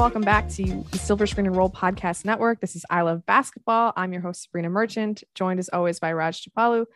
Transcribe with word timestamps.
Welcome 0.00 0.22
back 0.22 0.48
to 0.52 0.82
the 0.92 0.98
Silver 0.98 1.26
Screen 1.26 1.46
and 1.46 1.54
Roll 1.54 1.68
Podcast 1.68 2.24
Network. 2.24 2.62
This 2.62 2.74
is 2.74 2.86
I 2.88 3.02
Love 3.02 3.26
Basketball. 3.26 3.92
I'm 3.98 4.14
your 4.14 4.22
host, 4.22 4.44
Sabrina 4.44 4.70
Merchant, 4.70 5.22
joined 5.34 5.60
as 5.60 5.68
always 5.68 6.00
by 6.00 6.14
Raj 6.14 6.42
Chapalu. 6.42 6.86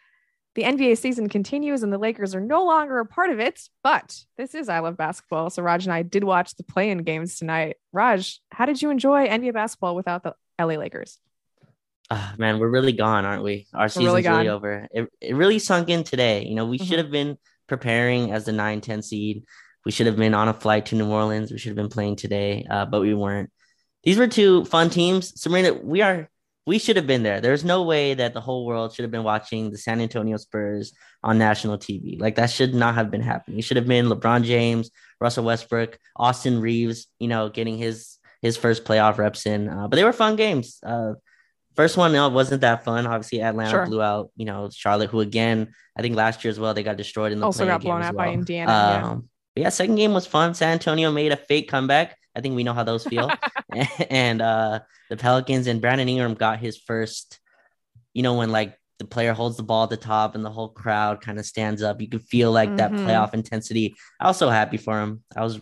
The 0.54 0.62
NBA 0.62 0.96
season 0.96 1.28
continues 1.28 1.82
and 1.82 1.92
the 1.92 1.98
Lakers 1.98 2.34
are 2.34 2.40
no 2.40 2.64
longer 2.64 2.98
a 3.00 3.04
part 3.04 3.28
of 3.28 3.40
it, 3.40 3.60
but 3.82 4.24
this 4.38 4.54
is 4.54 4.70
I 4.70 4.78
Love 4.78 4.96
Basketball. 4.96 5.50
So 5.50 5.62
Raj 5.62 5.84
and 5.84 5.92
I 5.92 6.00
did 6.00 6.24
watch 6.24 6.54
the 6.54 6.64
play-in 6.64 7.02
games 7.02 7.38
tonight. 7.38 7.76
Raj, 7.92 8.40
how 8.50 8.64
did 8.64 8.80
you 8.80 8.88
enjoy 8.88 9.28
NBA 9.28 9.52
basketball 9.52 9.94
without 9.94 10.22
the 10.22 10.34
LA 10.58 10.76
Lakers? 10.76 11.18
Uh, 12.08 12.32
man, 12.38 12.58
we're 12.58 12.70
really 12.70 12.92
gone, 12.92 13.26
aren't 13.26 13.44
we? 13.44 13.66
Our 13.74 13.90
season's 13.90 14.06
really, 14.06 14.26
really, 14.26 14.48
over. 14.48 14.88
It, 14.90 15.10
it 15.20 15.36
really 15.36 15.58
sunk 15.58 15.90
in 15.90 16.04
today. 16.04 16.46
You 16.46 16.54
know, 16.54 16.64
we 16.64 16.78
mm-hmm. 16.78 16.86
should 16.86 17.00
have 17.00 17.10
been 17.10 17.36
preparing 17.66 18.32
as 18.32 18.46
the 18.46 18.52
9 18.52 18.80
10 18.80 19.02
seed. 19.02 19.44
We 19.84 19.92
should 19.92 20.06
have 20.06 20.16
been 20.16 20.34
on 20.34 20.48
a 20.48 20.54
flight 20.54 20.86
to 20.86 20.94
New 20.94 21.10
Orleans. 21.10 21.52
We 21.52 21.58
should 21.58 21.70
have 21.70 21.76
been 21.76 21.88
playing 21.88 22.16
today, 22.16 22.66
uh, 22.68 22.86
but 22.86 23.00
we 23.00 23.14
weren't. 23.14 23.50
These 24.02 24.18
were 24.18 24.26
two 24.26 24.64
fun 24.66 24.90
teams. 24.90 25.40
Sabrina, 25.40 25.72
we 25.74 26.02
are 26.02 26.28
we 26.66 26.78
should 26.78 26.96
have 26.96 27.06
been 27.06 27.22
there. 27.22 27.40
There's 27.40 27.64
no 27.64 27.82
way 27.82 28.14
that 28.14 28.32
the 28.32 28.40
whole 28.40 28.64
world 28.64 28.94
should 28.94 29.02
have 29.02 29.10
been 29.10 29.22
watching 29.22 29.70
the 29.70 29.78
San 29.78 30.00
Antonio 30.00 30.38
Spurs 30.38 30.94
on 31.22 31.36
national 31.38 31.76
TV. 31.78 32.18
Like 32.18 32.36
that 32.36 32.50
should 32.50 32.74
not 32.74 32.94
have 32.94 33.10
been 33.10 33.20
happening. 33.20 33.58
It 33.58 33.62
should 33.62 33.76
have 33.76 33.86
been 33.86 34.06
LeBron 34.06 34.44
James, 34.44 34.90
Russell 35.20 35.44
Westbrook, 35.44 35.98
Austin 36.16 36.60
Reaves, 36.60 37.06
you 37.18 37.28
know, 37.28 37.50
getting 37.50 37.76
his 37.76 38.18
his 38.40 38.56
first 38.56 38.84
playoff 38.84 39.18
reps 39.18 39.46
in. 39.46 39.68
Uh, 39.68 39.88
but 39.88 39.96
they 39.96 40.04
were 40.04 40.12
fun 40.12 40.36
games. 40.36 40.78
Uh, 40.84 41.14
first 41.76 41.96
one 41.96 42.12
no, 42.12 42.28
wasn't 42.28 42.62
that 42.62 42.84
fun. 42.84 43.06
Obviously, 43.06 43.42
Atlanta 43.42 43.70
sure. 43.70 43.86
blew 43.86 44.02
out, 44.02 44.30
you 44.36 44.46
know, 44.46 44.70
Charlotte, 44.72 45.10
who 45.10 45.20
again, 45.20 45.72
I 45.96 46.02
think 46.02 46.16
last 46.16 46.44
year 46.44 46.50
as 46.50 46.58
well, 46.58 46.72
they 46.72 46.82
got 46.82 46.96
destroyed 46.96 47.32
in 47.32 47.40
the 47.40 47.46
also 47.46 47.66
got 47.66 47.82
blown 47.82 48.02
out 48.02 48.14
well. 48.14 48.26
by 48.26 48.32
Indiana. 48.32 48.72
Um, 48.72 49.02
yeah. 49.02 49.18
Yeah, 49.56 49.68
second 49.68 49.96
game 49.96 50.12
was 50.12 50.26
fun. 50.26 50.54
San 50.54 50.72
Antonio 50.72 51.12
made 51.12 51.32
a 51.32 51.36
fake 51.36 51.68
comeback. 51.68 52.16
I 52.34 52.40
think 52.40 52.56
we 52.56 52.64
know 52.64 52.72
how 52.72 52.84
those 52.84 53.04
feel. 53.04 53.30
and 54.10 54.42
uh, 54.42 54.80
the 55.08 55.16
Pelicans 55.16 55.66
and 55.66 55.80
Brandon 55.80 56.08
Ingram 56.08 56.34
got 56.34 56.58
his 56.58 56.76
first, 56.76 57.38
you 58.12 58.22
know, 58.22 58.34
when 58.34 58.50
like 58.50 58.76
the 58.98 59.04
player 59.04 59.32
holds 59.32 59.56
the 59.56 59.62
ball 59.62 59.84
at 59.84 59.90
the 59.90 59.96
top 59.96 60.34
and 60.34 60.44
the 60.44 60.50
whole 60.50 60.68
crowd 60.68 61.20
kind 61.20 61.38
of 61.38 61.46
stands 61.46 61.82
up. 61.82 62.00
You 62.00 62.08
can 62.08 62.20
feel 62.20 62.50
like 62.52 62.70
mm-hmm. 62.70 62.76
that 62.76 62.92
playoff 62.92 63.34
intensity. 63.34 63.94
I 64.20 64.26
was 64.26 64.36
so 64.36 64.48
happy 64.48 64.76
for 64.76 65.00
him. 65.00 65.22
I 65.36 65.42
was 65.42 65.60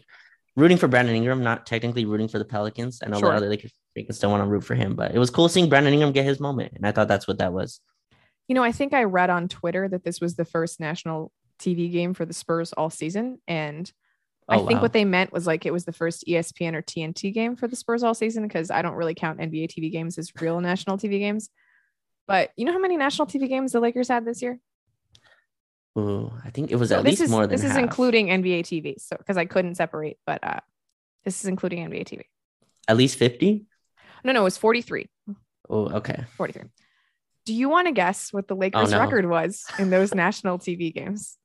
rooting 0.57 0.79
for 0.79 0.89
Brandon 0.89 1.15
Ingram, 1.15 1.43
not 1.43 1.67
technically 1.67 2.05
rooting 2.05 2.29
for 2.29 2.39
the 2.39 2.45
Pelicans. 2.45 3.01
I 3.05 3.09
know 3.09 3.19
sure. 3.19 3.31
the 3.31 3.37
other 3.37 3.49
Lakers 3.49 3.73
can 3.97 4.13
still 4.13 4.31
want 4.31 4.43
to 4.43 4.49
root 4.49 4.65
for 4.65 4.75
him, 4.75 4.97
but 4.97 5.15
it 5.15 5.19
was 5.19 5.31
cool 5.31 5.49
seeing 5.49 5.69
Brandon 5.69 5.93
Ingram 5.93 6.13
get 6.13 6.25
his 6.25 6.41
moment. 6.41 6.73
And 6.75 6.87
I 6.87 6.93
thought 6.93 7.09
that's 7.09 7.29
what 7.29 7.39
that 7.39 7.53
was. 7.53 7.81
You 8.49 8.55
know, 8.55 8.63
I 8.63 8.73
think 8.73 8.93
I 8.93 9.05
read 9.05 9.31
on 9.31 9.49
Twitter 9.49 9.89
that 9.89 10.05
this 10.05 10.21
was 10.21 10.37
the 10.37 10.45
first 10.45 10.81
national 10.81 11.33
TV 11.63 11.91
game 11.91 12.15
for 12.15 12.27
the 12.27 12.35
Spurs 12.35 12.73
all 12.73 12.91
season. 12.91 13.39
And 13.47 13.91
I 14.49 14.57
oh, 14.57 14.67
think 14.67 14.79
wow. 14.79 14.83
what 14.83 14.93
they 14.93 15.05
meant 15.05 15.33
was 15.33 15.47
like 15.47 15.65
it 15.65 15.73
was 15.73 15.85
the 15.85 15.93
first 15.93 16.25
ESPN 16.27 16.75
or 16.75 16.83
TNT 16.83 17.33
game 17.33 17.57
for 17.57 17.69
the 17.69 17.77
Spurs 17.77 18.03
all 18.03 18.15
season 18.15 18.43
because 18.43 18.71
I 18.71 18.83
don't 18.83 18.95
really 18.95 19.15
count 19.15 19.39
NBA 19.39 19.69
TV 19.69 19.91
games 19.91 20.19
as 20.19 20.33
real 20.41 20.61
national 20.61 20.99
TV 20.99 21.19
games. 21.19 21.49
But 22.27 22.51
you 22.57 22.65
know 22.65 22.73
how 22.73 22.79
many 22.79 22.97
national 22.97 23.29
TV 23.29 23.49
games 23.49 23.73
the 23.73 23.81
Lakers 23.81 24.09
had 24.09 24.25
this 24.25 24.43
year? 24.43 24.59
Ooh, 25.99 26.33
I 26.45 26.51
think 26.51 26.71
it 26.71 26.77
was 26.77 26.91
at 26.91 27.05
least 27.05 27.21
is, 27.21 27.31
more 27.31 27.43
than 27.43 27.51
this 27.51 27.63
half. 27.63 27.73
is 27.73 27.77
including 27.77 28.29
NBA 28.29 28.63
TV. 28.63 29.01
So 29.01 29.17
because 29.17 29.37
I 29.37 29.45
couldn't 29.45 29.77
separate, 29.77 30.19
but 30.27 30.43
uh 30.43 30.61
this 31.25 31.41
is 31.41 31.47
including 31.47 31.89
NBA 31.89 32.05
TV. 32.05 32.23
At 32.89 32.97
least 32.97 33.17
50? 33.19 33.65
No, 34.25 34.33
no, 34.33 34.41
it 34.41 34.45
was 34.45 34.57
43. 34.57 35.09
Oh, 35.69 35.89
okay. 35.97 36.25
43. 36.37 36.65
Do 37.45 37.55
you 37.55 37.69
want 37.69 37.87
to 37.87 37.93
guess 37.93 38.33
what 38.33 38.49
the 38.49 38.57
Lakers 38.57 38.93
oh, 38.93 38.97
no. 38.97 39.01
record 39.01 39.29
was 39.29 39.65
in 39.79 39.91
those 39.91 40.15
national 40.15 40.59
TV 40.59 40.93
games? 40.93 41.39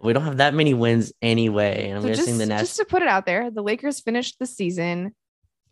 We 0.00 0.12
don't 0.12 0.24
have 0.24 0.38
that 0.38 0.54
many 0.54 0.74
wins 0.74 1.12
anyway. 1.22 1.88
And 1.88 1.96
I'm 1.96 2.02
so 2.02 2.08
guessing 2.08 2.38
just, 2.38 2.38
the. 2.38 2.46
Just 2.46 2.76
to 2.76 2.84
put 2.84 3.02
it 3.02 3.08
out 3.08 3.26
there, 3.26 3.50
the 3.50 3.62
Lakers 3.62 4.00
finished 4.00 4.38
the 4.38 4.46
season 4.46 5.14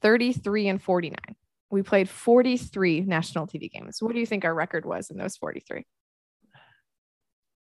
33 0.00 0.69
and 0.69 0.83
49. 0.83 1.16
We 1.71 1.83
played 1.83 2.09
43 2.09 3.03
national 3.03 3.47
TV 3.47 3.71
games. 3.71 4.03
What 4.03 4.12
do 4.12 4.21
you 4.21 4.27
think 4.27 4.44
our 4.44 4.55
record 4.55 4.84
was 4.84 5.11
in 5.11 5.16
those 5.16 5.37
43? 5.37 5.87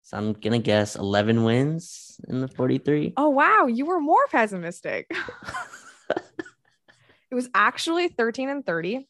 So 0.03 0.17
I'm 0.17 0.31
gonna 0.31 0.59
guess 0.59 0.95
11 0.95 1.43
wins 1.43 2.17
in 2.29 2.39
the 2.39 2.47
43. 2.47 3.13
Oh 3.17 3.27
wow, 3.27 3.65
you 3.67 3.85
were 3.85 3.99
more 3.99 4.25
pessimistic. 4.31 5.05
it 6.09 7.35
was 7.35 7.49
actually 7.53 8.07
13 8.07 8.47
and 8.47 8.65
30. 8.65 9.05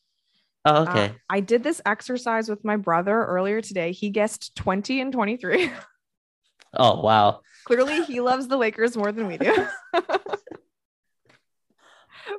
Oh, 0.65 0.83
okay. 0.83 1.05
Uh, 1.05 1.09
I 1.29 1.39
did 1.41 1.61
this 1.61 1.81
exercise 1.85 2.49
with 2.49 2.65
my 2.65 2.77
brother 2.77 3.23
earlier 3.25 3.61
today. 3.61 3.91
He 3.91 4.09
guessed 4.09 4.55
20 4.55 4.99
and 4.99 5.13
23. 5.13 5.71
Oh 6.77 7.01
wow. 7.01 7.41
Clearly 7.65 8.03
he 8.03 8.21
loves 8.21 8.47
the 8.47 8.57
Lakers 8.57 8.95
more 8.95 9.11
than 9.11 9.27
we 9.27 9.37
do. 9.37 9.67
but 9.93 10.39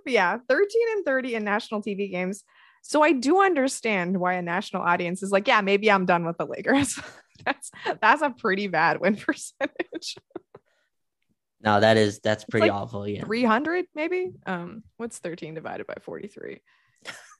yeah, 0.07 0.39
13 0.49 0.83
and 0.93 1.05
30 1.05 1.35
in 1.35 1.45
national 1.45 1.83
TV 1.83 2.11
games. 2.11 2.45
So 2.83 3.03
I 3.03 3.13
do 3.13 3.43
understand 3.43 4.19
why 4.19 4.35
a 4.35 4.43
national 4.43 4.83
audience 4.83 5.23
is 5.23 5.31
like, 5.31 5.47
yeah, 5.49 5.61
maybe 5.61 5.91
I'm 5.91 6.07
done 6.07 6.25
with 6.25 6.39
the 6.39 6.47
Lakers. 6.47 6.99
that's 7.45 7.71
that's 8.01 8.23
a 8.23 8.31
pretty 8.31 8.69
bad 8.69 9.01
win 9.01 9.17
percentage. 9.27 10.17
no, 11.61 11.81
that 11.81 11.97
is 11.97 12.21
that's 12.21 12.45
pretty 12.45 12.69
like 12.69 12.73
awful. 12.73 13.07
Yeah. 13.07 13.25
300 13.25 13.87
maybe. 13.95 14.33
Um 14.47 14.85
what's 14.97 15.19
13 15.19 15.55
divided 15.55 15.87
by 15.87 15.97
43? 16.01 16.61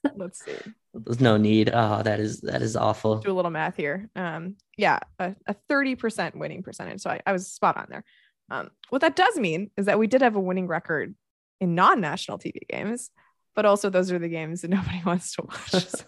Let's 0.17 0.45
see. 0.45 0.57
There's 0.95 1.21
no 1.21 1.37
need. 1.37 1.71
Oh, 1.73 2.03
that 2.03 2.21
is 2.21 2.41
that 2.43 2.63
is 2.63 2.77
awful. 2.77 3.19
Do 3.19 3.33
a 3.33 3.35
little 3.35 3.51
math 3.51 3.77
here. 3.77 4.11
Um, 4.17 4.57
yeah, 4.77 5.01
a, 5.19 5.35
a 5.47 5.55
30% 5.71 6.37
winning 6.37 6.63
percentage. 6.63 7.01
So 7.01 7.11
I, 7.11 7.21
I 7.27 7.33
was 7.33 7.49
spot 7.49 7.77
on 7.77 7.87
there. 7.89 8.05
Um, 8.51 8.71
what 8.91 9.01
that 9.03 9.17
does 9.17 9.37
mean 9.37 9.71
is 9.77 9.87
that 9.87 9.99
we 9.99 10.07
did 10.07 10.23
have 10.23 10.37
a 10.37 10.41
winning 10.41 10.67
record 10.67 11.15
in 11.61 11.75
non-national 11.75 12.39
TV 12.39 12.67
games, 12.69 13.11
but 13.55 13.67
also 13.67 13.91
those 13.91 14.13
are 14.13 14.19
the 14.19 14.29
games 14.29 14.63
that 14.63 14.69
nobody 14.71 15.03
wants 15.05 15.35
to 15.35 15.43
watch. 15.43 15.85
So 15.89 16.05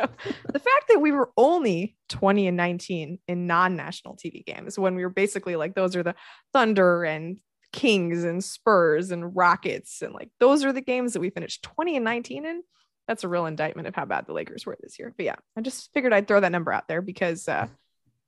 the 0.53 0.59
fact 0.59 0.89
that 0.89 1.01
we 1.01 1.13
were 1.13 1.31
only 1.37 1.97
20 2.09 2.47
and 2.47 2.57
19 2.57 3.19
in 3.27 3.47
non-national 3.47 4.17
TV 4.17 4.45
games 4.45 4.79
when 4.79 4.95
we 4.95 5.03
were 5.03 5.11
basically 5.11 5.57
like 5.57 5.75
those 5.75 5.97
are 5.97 6.03
the 6.03 6.15
Thunder 6.53 7.05
and 7.05 7.39
Kings 7.73 8.25
and 8.25 8.43
Spurs 8.43 9.11
and 9.11 9.37
Rockets 9.37 10.03
and 10.03 10.13
like 10.13 10.31
those 10.41 10.65
are 10.65 10.73
the 10.73 10.81
games 10.81 11.13
that 11.13 11.21
we 11.21 11.31
finished 11.31 11.63
20 11.63 11.97
and 11.97 12.05
19 12.05 12.47
in 12.47 12.63
that's 13.11 13.25
a 13.25 13.29
real 13.29 13.47
indictment 13.47 13.89
of 13.89 13.95
how 13.97 14.05
bad 14.05 14.25
the 14.27 14.33
Lakers 14.33 14.65
were 14.65 14.79
this 14.81 14.97
year. 14.97 15.13
But 15.17 15.27
yeah, 15.27 15.35
I 15.57 15.63
just 15.63 15.93
figured 15.93 16.13
I'd 16.13 16.29
throw 16.29 16.39
that 16.39 16.53
number 16.53 16.73
out 16.73 16.87
there 16.87 17.03
because 17.03 17.49
uh, 17.49 17.67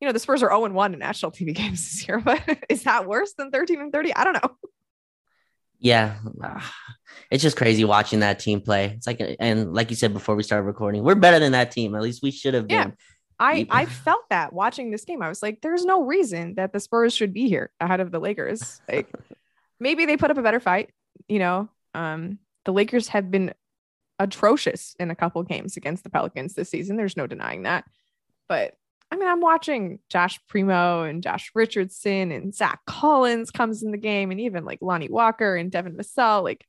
you 0.01 0.09
know 0.09 0.13
the 0.13 0.19
Spurs 0.19 0.43
are 0.43 0.49
0 0.51 0.69
1 0.71 0.93
in 0.93 0.99
national 0.99 1.31
TV 1.31 1.55
games 1.55 1.89
this 1.89 2.09
year. 2.09 2.19
But 2.19 2.43
is 2.69 2.83
that 2.83 3.07
worse 3.07 3.33
than 3.35 3.53
13 3.53 3.81
and 3.81 3.93
30? 3.93 4.13
I 4.13 4.25
don't 4.25 4.33
know. 4.33 4.57
Yeah, 5.79 6.17
it's 7.31 7.45
just 7.45 7.57
crazy 7.57 7.85
watching 7.85 8.21
that 8.21 8.41
team 8.41 8.61
play. 8.61 8.87
It's 8.97 9.07
like, 9.07 9.21
and 9.39 9.73
like 9.73 9.91
you 9.91 9.97
said 9.97 10.13
before 10.13 10.35
we 10.35 10.43
started 10.43 10.65
recording, 10.65 11.05
we're 11.05 11.15
better 11.15 11.39
than 11.39 11.53
that 11.53 11.71
team. 11.71 11.95
At 11.95 12.03
least 12.03 12.21
we 12.21 12.33
should 12.33 12.55
have 12.55 12.67
yeah. 12.69 12.85
been. 12.85 12.97
I, 13.39 13.67
I 13.71 13.87
felt 13.87 14.29
that 14.31 14.53
watching 14.53 14.91
this 14.91 15.05
game. 15.05 15.23
I 15.23 15.29
was 15.29 15.43
like, 15.43 15.61
there's 15.61 15.85
no 15.85 16.03
reason 16.03 16.55
that 16.55 16.73
the 16.73 16.81
Spurs 16.81 17.15
should 17.15 17.33
be 17.33 17.49
here 17.49 17.71
ahead 17.81 18.01
of 18.01 18.11
the 18.11 18.21
Lakers. 18.21 18.81
Like 18.89 19.13
maybe 19.81 20.07
they 20.07 20.17
put 20.17 20.33
up 20.33 20.39
a 20.39 20.43
better 20.43 20.61
fight, 20.61 20.91
you 21.29 21.39
know. 21.39 21.69
Um, 21.95 22.39
the 22.65 22.73
Lakers 22.73 23.09
have 23.09 23.31
been 23.31 23.53
atrocious 24.19 24.95
in 24.99 25.11
a 25.11 25.17
couple 25.17 25.43
games 25.43 25.77
against 25.77 26.05
the 26.05 26.11
Pelicans 26.11 26.55
this 26.55 26.71
season. 26.71 26.97
There's 26.97 27.17
no 27.17 27.27
denying 27.27 27.63
that. 27.63 27.85
But 28.49 28.75
I 29.13 29.17
mean, 29.17 29.29
I'm 29.29 29.43
watching 29.43 29.99
Josh 30.09 30.41
Primo 30.49 31.03
and 31.03 31.23
Josh 31.23 31.51
Richardson 31.55 32.33
and 32.33 32.55
Zach 32.55 32.81
Collins 32.87 33.51
comes 33.51 33.83
in 33.83 33.91
the 33.91 33.99
game, 33.99 34.31
and 34.31 34.41
even 34.41 34.65
like 34.65 34.79
Lonnie 34.81 35.11
Walker 35.11 35.55
and 35.55 35.71
Devin 35.71 35.97
Vassell. 35.97 36.43
Like, 36.43 36.67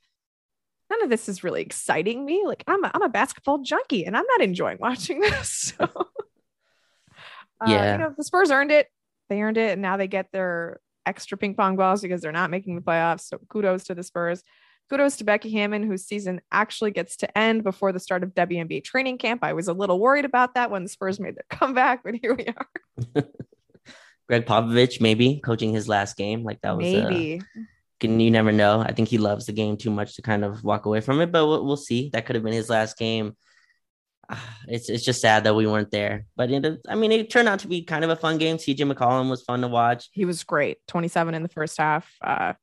none 0.89 1.01
of 1.03 1.09
this 1.09 1.29
is 1.29 1.45
really 1.45 1.61
exciting 1.61 2.25
me. 2.25 2.43
Like, 2.45 2.65
I'm 2.67 2.83
a, 2.83 2.91
I'm 2.93 3.01
a 3.01 3.07
basketball 3.07 3.59
junkie, 3.59 4.05
and 4.05 4.17
I'm 4.17 4.25
not 4.27 4.41
enjoying 4.41 4.77
watching 4.81 5.19
this. 5.21 5.73
So, 5.77 5.85
uh, 5.85 6.05
yeah, 7.65 7.93
you 7.93 7.97
know, 7.99 8.13
the 8.17 8.25
Spurs 8.25 8.51
earned 8.51 8.71
it. 8.71 8.87
They 9.29 9.41
earned 9.41 9.57
it, 9.57 9.71
and 9.71 9.81
now 9.81 9.95
they 9.95 10.07
get 10.07 10.29
their 10.33 10.81
extra 11.05 11.37
ping 11.37 11.55
pong 11.55 11.77
balls 11.77 12.01
because 12.01 12.19
they're 12.19 12.33
not 12.33 12.49
making 12.49 12.75
the 12.75 12.81
playoffs. 12.81 13.21
So, 13.21 13.39
kudos 13.47 13.85
to 13.85 13.95
the 13.95 14.03
Spurs. 14.03 14.43
Kudos 14.89 15.17
to 15.17 15.23
Becky 15.23 15.49
Hammon, 15.51 15.83
whose 15.83 16.05
season 16.05 16.41
actually 16.51 16.91
gets 16.91 17.17
to 17.17 17.37
end 17.37 17.63
before 17.63 17.91
the 17.91 17.99
start 17.99 18.23
of 18.23 18.33
WNBA 18.35 18.83
training 18.83 19.17
camp. 19.17 19.43
I 19.43 19.53
was 19.53 19.67
a 19.67 19.73
little 19.73 19.99
worried 19.99 20.25
about 20.25 20.55
that 20.55 20.71
when 20.71 20.83
the 20.83 20.89
Spurs 20.89 21.19
made 21.19 21.35
their 21.35 21.45
comeback, 21.49 22.03
but 22.03 22.15
here 22.15 22.35
we 22.35 22.47
are. 22.47 23.23
Gregg 24.27 24.45
Popovich, 24.45 25.01
maybe 25.01 25.41
coaching 25.43 25.73
his 25.73 25.87
last 25.87 26.17
game. 26.17 26.43
Like 26.43 26.61
that 26.61 26.77
was 26.77 26.85
uh, 26.85 27.09
maybe. 27.09 27.41
Uh, 27.41 27.61
can 27.99 28.19
you 28.19 28.31
never 28.31 28.51
know? 28.51 28.81
I 28.81 28.91
think 28.91 29.07
he 29.07 29.17
loves 29.17 29.45
the 29.45 29.53
game 29.53 29.77
too 29.77 29.89
much 29.89 30.15
to 30.15 30.21
kind 30.21 30.43
of 30.43 30.63
walk 30.63 30.85
away 30.85 30.99
from 31.01 31.21
it, 31.21 31.31
but 31.31 31.47
we'll, 31.47 31.65
we'll 31.65 31.77
see. 31.77 32.09
That 32.11 32.25
could 32.25 32.35
have 32.35 32.43
been 32.43 32.53
his 32.53 32.69
last 32.69 32.97
game. 32.97 33.35
it's 34.67 34.89
it's 34.89 35.03
just 35.03 35.21
sad 35.21 35.45
that 35.45 35.55
we 35.55 35.67
weren't 35.67 35.91
there. 35.91 36.25
But 36.35 36.51
it, 36.51 36.81
I 36.87 36.95
mean, 36.95 37.11
it 37.11 37.29
turned 37.29 37.47
out 37.47 37.59
to 37.59 37.67
be 37.67 37.83
kind 37.83 38.03
of 38.03 38.09
a 38.09 38.15
fun 38.15 38.37
game. 38.37 38.57
CJ 38.57 38.91
McCollum 38.91 39.29
was 39.29 39.43
fun 39.43 39.61
to 39.61 39.67
watch. 39.67 40.09
He 40.11 40.25
was 40.25 40.43
great. 40.43 40.79
27 40.87 41.33
in 41.33 41.43
the 41.43 41.49
first 41.49 41.77
half. 41.77 42.11
Uh, 42.21 42.53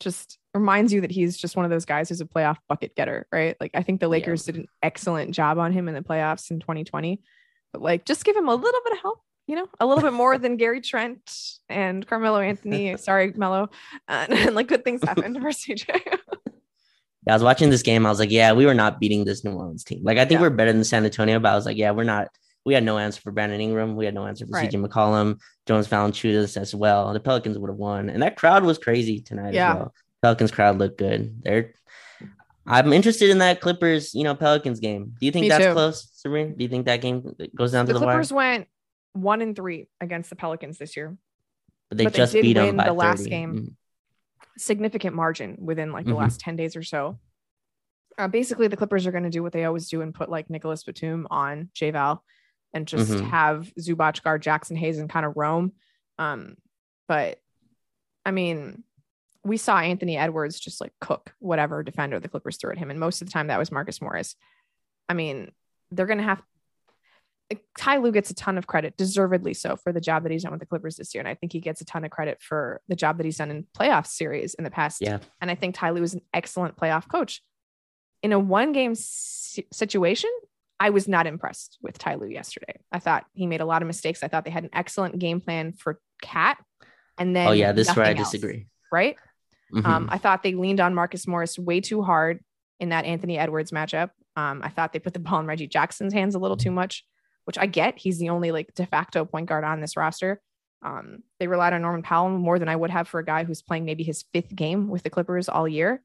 just 0.00 0.38
reminds 0.54 0.92
you 0.92 1.00
that 1.02 1.10
he's 1.10 1.36
just 1.36 1.56
one 1.56 1.64
of 1.64 1.70
those 1.70 1.84
guys 1.84 2.08
who's 2.08 2.20
a 2.20 2.26
playoff 2.26 2.56
bucket 2.68 2.94
getter, 2.96 3.26
right? 3.32 3.56
Like 3.60 3.72
I 3.74 3.82
think 3.82 4.00
the 4.00 4.08
Lakers 4.08 4.46
yeah. 4.46 4.52
did 4.52 4.60
an 4.62 4.68
excellent 4.82 5.32
job 5.34 5.58
on 5.58 5.72
him 5.72 5.88
in 5.88 5.94
the 5.94 6.02
playoffs 6.02 6.50
in 6.50 6.60
2020. 6.60 7.20
But 7.72 7.82
like 7.82 8.04
just 8.04 8.24
give 8.24 8.36
him 8.36 8.48
a 8.48 8.54
little 8.54 8.80
bit 8.84 8.92
of 8.94 8.98
help, 9.00 9.20
you 9.46 9.56
know, 9.56 9.68
a 9.80 9.86
little 9.86 10.02
bit 10.02 10.12
more 10.12 10.38
than 10.38 10.56
Gary 10.56 10.80
Trent 10.80 11.30
and 11.68 12.06
Carmelo 12.06 12.40
Anthony. 12.40 12.96
Sorry, 12.98 13.32
Mello. 13.36 13.70
Uh, 14.08 14.26
and 14.30 14.54
like 14.54 14.68
good 14.68 14.84
things 14.84 15.02
happened 15.02 15.36
for 15.36 15.48
CJ. 15.48 15.86
Yeah, 17.26 17.34
I 17.34 17.36
was 17.36 17.42
watching 17.42 17.68
this 17.68 17.82
game. 17.82 18.06
I 18.06 18.10
was 18.10 18.20
like, 18.20 18.30
yeah, 18.30 18.52
we 18.52 18.64
were 18.64 18.74
not 18.74 19.00
beating 19.00 19.24
this 19.24 19.44
New 19.44 19.52
Orleans 19.52 19.84
team. 19.84 20.02
Like, 20.02 20.16
I 20.16 20.24
think 20.24 20.38
yeah. 20.38 20.42
we're 20.42 20.50
better 20.50 20.72
than 20.72 20.84
San 20.84 21.04
Antonio, 21.04 21.38
but 21.38 21.52
I 21.52 21.56
was 21.56 21.66
like, 21.66 21.76
yeah, 21.76 21.90
we're 21.90 22.04
not. 22.04 22.28
We 22.68 22.74
had 22.74 22.84
no 22.84 22.98
answer 22.98 23.22
for 23.22 23.32
Brandon 23.32 23.62
Ingram. 23.62 23.96
We 23.96 24.04
had 24.04 24.12
no 24.12 24.26
answer 24.26 24.44
for 24.44 24.52
right. 24.52 24.70
CJ 24.70 24.86
McCollum, 24.86 25.40
Jonas 25.66 25.88
Valanciunas 25.88 26.60
as 26.60 26.74
well. 26.74 27.10
The 27.14 27.18
Pelicans 27.18 27.58
would 27.58 27.70
have 27.70 27.78
won, 27.78 28.10
and 28.10 28.22
that 28.22 28.36
crowd 28.36 28.62
was 28.62 28.76
crazy 28.76 29.22
tonight 29.22 29.54
yeah. 29.54 29.70
as 29.70 29.76
well. 29.76 29.94
Pelicans 30.20 30.50
crowd 30.50 30.76
looked 30.76 30.98
good. 30.98 31.42
They're. 31.42 31.72
I'm 32.66 32.92
interested 32.92 33.30
in 33.30 33.38
that 33.38 33.62
Clippers, 33.62 34.14
you 34.14 34.22
know, 34.22 34.34
Pelicans 34.34 34.80
game. 34.80 35.14
Do 35.18 35.24
you 35.24 35.32
think 35.32 35.44
Me 35.44 35.48
that's 35.48 35.64
too. 35.64 35.72
close, 35.72 36.10
Serene? 36.12 36.56
Do 36.58 36.62
you 36.62 36.68
think 36.68 36.84
that 36.84 37.00
game 37.00 37.34
goes 37.54 37.72
down 37.72 37.86
to 37.86 37.94
the 37.94 37.98
to 37.98 38.00
the 38.00 38.04
Clippers 38.04 38.30
wire? 38.30 38.50
went 38.50 38.68
one 39.14 39.40
and 39.40 39.56
three 39.56 39.88
against 40.02 40.28
the 40.28 40.36
Pelicans 40.36 40.76
this 40.76 40.94
year, 40.94 41.16
but 41.88 41.96
they 41.96 42.04
but 42.04 42.12
just 42.12 42.34
they 42.34 42.42
beat 42.42 42.52
them 42.52 42.76
by 42.76 42.84
the 42.84 42.90
30. 42.90 42.98
last 42.98 43.24
game. 43.24 43.54
Mm-hmm. 43.54 43.68
Significant 44.58 45.16
margin 45.16 45.56
within 45.58 45.90
like 45.90 46.04
the 46.04 46.10
mm-hmm. 46.10 46.20
last 46.20 46.40
ten 46.40 46.54
days 46.54 46.76
or 46.76 46.82
so. 46.82 47.18
Uh, 48.18 48.28
basically, 48.28 48.68
the 48.68 48.76
Clippers 48.76 49.06
are 49.06 49.12
going 49.12 49.24
to 49.24 49.30
do 49.30 49.42
what 49.42 49.54
they 49.54 49.64
always 49.64 49.88
do 49.88 50.02
and 50.02 50.12
put 50.12 50.28
like 50.28 50.50
Nicholas 50.50 50.84
Batum 50.84 51.26
on 51.30 51.70
J 51.72 51.92
Val 51.92 52.22
and 52.74 52.86
just 52.86 53.10
mm-hmm. 53.10 53.26
have 53.26 53.72
Zubac 53.78 54.22
guard 54.22 54.42
Jaxson 54.42 54.76
Hayes 54.76 54.98
and 54.98 55.10
kind 55.10 55.26
of 55.26 55.36
roam. 55.36 55.72
Um, 56.18 56.56
but 57.06 57.40
I 58.24 58.30
mean, 58.30 58.82
we 59.44 59.56
saw 59.56 59.78
Anthony 59.78 60.16
Edwards 60.16 60.60
just 60.60 60.80
like 60.80 60.92
cook 61.00 61.32
whatever 61.38 61.82
defender 61.82 62.20
the 62.20 62.28
Clippers 62.28 62.56
threw 62.56 62.70
at 62.70 62.78
him. 62.78 62.90
And 62.90 63.00
most 63.00 63.22
of 63.22 63.28
the 63.28 63.32
time 63.32 63.46
that 63.46 63.58
was 63.58 63.72
Marcus 63.72 64.02
Morris. 64.02 64.36
I 65.08 65.14
mean, 65.14 65.52
they're 65.90 66.06
going 66.06 66.18
to 66.18 66.24
have 66.24 66.42
Ty 67.78 67.98
Lue 67.98 68.12
gets 68.12 68.30
a 68.30 68.34
ton 68.34 68.58
of 68.58 68.66
credit, 68.66 68.96
deservedly 68.96 69.54
so, 69.54 69.76
for 69.76 69.92
the 69.92 70.00
job 70.00 70.24
that 70.24 70.32
he's 70.32 70.42
done 70.42 70.52
with 70.52 70.60
the 70.60 70.66
Clippers 70.66 70.96
this 70.96 71.14
year. 71.14 71.22
And 71.22 71.28
I 71.28 71.34
think 71.34 71.52
he 71.52 71.60
gets 71.60 71.80
a 71.80 71.84
ton 71.84 72.04
of 72.04 72.10
credit 72.10 72.42
for 72.42 72.82
the 72.88 72.96
job 72.96 73.16
that 73.16 73.24
he's 73.24 73.38
done 73.38 73.50
in 73.50 73.66
playoff 73.76 74.06
series 74.06 74.54
in 74.54 74.64
the 74.64 74.70
past. 74.70 75.00
Yeah. 75.00 75.18
And 75.40 75.50
I 75.50 75.54
think 75.54 75.74
Ty 75.74 75.90
Lue 75.90 76.02
is 76.02 76.14
an 76.14 76.20
excellent 76.34 76.76
playoff 76.76 77.08
coach 77.08 77.42
in 78.22 78.32
a 78.32 78.38
one 78.38 78.72
game 78.72 78.94
situation, 78.94 80.30
I 80.80 80.90
was 80.90 81.08
not 81.08 81.26
impressed 81.26 81.78
with 81.82 81.98
Ty 81.98 82.16
Lue 82.16 82.28
yesterday. 82.28 82.80
I 82.92 82.98
thought 82.98 83.26
he 83.32 83.46
made 83.46 83.60
a 83.60 83.64
lot 83.64 83.82
of 83.82 83.86
mistakes. 83.88 84.22
I 84.22 84.28
thought 84.28 84.44
they 84.44 84.50
had 84.50 84.64
an 84.64 84.70
excellent 84.72 85.18
game 85.18 85.40
plan 85.40 85.72
for 85.72 86.00
KAT, 86.22 86.58
And 87.18 87.34
then, 87.34 87.48
oh, 87.48 87.52
yeah, 87.52 87.72
this 87.72 87.88
is 87.88 87.96
where 87.96 88.06
I 88.06 88.14
disagree. 88.14 88.68
right. 88.92 89.16
Mm-hmm. 89.74 89.86
Um, 89.86 90.08
I 90.10 90.18
thought 90.18 90.42
they 90.42 90.54
leaned 90.54 90.80
on 90.80 90.94
Marcus 90.94 91.26
Morris 91.26 91.58
way 91.58 91.80
too 91.80 92.02
hard 92.02 92.40
in 92.80 92.90
that 92.90 93.04
Anthony 93.04 93.38
Edwards 93.38 93.70
matchup. 93.70 94.10
Um, 94.36 94.62
I 94.62 94.68
thought 94.68 94.92
they 94.92 94.98
put 94.98 95.12
the 95.12 95.18
ball 95.18 95.40
in 95.40 95.46
Reggie 95.46 95.66
Jackson's 95.66 96.12
hands 96.12 96.34
a 96.34 96.38
little 96.38 96.56
too 96.56 96.70
much, 96.70 97.04
which 97.44 97.58
I 97.58 97.66
get. 97.66 97.98
He's 97.98 98.18
the 98.18 98.30
only 98.30 98.50
like 98.50 98.72
de 98.74 98.86
facto 98.86 99.24
point 99.24 99.46
guard 99.46 99.64
on 99.64 99.80
this 99.80 99.96
roster. 99.96 100.40
Um, 100.80 101.24
they 101.40 101.48
relied 101.48 101.72
on 101.72 101.82
Norman 101.82 102.02
Powell 102.02 102.30
more 102.30 102.58
than 102.58 102.68
I 102.68 102.76
would 102.76 102.90
have 102.90 103.08
for 103.08 103.18
a 103.18 103.24
guy 103.24 103.44
who's 103.44 103.62
playing 103.62 103.84
maybe 103.84 104.04
his 104.04 104.24
fifth 104.32 104.54
game 104.54 104.88
with 104.88 105.02
the 105.02 105.10
Clippers 105.10 105.48
all 105.48 105.66
year. 105.66 106.02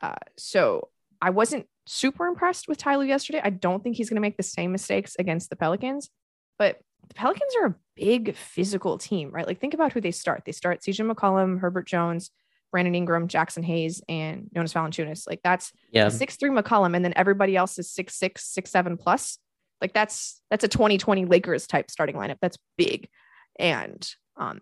Uh, 0.00 0.16
so 0.36 0.88
I 1.22 1.30
wasn't 1.30 1.66
super 1.86 2.26
impressed 2.26 2.68
with 2.68 2.78
Ty 2.78 2.96
Lue 2.96 3.06
yesterday. 3.06 3.40
I 3.42 3.50
don't 3.50 3.82
think 3.82 3.96
he's 3.96 4.08
going 4.08 4.16
to 4.16 4.20
make 4.20 4.36
the 4.36 4.42
same 4.42 4.72
mistakes 4.72 5.16
against 5.18 5.50
the 5.50 5.56
Pelicans, 5.56 6.10
but 6.58 6.78
the 7.08 7.14
Pelicans 7.14 7.54
are 7.60 7.66
a 7.66 7.74
big 7.96 8.36
physical 8.36 8.98
team, 8.98 9.30
right? 9.30 9.46
Like 9.46 9.60
think 9.60 9.74
about 9.74 9.92
who 9.92 10.00
they 10.00 10.10
start. 10.10 10.42
They 10.44 10.52
start 10.52 10.80
CJ 10.80 11.10
McCollum, 11.10 11.60
Herbert 11.60 11.86
Jones, 11.86 12.30
Brandon 12.70 12.94
Ingram, 12.94 13.28
Jaxson 13.28 13.64
Hayes, 13.64 14.02
and 14.08 14.48
Jonas 14.54 14.72
Valanciunas. 14.72 15.26
Like 15.28 15.40
that's 15.42 15.72
yeah. 15.90 16.08
six 16.08 16.36
three 16.36 16.50
McCollum, 16.50 16.94
and 16.94 17.04
then 17.04 17.12
everybody 17.16 17.56
else 17.56 17.78
is 17.78 17.90
six 17.90 18.14
six, 18.14 18.46
six 18.46 18.70
seven 18.70 18.96
plus. 18.96 19.38
Like 19.80 19.92
that's 19.92 20.40
that's 20.50 20.64
a 20.64 20.68
2020 20.68 21.24
Lakers 21.24 21.66
type 21.66 21.90
starting 21.90 22.16
lineup. 22.16 22.38
That's 22.40 22.58
big. 22.76 23.08
And 23.58 24.08
um 24.36 24.60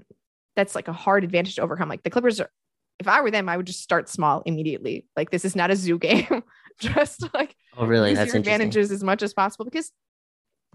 that's 0.56 0.74
like 0.74 0.88
a 0.88 0.92
hard 0.92 1.24
advantage 1.24 1.56
to 1.56 1.62
overcome. 1.62 1.88
Like 1.88 2.02
the 2.02 2.10
Clippers 2.10 2.40
are 2.40 2.50
if 2.98 3.08
I 3.08 3.20
were 3.20 3.30
them, 3.30 3.48
I 3.48 3.56
would 3.56 3.66
just 3.66 3.82
start 3.82 4.08
small 4.08 4.42
immediately. 4.44 5.06
Like 5.16 5.30
this 5.30 5.44
is 5.44 5.54
not 5.54 5.70
a 5.70 5.76
zoo 5.76 5.98
game. 5.98 6.42
just 6.78 7.34
like 7.34 7.56
oh 7.76 7.86
really 7.86 8.14
that's 8.14 8.28
your 8.28 8.38
advantages 8.38 8.92
as 8.92 9.02
much 9.02 9.20
as 9.24 9.34
possible 9.34 9.64
because 9.64 9.90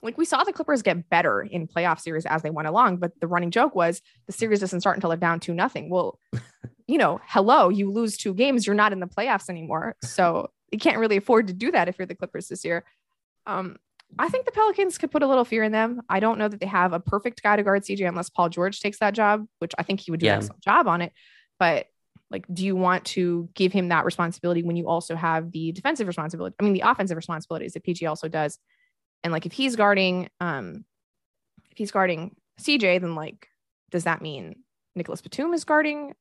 like 0.02 0.18
we 0.18 0.26
saw 0.26 0.44
the 0.44 0.52
Clippers 0.52 0.82
get 0.82 1.10
better 1.10 1.42
in 1.42 1.66
playoff 1.66 2.00
series 2.00 2.26
as 2.26 2.42
they 2.42 2.50
went 2.50 2.68
along, 2.68 2.98
but 2.98 3.14
the 3.22 3.28
running 3.28 3.52
joke 3.52 3.74
was 3.74 4.02
the 4.28 4.34
series 4.34 4.60
doesn't 4.60 4.82
start 4.82 4.98
until 4.98 5.10
they're 5.10 5.18
down 5.18 5.40
two 5.40 5.54
nothing. 5.54 5.90
Well, 5.90 6.20
you 6.88 6.98
know, 6.98 7.22
hello, 7.26 7.70
you 7.70 7.90
lose 7.90 8.18
two 8.18 8.34
games, 8.34 8.68
you're 8.68 8.76
not 8.76 8.92
in 8.92 9.00
the 9.00 9.08
playoffs 9.08 9.50
anymore. 9.50 9.96
So 10.04 10.52
you 10.72 10.78
can't 10.78 10.98
really 10.98 11.18
afford 11.18 11.48
to 11.48 11.54
do 11.54 11.72
that 11.72 11.88
if 11.88 11.98
you're 11.98 12.06
the 12.06 12.16
Clippers 12.16 12.50
this 12.50 12.66
year. 12.66 12.84
Um, 13.48 13.78
I 14.20 14.28
think 14.28 14.46
the 14.46 14.52
Pelicans 14.52 14.98
could 14.98 15.10
put 15.10 15.24
a 15.24 15.28
little 15.28 15.46
fear 15.46 15.64
in 15.64 15.72
them. 15.72 16.02
I 16.10 16.20
don't 16.20 16.38
know 16.38 16.50
that 16.50 16.60
they 16.60 16.68
have 16.68 16.94
a 16.94 17.00
perfect 17.00 17.42
guy 17.42 17.56
to 17.56 17.64
guard 17.64 17.84
CJ 17.84 18.08
unless 18.08 18.30
Paul 18.30 18.50
George 18.50 18.80
takes 18.80 19.00
that 19.00 19.14
job, 19.14 19.46
which 19.60 19.72
I 19.78 19.84
think 19.84 20.02
he 20.02 20.12
would 20.12 20.20
do 20.20 20.26
yeah. 20.26 20.34
an 20.34 20.40
excellent 20.40 20.64
job 20.64 20.88
on 20.88 21.02
it. 21.02 21.14
But 21.60 21.88
like, 22.30 22.46
do 22.52 22.66
you 22.66 22.76
want 22.76 23.06
to 23.06 23.50
give 23.54 23.72
him 23.72 23.90
that 23.90 24.06
responsibility 24.06 24.64
when 24.64 24.76
you 24.76 24.88
also 24.88 25.16
have 25.16 25.52
the 25.52 25.72
defensive 25.72 26.08
responsibility? 26.08 26.56
I 26.60 26.64
mean, 26.64 26.74
the 26.74 26.84
offensive 26.86 27.16
responsibilities 27.18 27.74
that 27.74 27.84
PG 27.84 28.06
also 28.06 28.28
does. 28.28 28.58
And 29.24 29.32
like, 29.32 29.46
if 29.46 29.52
he's 29.52 29.76
guarding, 29.76 30.30
um, 30.40 30.86
if 31.72 31.78
he's 31.78 31.92
guarding 31.92 32.36
CJ, 32.60 33.02
then 33.02 33.16
like, 33.16 33.48
does 33.92 34.06
that 34.06 34.22
mean 34.22 34.64
Nicholas 34.96 35.22
Batum 35.22 35.54
is 35.54 35.64
guarding 35.64 36.14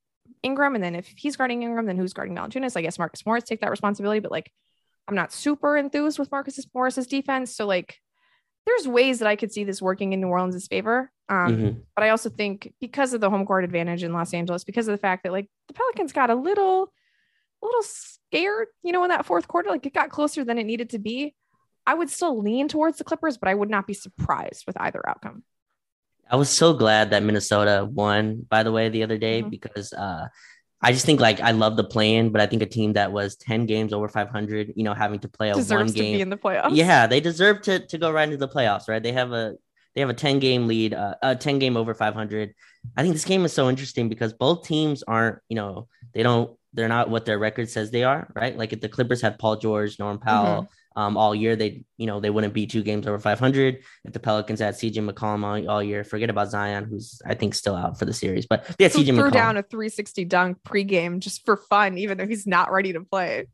Ingram? 0.42 0.74
And 0.74 0.84
then 0.84 0.94
if 0.94 1.06
he's 1.16 1.36
guarding 1.36 1.62
Ingram, 1.62 1.86
then 1.86 1.96
who's 1.96 2.12
guarding 2.12 2.36
Valanciunas? 2.36 2.76
I 2.76 2.82
guess 2.82 2.98
Marcus 2.98 3.24
Morris 3.24 3.44
take 3.44 3.60
that 3.60 3.70
responsibility. 3.70 4.20
But 4.20 4.30
like, 4.30 4.52
I'm 5.08 5.14
not 5.14 5.32
super 5.32 5.76
enthused 5.76 6.18
with 6.18 6.30
Marcus 6.30 6.60
Morris's 6.74 7.06
defense. 7.06 7.54
So 7.56 7.66
like, 7.66 7.98
there's 8.66 8.86
ways 8.86 9.18
that 9.18 9.28
I 9.28 9.36
could 9.36 9.52
see 9.52 9.64
this 9.64 9.82
working 9.82 10.12
in 10.12 10.20
New 10.20 10.28
Orleans' 10.28 10.66
favor. 10.66 11.10
Um, 11.28 11.56
mm-hmm. 11.56 11.78
But 11.94 12.04
I 12.04 12.10
also 12.10 12.28
think 12.28 12.72
because 12.80 13.12
of 13.12 13.20
the 13.20 13.30
home 13.30 13.46
court 13.46 13.64
advantage 13.64 14.02
in 14.04 14.12
Los 14.12 14.34
Angeles, 14.34 14.64
because 14.64 14.88
of 14.88 14.92
the 14.92 14.98
fact 14.98 15.24
that 15.24 15.32
like 15.32 15.48
the 15.68 15.74
Pelicans 15.74 16.12
got 16.12 16.30
a 16.30 16.34
little, 16.34 16.92
a 17.62 17.66
little 17.66 17.82
scared, 17.82 18.68
you 18.82 18.92
know, 18.92 19.02
in 19.04 19.08
that 19.10 19.26
fourth 19.26 19.48
quarter, 19.48 19.70
like 19.70 19.86
it 19.86 19.94
got 19.94 20.10
closer 20.10 20.44
than 20.44 20.58
it 20.58 20.64
needed 20.64 20.90
to 20.90 20.98
be. 20.98 21.34
I 21.86 21.94
would 21.94 22.10
still 22.10 22.40
lean 22.40 22.68
towards 22.68 22.98
the 22.98 23.04
Clippers, 23.04 23.38
but 23.38 23.48
I 23.48 23.54
would 23.54 23.70
not 23.70 23.86
be 23.86 23.94
surprised 23.94 24.64
with 24.66 24.80
either 24.80 25.02
outcome. 25.08 25.42
I 26.30 26.36
was 26.36 26.48
so 26.48 26.72
glad 26.72 27.10
that 27.10 27.22
Minnesota 27.22 27.86
won, 27.90 28.46
by 28.48 28.62
the 28.62 28.72
way, 28.72 28.88
the 28.88 29.02
other 29.02 29.18
day 29.18 29.40
mm-hmm. 29.40 29.50
because 29.50 29.92
uh, 29.92 30.28
I 30.82 30.92
just 30.92 31.06
think 31.06 31.20
like 31.20 31.40
I 31.40 31.52
love 31.52 31.76
the 31.76 31.84
play-in, 31.84 32.30
but 32.30 32.40
I 32.40 32.46
think 32.46 32.62
a 32.62 32.66
team 32.66 32.94
that 32.94 33.12
was 33.12 33.36
10 33.36 33.66
games 33.66 33.92
over 33.92 34.08
500, 34.08 34.72
you 34.74 34.82
know, 34.82 34.94
having 34.94 35.20
to 35.20 35.28
play 35.28 35.50
a 35.50 35.54
Deserves 35.54 35.92
one 35.92 35.94
game 35.94 36.20
in 36.20 36.28
the 36.28 36.36
playoffs. 36.36 36.74
Yeah, 36.74 37.06
they 37.06 37.20
deserve 37.20 37.62
to 37.62 37.86
to 37.86 37.98
go 37.98 38.10
right 38.10 38.24
into 38.24 38.36
the 38.36 38.48
playoffs, 38.48 38.88
right? 38.88 39.02
They 39.02 39.12
have 39.12 39.32
a 39.32 39.54
they 39.94 40.00
have 40.00 40.10
a 40.10 40.14
10 40.14 40.38
game 40.38 40.66
lead, 40.66 40.94
uh, 40.94 41.14
a 41.22 41.36
10 41.36 41.58
game 41.58 41.76
over 41.76 41.94
500. 41.94 42.54
I 42.96 43.02
think 43.02 43.14
this 43.14 43.24
game 43.24 43.44
is 43.44 43.52
so 43.52 43.68
interesting 43.68 44.08
because 44.08 44.32
both 44.32 44.66
teams 44.66 45.02
aren't, 45.02 45.38
you 45.48 45.56
know, 45.56 45.88
they 46.14 46.22
don't 46.22 46.56
they're 46.72 46.88
not 46.88 47.10
what 47.10 47.26
their 47.26 47.38
record 47.38 47.68
says 47.68 47.90
they 47.90 48.02
are, 48.02 48.28
right? 48.34 48.56
Like 48.56 48.72
if 48.72 48.80
the 48.80 48.88
Clippers 48.88 49.20
had 49.20 49.38
Paul 49.38 49.56
George, 49.56 49.98
Norm 49.98 50.18
Powell, 50.18 50.62
mm-hmm 50.62 50.72
um, 50.96 51.16
all 51.16 51.34
year. 51.34 51.56
They, 51.56 51.84
you 51.96 52.06
know, 52.06 52.20
they 52.20 52.30
wouldn't 52.30 52.54
be 52.54 52.66
two 52.66 52.82
games 52.82 53.06
over 53.06 53.18
500. 53.18 53.82
If 54.04 54.12
the 54.12 54.20
Pelicans 54.20 54.60
had 54.60 54.74
CJ 54.74 55.08
McCollum 55.08 55.44
all, 55.44 55.70
all 55.70 55.82
year, 55.82 56.04
forget 56.04 56.30
about 56.30 56.50
Zion, 56.50 56.84
who's 56.84 57.20
I 57.26 57.34
think 57.34 57.54
still 57.54 57.74
out 57.74 57.98
for 57.98 58.04
the 58.04 58.12
series. 58.12 58.46
But 58.46 58.66
had 58.66 58.92
CJ 58.92 59.06
threw 59.06 59.30
McCollum. 59.30 59.32
down 59.32 59.56
a 59.56 59.62
360 59.62 60.24
dunk 60.24 60.58
pregame 60.64 61.18
just 61.18 61.44
for 61.44 61.56
fun, 61.56 61.98
even 61.98 62.18
though 62.18 62.26
he's 62.26 62.46
not 62.46 62.70
ready 62.72 62.92
to 62.92 63.00
play. 63.00 63.46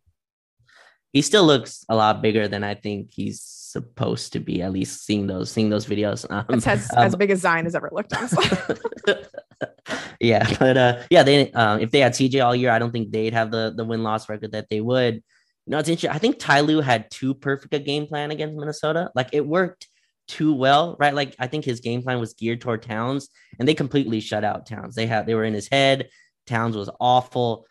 He 1.12 1.22
still 1.22 1.44
looks 1.44 1.84
a 1.88 1.96
lot 1.96 2.20
bigger 2.20 2.48
than 2.48 2.62
I 2.62 2.74
think 2.74 3.12
he's 3.12 3.40
supposed 3.40 4.32
to 4.34 4.40
be. 4.40 4.62
At 4.62 4.72
least 4.72 5.04
seeing 5.04 5.26
those, 5.26 5.50
seeing 5.50 5.70
those 5.70 5.86
videos. 5.86 6.30
Um, 6.30 6.44
it's 6.50 6.66
as, 6.66 6.90
um, 6.92 6.98
as 6.98 7.16
big 7.16 7.30
as 7.30 7.40
Zion 7.40 7.64
has 7.64 7.74
ever 7.74 7.90
looked. 7.92 8.12
yeah, 10.20 10.54
but 10.58 10.76
uh, 10.76 11.02
yeah, 11.10 11.22
they 11.22 11.50
um, 11.52 11.80
if 11.80 11.90
they 11.90 12.00
had 12.00 12.12
CJ 12.12 12.44
all 12.44 12.54
year, 12.54 12.70
I 12.70 12.78
don't 12.78 12.90
think 12.90 13.10
they'd 13.10 13.32
have 13.32 13.50
the 13.50 13.72
the 13.74 13.84
win 13.84 14.02
loss 14.02 14.28
record 14.28 14.52
that 14.52 14.68
they 14.68 14.80
would. 14.80 15.22
No, 15.68 15.78
it's 15.78 15.88
interesting. 15.88 16.10
I 16.10 16.18
think 16.18 16.38
Ty 16.38 16.60
Lue 16.60 16.80
had 16.80 17.10
too 17.10 17.34
perfect 17.34 17.74
a 17.74 17.78
game 17.78 18.06
plan 18.06 18.30
against 18.30 18.56
Minnesota. 18.56 19.10
Like 19.14 19.28
it 19.32 19.46
worked 19.46 19.88
too 20.26 20.54
well, 20.54 20.96
right? 20.98 21.14
Like 21.14 21.34
I 21.38 21.46
think 21.46 21.64
his 21.64 21.80
game 21.80 22.02
plan 22.02 22.20
was 22.20 22.34
geared 22.34 22.60
toward 22.60 22.82
Towns, 22.82 23.28
and 23.58 23.68
they 23.68 23.74
completely 23.74 24.20
shut 24.20 24.44
out 24.44 24.66
Towns. 24.66 24.94
They 24.94 25.06
had 25.06 25.26
they 25.26 25.34
were 25.34 25.44
in 25.44 25.54
his 25.54 25.68
head. 25.68 26.08
Towns 26.46 26.76
was 26.76 26.88
awful, 26.98 27.66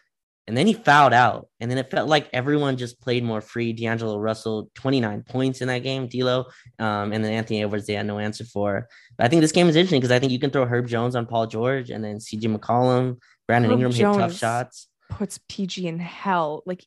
and 0.48 0.56
then 0.56 0.68
he 0.68 0.74
fouled 0.74 1.13
out, 1.13 1.48
and 1.60 1.72
then 1.72 1.80
it 1.80 1.89
felt 1.89 2.08
like 2.08 2.30
everyone 2.34 2.77
just 2.77 3.01
played 3.01 3.24
more 3.24 3.42
free. 3.42 3.74
D'Angelo 3.74 4.20
Russell, 4.20 4.70
twenty 4.75 5.00
nine 5.00 5.24
points 5.24 5.62
in 5.62 5.68
that 5.68 5.84
game, 5.84 6.08
D'Lo, 6.08 6.46
um, 6.77 7.13
and 7.13 7.24
then 7.24 7.34
Anthony 7.34 7.63
Edwards 7.63 7.88
they 7.88 7.94
had 7.94 8.06
no 8.06 8.20
answer 8.20 8.46
for. 8.46 8.88
But 9.18 9.25
I 9.25 9.27
think 9.27 9.42
this 9.42 9.51
game 9.51 9.68
is 9.68 9.75
interesting 9.75 10.01
because 10.01 10.12
I 10.12 10.20
think 10.20 10.32
you 10.32 10.39
can 10.39 10.51
throw 10.51 10.66
Herb 10.66 10.88
Jones 10.88 11.16
on 11.16 11.25
Paul 11.25 11.48
George, 11.48 11.89
and 11.89 12.04
then 12.04 12.20
C.J. 12.20 12.48
McCollum, 12.48 13.18
Brandon 13.48 13.72
Herb 13.72 13.80
Ingram 13.80 13.92
Jones 13.92 14.18
hit 14.18 14.22
tough 14.22 14.34
shots. 14.34 14.88
Puts 15.10 15.39
PG 15.50 15.88
in 15.88 16.00
hell. 16.00 16.63
Like 16.66 16.84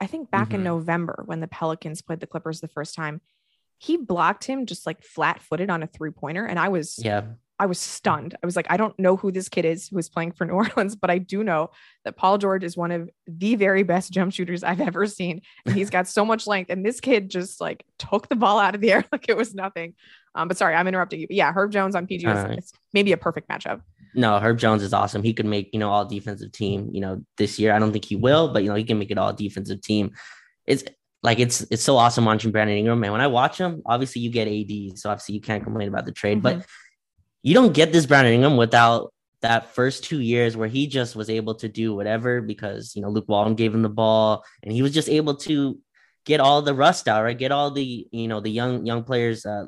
I 0.00 0.06
think 0.06 0.30
back 0.30 0.48
mm-hmm. 0.48 0.56
in 0.56 0.64
November 0.64 1.22
when 1.26 1.40
the 1.40 1.48
Pelicans 1.48 2.02
played 2.02 2.20
the 2.20 2.26
Clippers 2.26 2.60
the 2.60 2.68
first 2.68 2.94
time, 2.94 3.20
he 3.78 3.96
blocked 3.96 4.44
him 4.44 4.66
just 4.66 4.86
like 4.86 5.02
flat 5.02 5.40
footed 5.40 5.70
on 5.70 5.82
a 5.82 5.86
three 5.86 6.10
pointer. 6.10 6.44
And 6.44 6.58
I 6.58 6.68
was, 6.68 6.98
yeah, 7.02 7.22
I 7.60 7.66
was 7.66 7.78
stunned. 7.78 8.36
I 8.40 8.46
was 8.46 8.54
like, 8.54 8.66
I 8.70 8.76
don't 8.76 8.96
know 8.98 9.16
who 9.16 9.32
this 9.32 9.48
kid 9.48 9.64
is 9.64 9.88
who 9.88 9.98
is 9.98 10.08
playing 10.08 10.32
for 10.32 10.44
New 10.44 10.52
Orleans, 10.54 10.94
but 10.94 11.10
I 11.10 11.18
do 11.18 11.42
know 11.42 11.70
that 12.04 12.16
Paul 12.16 12.38
George 12.38 12.64
is 12.64 12.76
one 12.76 12.92
of 12.92 13.10
the 13.26 13.56
very 13.56 13.82
best 13.82 14.12
jump 14.12 14.32
shooters 14.32 14.62
I've 14.62 14.80
ever 14.80 15.06
seen. 15.06 15.42
And 15.66 15.74
he's 15.74 15.90
got 15.90 16.06
so 16.06 16.24
much 16.24 16.46
length. 16.46 16.70
And 16.70 16.84
this 16.84 17.00
kid 17.00 17.30
just 17.30 17.60
like 17.60 17.84
took 17.98 18.28
the 18.28 18.36
ball 18.36 18.58
out 18.58 18.74
of 18.74 18.80
the 18.80 18.92
air 18.92 19.04
like 19.12 19.28
it 19.28 19.36
was 19.36 19.54
nothing. 19.54 19.94
Um, 20.34 20.46
but 20.48 20.56
sorry, 20.56 20.74
I'm 20.74 20.86
interrupting 20.86 21.20
you. 21.20 21.26
But 21.26 21.36
yeah, 21.36 21.52
Herb 21.52 21.72
Jones 21.72 21.96
on 21.96 22.06
PG 22.06 22.26
is 22.26 22.34
right. 22.34 22.64
maybe 22.92 23.12
a 23.12 23.16
perfect 23.16 23.48
matchup. 23.48 23.80
No, 24.14 24.38
Herb 24.38 24.58
Jones 24.58 24.82
is 24.82 24.92
awesome. 24.92 25.22
He 25.22 25.34
could 25.34 25.46
make, 25.46 25.70
you 25.72 25.78
know, 25.78 25.90
all 25.90 26.04
defensive 26.04 26.52
team, 26.52 26.90
you 26.92 27.00
know, 27.00 27.22
this 27.36 27.58
year. 27.58 27.72
I 27.72 27.78
don't 27.78 27.92
think 27.92 28.04
he 28.04 28.16
will, 28.16 28.52
but 28.52 28.62
you 28.62 28.68
know, 28.68 28.74
he 28.74 28.84
can 28.84 28.98
make 28.98 29.10
it 29.10 29.18
all 29.18 29.32
defensive 29.32 29.80
team. 29.80 30.12
It's 30.66 30.84
like 31.22 31.38
it's 31.40 31.62
it's 31.70 31.82
so 31.82 31.96
awesome 31.96 32.24
watching 32.24 32.52
Brandon 32.52 32.76
Ingram. 32.76 33.00
Man, 33.00 33.12
when 33.12 33.20
I 33.20 33.26
watch 33.26 33.58
him, 33.58 33.82
obviously 33.86 34.22
you 34.22 34.30
get 34.30 34.48
AD, 34.48 34.98
so 34.98 35.10
obviously 35.10 35.34
you 35.34 35.40
can't 35.40 35.62
complain 35.64 35.88
about 35.88 36.06
the 36.06 36.12
trade, 36.12 36.42
mm-hmm. 36.42 36.58
but 36.58 36.66
you 37.42 37.54
don't 37.54 37.72
get 37.72 37.92
this 37.92 38.06
Brandon 38.06 38.34
Ingram 38.34 38.56
without 38.56 39.12
that 39.40 39.74
first 39.74 40.04
two 40.04 40.20
years 40.20 40.56
where 40.56 40.68
he 40.68 40.86
just 40.86 41.14
was 41.14 41.30
able 41.30 41.54
to 41.54 41.68
do 41.68 41.94
whatever 41.94 42.40
because 42.40 42.94
you 42.96 43.02
know 43.02 43.08
Luke 43.08 43.28
Walton 43.28 43.54
gave 43.54 43.74
him 43.74 43.82
the 43.82 43.88
ball 43.88 44.44
and 44.62 44.72
he 44.72 44.82
was 44.82 44.92
just 44.92 45.08
able 45.08 45.36
to 45.36 45.78
get 46.24 46.40
all 46.40 46.60
the 46.60 46.74
rust 46.74 47.08
out, 47.08 47.22
right? 47.22 47.38
Get 47.38 47.52
all 47.52 47.70
the 47.70 48.06
you 48.10 48.28
know 48.28 48.40
the 48.40 48.50
young 48.50 48.86
young 48.86 49.04
players, 49.04 49.46
uh, 49.46 49.64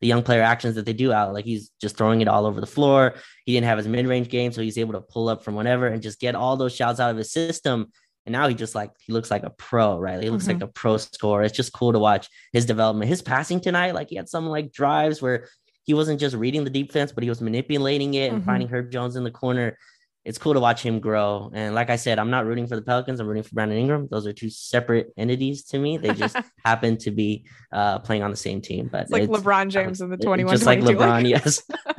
the 0.00 0.06
young 0.06 0.22
player 0.22 0.42
actions 0.42 0.74
that 0.76 0.86
they 0.86 0.92
do 0.92 1.12
out. 1.12 1.34
Like 1.34 1.44
he's 1.44 1.70
just 1.80 1.96
throwing 1.96 2.20
it 2.20 2.28
all 2.28 2.46
over 2.46 2.60
the 2.60 2.66
floor. 2.66 3.14
He 3.44 3.52
didn't 3.52 3.66
have 3.66 3.78
his 3.78 3.88
mid 3.88 4.06
range 4.06 4.28
game, 4.28 4.52
so 4.52 4.62
he's 4.62 4.78
able 4.78 4.94
to 4.94 5.00
pull 5.00 5.28
up 5.28 5.44
from 5.44 5.54
whatever 5.54 5.86
and 5.86 6.02
just 6.02 6.20
get 6.20 6.34
all 6.34 6.56
those 6.56 6.74
shots 6.74 7.00
out 7.00 7.10
of 7.10 7.16
his 7.16 7.32
system. 7.32 7.92
And 8.26 8.32
now 8.32 8.48
he 8.48 8.54
just 8.54 8.74
like 8.74 8.90
he 9.00 9.12
looks 9.12 9.30
like 9.30 9.42
a 9.42 9.50
pro, 9.50 9.98
right? 9.98 10.22
He 10.22 10.30
looks 10.30 10.44
mm-hmm. 10.44 10.60
like 10.60 10.68
a 10.68 10.72
pro 10.72 10.96
scorer. 10.96 11.42
It's 11.42 11.56
just 11.56 11.72
cool 11.72 11.92
to 11.92 11.98
watch 11.98 12.28
his 12.52 12.66
development. 12.66 13.08
His 13.08 13.22
passing 13.22 13.60
tonight, 13.60 13.94
like 13.94 14.08
he 14.08 14.16
had 14.16 14.28
some 14.28 14.46
like 14.46 14.72
drives 14.72 15.20
where 15.22 15.48
he 15.84 15.94
wasn't 15.94 16.20
just 16.20 16.36
reading 16.36 16.64
the 16.64 16.70
defense, 16.70 17.12
but 17.12 17.22
he 17.22 17.28
was 17.28 17.40
manipulating 17.40 18.14
it 18.14 18.30
and 18.30 18.38
mm-hmm. 18.38 18.46
finding 18.46 18.68
Herb 18.68 18.90
Jones 18.90 19.16
in 19.16 19.24
the 19.24 19.30
corner. 19.30 19.76
It's 20.24 20.36
cool 20.36 20.52
to 20.52 20.60
watch 20.60 20.82
him 20.82 21.00
grow. 21.00 21.50
And 21.54 21.74
like 21.74 21.88
I 21.88 21.96
said, 21.96 22.18
I'm 22.18 22.30
not 22.30 22.44
rooting 22.44 22.66
for 22.66 22.76
the 22.76 22.82
Pelicans. 22.82 23.20
I'm 23.20 23.26
rooting 23.26 23.42
for 23.42 23.54
Brandon 23.54 23.78
Ingram. 23.78 24.06
Those 24.10 24.26
are 24.26 24.32
two 24.34 24.50
separate 24.50 25.12
entities 25.16 25.64
to 25.66 25.78
me. 25.78 25.96
They 25.96 26.12
just 26.12 26.36
happen 26.64 26.98
to 26.98 27.10
be 27.10 27.46
uh, 27.72 28.00
playing 28.00 28.22
on 28.22 28.30
the 28.30 28.36
same 28.36 28.60
team. 28.60 28.88
But 28.92 29.02
it's 29.02 29.10
like 29.10 29.22
it's, 29.22 29.32
LeBron 29.32 29.70
James 29.70 30.00
in 30.02 30.10
the 30.10 30.18
21, 30.18 30.52
just 30.54 30.66
like 30.66 30.80
LeBron, 30.80 31.28
yes. 31.28 31.62
and 31.86 31.94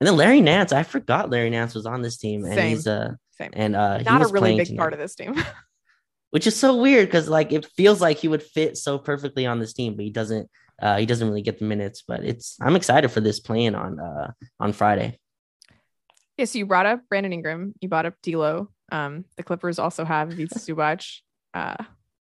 then 0.00 0.16
Larry 0.16 0.40
Nance, 0.40 0.72
I 0.72 0.82
forgot 0.82 1.30
Larry 1.30 1.50
Nance 1.50 1.74
was 1.74 1.86
on 1.86 2.02
this 2.02 2.16
team, 2.16 2.44
and 2.44 2.54
Same. 2.54 2.68
he's 2.70 2.86
uh, 2.88 3.12
Same. 3.30 3.50
and 3.52 3.76
uh, 3.76 3.98
not 3.98 4.22
a 4.22 4.26
really 4.28 4.56
big 4.56 4.66
tonight. 4.66 4.78
part 4.78 4.92
of 4.92 4.98
this 4.98 5.14
team. 5.14 5.40
Which 6.30 6.46
is 6.46 6.58
so 6.58 6.76
weird 6.76 7.06
because 7.06 7.28
like 7.28 7.52
it 7.52 7.66
feels 7.76 8.00
like 8.00 8.18
he 8.18 8.28
would 8.28 8.42
fit 8.42 8.76
so 8.76 8.98
perfectly 8.98 9.46
on 9.46 9.60
this 9.60 9.72
team, 9.72 9.94
but 9.94 10.04
he 10.04 10.10
doesn't 10.10 10.48
uh, 10.82 10.98
he 10.98 11.06
doesn't 11.06 11.28
really 11.28 11.42
get 11.42 11.58
the 11.58 11.64
minutes, 11.64 12.02
but 12.06 12.24
it's 12.24 12.56
I'm 12.60 12.76
excited 12.76 13.10
for 13.10 13.20
this 13.20 13.38
playing 13.38 13.74
on 13.76 14.00
uh, 14.00 14.32
on 14.58 14.72
Friday. 14.72 15.19
Yeah, 16.40 16.46
so 16.46 16.58
you 16.58 16.64
brought 16.64 16.86
up 16.86 17.06
Brandon 17.10 17.34
Ingram, 17.34 17.74
you 17.82 17.88
brought 17.90 18.06
up 18.06 18.14
D'Lo. 18.22 18.70
Um, 18.90 19.26
the 19.36 19.42
Clippers 19.42 19.78
also 19.78 20.06
have 20.06 20.32
Ivica 20.32 20.54
Zubac. 20.58 21.18
Uh, 21.52 21.76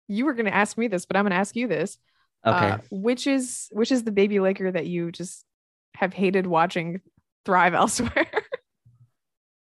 you 0.06 0.24
were 0.24 0.32
going 0.32 0.46
to 0.46 0.54
ask 0.54 0.78
me 0.78 0.88
this, 0.88 1.04
but 1.04 1.18
I'm 1.18 1.24
going 1.24 1.32
to 1.32 1.36
ask 1.36 1.54
you 1.54 1.68
this. 1.68 1.98
Okay. 2.46 2.70
Uh, 2.70 2.78
which 2.90 3.26
is 3.26 3.68
which 3.70 3.92
is 3.92 4.04
the 4.04 4.10
baby 4.10 4.40
Laker 4.40 4.72
that 4.72 4.86
you 4.86 5.12
just 5.12 5.44
have 5.94 6.14
hated 6.14 6.46
watching 6.46 7.02
thrive 7.44 7.74
elsewhere? 7.82 8.30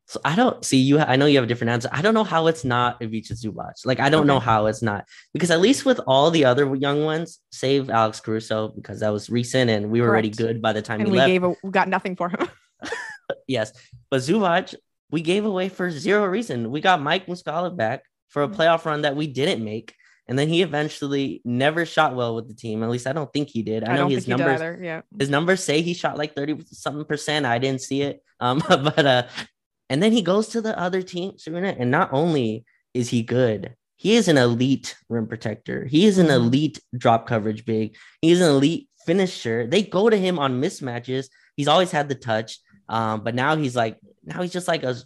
So 0.09 0.21
I 0.27 0.37
don't 0.37 0.63
see 0.63 0.77
you. 0.77 0.99
I 0.99 1.17
know 1.17 1.25
you 1.25 1.39
have 1.39 1.45
a 1.45 1.49
different 1.49 1.71
answer. 1.71 1.89
I 1.91 2.03
don't 2.03 2.13
know 2.13 2.23
how 2.23 2.47
it's 2.47 2.67
not 2.67 3.01
Ivica 3.01 3.33
Zubac. 3.33 3.87
Like 3.87 3.99
I 3.99 4.11
don't 4.11 4.25
okay. 4.25 4.29
know 4.29 4.41
how 4.41 4.67
it's 4.67 4.83
not 4.83 5.07
because 5.33 5.51
at 5.51 5.63
least 5.63 5.87
with 5.87 6.01
all 6.07 6.31
the 6.31 6.45
other 6.45 6.75
young 6.75 7.07
ones, 7.07 7.41
save 7.51 7.89
Alex 7.89 8.21
Caruso 8.21 8.69
because 8.69 9.01
that 9.01 9.09
was 9.09 9.31
recent 9.31 9.71
and 9.71 9.91
we 9.91 10.03
were 10.03 10.09
Correct. 10.09 10.13
already 10.13 10.29
good 10.29 10.61
by 10.61 10.75
the 10.75 10.83
time 10.83 11.01
and 11.01 11.09
we, 11.09 11.13
we 11.13 11.19
left. 11.19 11.29
gave 11.29 11.45
a, 11.45 11.55
we 11.63 11.71
got 11.71 11.89
nothing 11.89 12.15
for 12.15 12.29
him. 12.29 12.47
yes, 13.47 13.73
but 14.11 14.21
Zubac 14.21 14.75
we 15.11 15.21
gave 15.21 15.45
away 15.45 15.69
for 15.69 15.91
zero 15.93 16.27
reason. 16.27 16.73
We 16.73 16.81
got 16.81 17.01
Mike 17.01 17.27
Muscala 17.27 17.75
back 17.75 18.03
for 18.29 18.43
a 18.43 18.49
mm-hmm. 18.49 18.61
playoff 18.61 18.85
run 18.85 19.03
that 19.03 19.15
we 19.15 19.29
didn't 19.29 19.65
make. 19.65 19.95
And 20.27 20.37
then 20.37 20.49
he 20.49 20.63
eventually 20.63 21.41
never 21.45 21.87
shot 21.87 22.17
well 22.17 22.35
with 22.35 22.49
the 22.49 22.55
team. 22.55 22.83
At 22.83 22.91
least 22.91 23.07
I 23.07 23.13
don't 23.13 23.33
think 23.33 23.49
he 23.49 23.63
did. 23.63 23.85
I, 23.85 23.93
I 23.93 23.97
know 23.97 24.09
his 24.09 24.27
numbers. 24.27 24.81
Yeah. 24.81 25.03
His 25.17 25.31
numbers 25.31 25.63
say 25.63 25.83
he 25.83 25.95
shot 25.95 26.19
like 26.19 26.35
30 26.35 26.65
something 26.73 27.05
percent. 27.05 27.47
I 27.47 27.59
didn't 27.59 27.83
see 27.83 28.03
it. 28.03 28.23
Um, 28.41 28.61
but 28.69 29.07
uh 29.07 29.27
and 29.89 30.03
then 30.03 30.11
he 30.11 30.23
goes 30.23 30.49
to 30.49 30.61
the 30.61 30.77
other 30.77 31.03
team, 31.03 31.35
Serena, 31.37 31.77
and 31.79 31.91
not 31.91 32.13
only 32.13 32.65
is 32.95 33.11
he 33.11 33.23
good, 33.23 33.77
he 33.97 34.17
is 34.17 34.29
an 34.29 34.39
elite 34.39 34.97
rim 35.09 35.29
protector. 35.29 35.85
He 35.85 36.07
is 36.07 36.19
an 36.19 36.27
mm-hmm. 36.27 36.47
elite 36.47 36.81
drop 36.97 37.29
coverage 37.29 37.65
big. 37.65 37.95
He's 38.21 38.41
an 38.41 38.49
elite 38.49 38.89
finisher. 39.07 39.67
They 39.67 39.83
go 39.83 40.11
to 40.11 40.17
him 40.17 40.39
on 40.39 40.61
mismatches. 40.61 41.29
He's 41.55 41.69
always 41.69 41.91
had 41.91 42.09
the 42.09 42.15
touch. 42.15 42.59
Um, 42.89 43.23
but 43.23 43.35
now 43.35 43.57
he's 43.57 43.77
like, 43.77 43.99
now 44.25 44.43
he's 44.43 44.53
just 44.53 44.69
like 44.69 44.83
a 44.83 44.97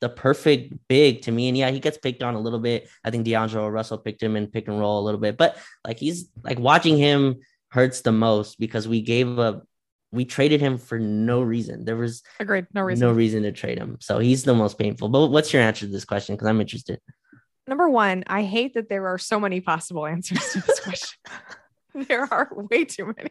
the 0.00 0.08
perfect 0.08 0.72
big 0.88 1.22
to 1.22 1.32
me. 1.32 1.48
And 1.48 1.56
yeah, 1.56 1.70
he 1.70 1.78
gets 1.78 1.98
picked 1.98 2.22
on 2.22 2.34
a 2.34 2.40
little 2.40 2.58
bit. 2.58 2.88
I 3.04 3.10
think 3.10 3.24
D'Angelo 3.24 3.68
Russell 3.68 3.98
picked 3.98 4.22
him 4.22 4.34
and 4.34 4.50
pick 4.50 4.66
and 4.66 4.78
roll 4.78 4.98
a 4.98 5.04
little 5.04 5.20
bit, 5.20 5.36
but 5.36 5.58
like 5.86 5.98
he's 5.98 6.28
like 6.42 6.58
watching 6.58 6.96
him 6.96 7.40
hurts 7.68 8.00
the 8.00 8.12
most 8.12 8.58
because 8.58 8.88
we 8.88 9.02
gave 9.02 9.38
a 9.38 9.62
we 10.12 10.24
traded 10.24 10.60
him 10.60 10.76
for 10.78 10.98
no 10.98 11.40
reason. 11.40 11.84
There 11.84 11.96
was 11.96 12.22
agreed, 12.40 12.66
no 12.74 12.82
reason, 12.82 13.06
no 13.06 13.12
reason 13.12 13.42
to 13.44 13.52
trade 13.52 13.78
him. 13.78 13.98
So 14.00 14.18
he's 14.18 14.42
the 14.42 14.54
most 14.54 14.78
painful. 14.78 15.08
But 15.08 15.28
what's 15.28 15.52
your 15.52 15.62
answer 15.62 15.86
to 15.86 15.92
this 15.92 16.04
question? 16.04 16.34
Because 16.34 16.48
I'm 16.48 16.60
interested. 16.60 16.98
Number 17.66 17.88
one, 17.88 18.24
I 18.26 18.42
hate 18.42 18.74
that 18.74 18.88
there 18.88 19.06
are 19.06 19.18
so 19.18 19.38
many 19.38 19.60
possible 19.60 20.06
answers 20.06 20.40
to 20.52 20.60
this 20.62 20.80
question. 20.84 21.18
there 22.08 22.32
are 22.32 22.50
way 22.52 22.84
too 22.84 23.14
many. 23.16 23.30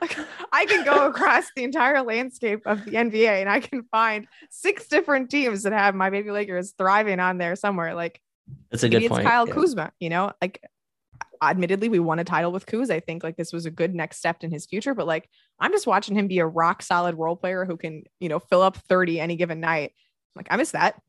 Like 0.00 0.16
I 0.52 0.66
can 0.66 0.84
go 0.84 1.06
across 1.06 1.50
the 1.54 1.64
entire 1.64 2.02
landscape 2.02 2.66
of 2.66 2.84
the 2.84 2.92
NBA 2.92 3.40
and 3.40 3.48
I 3.48 3.60
can 3.60 3.82
find 3.84 4.26
six 4.50 4.88
different 4.88 5.30
teams 5.30 5.62
that 5.64 5.72
have 5.72 5.94
my 5.94 6.10
baby 6.10 6.30
Lakers 6.30 6.74
thriving 6.76 7.20
on 7.20 7.38
there 7.38 7.56
somewhere. 7.56 7.94
Like 7.94 8.20
that's 8.70 8.82
a 8.82 8.88
good 8.88 9.08
point. 9.08 9.22
It's 9.22 9.28
Kyle 9.28 9.46
yeah. 9.46 9.54
Kuzma, 9.54 9.92
you 10.00 10.08
know, 10.08 10.32
like 10.40 10.62
admittedly 11.42 11.88
we 11.88 11.98
won 11.98 12.18
a 12.18 12.24
title 12.24 12.52
with 12.52 12.66
Kuz. 12.66 12.90
I 12.90 13.00
think 13.00 13.22
like 13.22 13.36
this 13.36 13.52
was 13.52 13.66
a 13.66 13.70
good 13.70 13.94
next 13.94 14.18
step 14.18 14.42
in 14.42 14.50
his 14.50 14.66
future, 14.66 14.94
but 14.94 15.06
like 15.06 15.28
I'm 15.58 15.72
just 15.72 15.86
watching 15.86 16.16
him 16.16 16.28
be 16.28 16.38
a 16.38 16.46
rock 16.46 16.82
solid 16.82 17.16
role 17.16 17.36
player 17.36 17.64
who 17.64 17.76
can, 17.76 18.04
you 18.20 18.28
know, 18.28 18.38
fill 18.38 18.62
up 18.62 18.76
30 18.76 19.20
any 19.20 19.36
given 19.36 19.60
night. 19.60 19.92
Like 20.34 20.48
I 20.50 20.56
miss 20.56 20.72
that, 20.72 21.00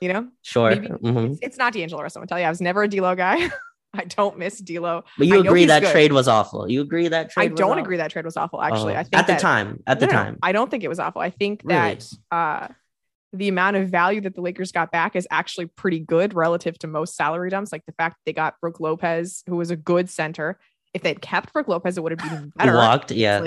you 0.00 0.12
know? 0.12 0.28
Sure. 0.42 0.72
Mm-hmm. 0.72 1.32
It's, 1.32 1.38
it's, 1.42 1.56
not 1.58 1.72
D'Angelo 1.72 2.02
Russell. 2.02 2.22
I'm 2.22 2.28
tell 2.28 2.38
you, 2.38 2.46
I 2.46 2.50
was 2.50 2.60
never 2.60 2.82
a 2.82 2.88
D'Lo 2.88 3.14
guy. 3.14 3.50
I 3.94 4.04
don't 4.04 4.38
miss 4.38 4.58
D'Lo. 4.58 5.04
But 5.18 5.26
you 5.26 5.40
agree 5.40 5.66
that 5.66 5.82
good. 5.82 5.92
trade 5.92 6.12
was 6.12 6.28
awful. 6.28 6.70
You 6.70 6.80
agree 6.80 7.08
that 7.08 7.30
trade? 7.30 7.52
I 7.52 7.54
don't 7.54 7.78
agree 7.78 7.98
that 7.98 8.10
trade 8.10 8.24
was 8.24 8.36
awful. 8.36 8.62
Actually, 8.62 8.94
oh. 8.94 9.00
I 9.00 9.02
think 9.02 9.16
at 9.16 9.26
the 9.26 9.34
that, 9.34 9.40
time, 9.40 9.82
at 9.86 10.00
the 10.00 10.06
no, 10.06 10.12
time, 10.12 10.38
I 10.42 10.52
don't 10.52 10.70
think 10.70 10.84
it 10.84 10.88
was 10.88 10.98
awful. 10.98 11.20
I 11.20 11.30
think 11.30 11.62
really? 11.64 11.98
that 11.98 12.08
uh, 12.30 12.68
the 13.32 13.48
amount 13.48 13.76
of 13.76 13.88
value 13.88 14.20
that 14.22 14.34
the 14.34 14.40
Lakers 14.40 14.72
got 14.72 14.92
back 14.92 15.16
is 15.16 15.26
actually 15.30 15.66
pretty 15.66 16.00
good 16.00 16.34
relative 16.34 16.78
to 16.80 16.86
most 16.86 17.16
salary 17.16 17.50
dumps. 17.50 17.72
Like 17.72 17.84
the 17.86 17.92
fact 17.92 18.16
they 18.24 18.32
got 18.32 18.60
Brook 18.60 18.80
Lopez, 18.80 19.42
who 19.46 19.56
was 19.56 19.70
a 19.70 19.76
good 19.76 20.08
center. 20.08 20.58
If 20.94 21.02
they'd 21.02 21.20
kept 21.20 21.52
Brook 21.52 21.68
Lopez, 21.68 21.96
it 21.96 22.02
would 22.02 22.18
have 22.18 22.30
been 22.30 22.52
better. 22.56 22.74
Locked, 22.74 23.10
yeah. 23.10 23.42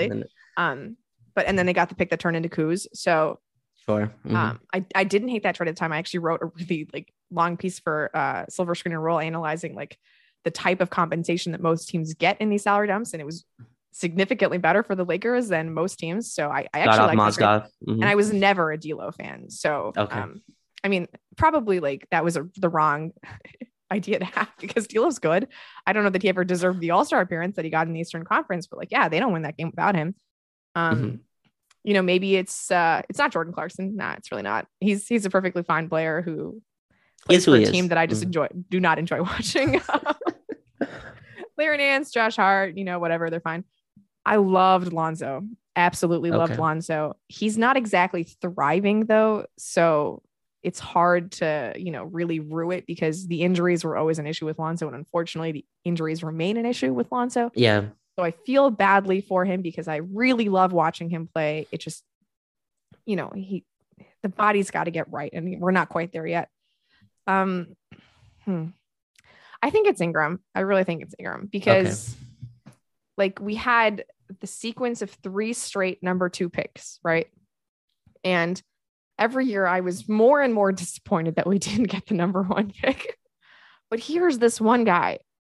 Um, 0.56 0.96
but 1.34 1.46
and 1.46 1.58
then 1.58 1.66
they 1.66 1.72
got 1.72 1.88
the 1.88 1.94
pick 1.94 2.10
that 2.10 2.20
turned 2.20 2.36
into 2.36 2.48
Kuz. 2.48 2.86
So 2.92 3.40
sure. 3.84 4.12
Mm-hmm. 4.24 4.36
Um, 4.36 4.60
I, 4.72 4.84
I 4.94 5.04
didn't 5.04 5.28
hate 5.28 5.42
that 5.42 5.54
trade 5.54 5.68
at 5.68 5.76
the 5.76 5.78
time. 5.78 5.92
I 5.92 5.98
actually 5.98 6.20
wrote 6.20 6.40
a 6.42 6.46
really 6.46 6.88
like 6.92 7.12
long 7.30 7.56
piece 7.56 7.78
for 7.78 8.10
uh 8.14 8.46
Silver 8.48 8.74
Screen 8.74 8.94
and 8.94 9.02
Roll 9.02 9.18
analyzing 9.18 9.74
like 9.74 9.98
the 10.44 10.50
type 10.50 10.80
of 10.80 10.90
compensation 10.90 11.52
that 11.52 11.60
most 11.60 11.88
teams 11.88 12.14
get 12.14 12.40
in 12.40 12.48
these 12.48 12.62
salary 12.62 12.88
dumps, 12.88 13.12
and 13.12 13.20
it 13.20 13.24
was 13.24 13.44
significantly 13.96 14.58
better 14.58 14.82
for 14.82 14.94
the 14.94 15.04
Lakers 15.04 15.48
than 15.48 15.72
most 15.72 15.98
teams. 15.98 16.32
So 16.32 16.50
I, 16.50 16.66
I 16.74 16.80
actually 16.80 17.16
like 17.16 17.34
mm-hmm. 17.34 17.92
and 17.92 18.04
I 18.04 18.14
was 18.14 18.30
never 18.30 18.70
a 18.70 18.78
D'Lo 18.78 19.10
fan. 19.10 19.48
So 19.48 19.92
okay. 19.96 20.20
um, 20.20 20.42
I 20.84 20.88
mean, 20.88 21.08
probably 21.36 21.80
like 21.80 22.06
that 22.10 22.22
was 22.22 22.36
a, 22.36 22.46
the 22.56 22.68
wrong 22.68 23.12
idea 23.90 24.18
to 24.18 24.24
have 24.26 24.50
because 24.60 24.86
D'Lo's 24.86 25.18
good. 25.18 25.48
I 25.86 25.94
don't 25.94 26.04
know 26.04 26.10
that 26.10 26.22
he 26.22 26.28
ever 26.28 26.44
deserved 26.44 26.80
the 26.80 26.90
All 26.90 27.06
Star 27.06 27.22
appearance 27.22 27.56
that 27.56 27.64
he 27.64 27.70
got 27.70 27.86
in 27.86 27.94
the 27.94 28.00
Eastern 28.00 28.24
Conference, 28.24 28.66
but 28.66 28.78
like, 28.78 28.92
yeah, 28.92 29.08
they 29.08 29.18
don't 29.18 29.32
win 29.32 29.42
that 29.42 29.56
game 29.56 29.70
without 29.70 29.94
him. 29.94 30.14
Um, 30.74 30.96
mm-hmm. 30.96 31.16
you 31.84 31.94
know, 31.94 32.02
maybe 32.02 32.36
it's 32.36 32.70
uh, 32.70 33.00
it's 33.08 33.18
not 33.18 33.32
Jordan 33.32 33.54
Clarkson. 33.54 33.96
Nah, 33.96 34.12
it's 34.12 34.30
really 34.30 34.42
not. 34.42 34.66
He's 34.78 35.08
he's 35.08 35.24
a 35.24 35.30
perfectly 35.30 35.62
fine 35.62 35.88
player 35.88 36.20
who 36.20 36.60
plays 37.26 37.44
for 37.44 37.56
a 37.56 37.64
team 37.64 37.88
that 37.88 37.98
I 37.98 38.06
just 38.06 38.20
mm-hmm. 38.22 38.28
enjoy 38.28 38.48
do 38.70 38.80
not 38.80 38.98
enjoy 38.98 39.22
watching. 39.22 39.80
Larry 41.58 41.78
Nance, 41.78 42.10
Josh 42.10 42.36
Hart, 42.36 42.76
you 42.76 42.84
know, 42.84 42.98
whatever, 42.98 43.30
they're 43.30 43.40
fine. 43.40 43.64
I 44.24 44.36
loved 44.36 44.92
Lonzo. 44.92 45.42
Absolutely 45.74 46.30
loved 46.30 46.52
okay. 46.52 46.60
Lonzo. 46.60 47.16
He's 47.28 47.56
not 47.56 47.76
exactly 47.76 48.24
thriving 48.24 49.06
though, 49.06 49.46
so 49.56 50.22
it's 50.62 50.80
hard 50.80 51.30
to, 51.32 51.72
you 51.76 51.92
know, 51.92 52.04
really 52.04 52.40
rue 52.40 52.72
it 52.72 52.86
because 52.86 53.28
the 53.28 53.42
injuries 53.42 53.84
were 53.84 53.96
always 53.96 54.18
an 54.18 54.26
issue 54.26 54.46
with 54.46 54.58
Lonzo 54.58 54.86
and 54.86 54.96
unfortunately 54.96 55.52
the 55.52 55.64
injuries 55.84 56.24
remain 56.24 56.56
an 56.56 56.66
issue 56.66 56.92
with 56.92 57.10
Lonzo. 57.12 57.52
Yeah. 57.54 57.84
So 58.18 58.24
I 58.24 58.32
feel 58.32 58.70
badly 58.70 59.20
for 59.20 59.44
him 59.44 59.62
because 59.62 59.86
I 59.86 59.96
really 59.96 60.48
love 60.48 60.72
watching 60.72 61.08
him 61.08 61.28
play. 61.32 61.66
It 61.70 61.80
just 61.80 62.02
you 63.04 63.16
know, 63.16 63.30
he 63.34 63.64
the 64.22 64.28
body's 64.28 64.70
got 64.70 64.84
to 64.84 64.90
get 64.90 65.10
right 65.12 65.30
and 65.32 65.60
we're 65.60 65.70
not 65.70 65.88
quite 65.88 66.12
there 66.12 66.26
yet. 66.26 66.48
Um 67.26 67.74
hmm. 68.44 68.66
I 69.62 69.70
think 69.70 69.88
it's 69.88 70.00
Ingram. 70.00 70.40
I 70.54 70.60
really 70.60 70.84
think 70.84 71.02
it's 71.02 71.14
Ingram 71.18 71.48
because 71.50 72.14
okay. 72.68 72.76
like 73.16 73.40
we 73.40 73.54
had 73.54 74.04
the 74.40 74.46
sequence 74.46 75.02
of 75.02 75.10
three 75.10 75.52
straight 75.52 76.02
number 76.02 76.28
two 76.28 76.48
picks, 76.48 76.98
right? 77.02 77.28
And 78.24 78.60
every 79.18 79.46
year 79.46 79.66
I 79.66 79.80
was 79.80 80.08
more 80.08 80.40
and 80.40 80.52
more 80.52 80.72
disappointed 80.72 81.36
that 81.36 81.46
we 81.46 81.58
didn't 81.58 81.88
get 81.88 82.06
the 82.06 82.14
number 82.14 82.42
one 82.42 82.72
pick. 82.72 83.18
but 83.90 84.00
here's 84.00 84.38
this 84.38 84.60
one 84.60 84.84
guy 84.84 85.18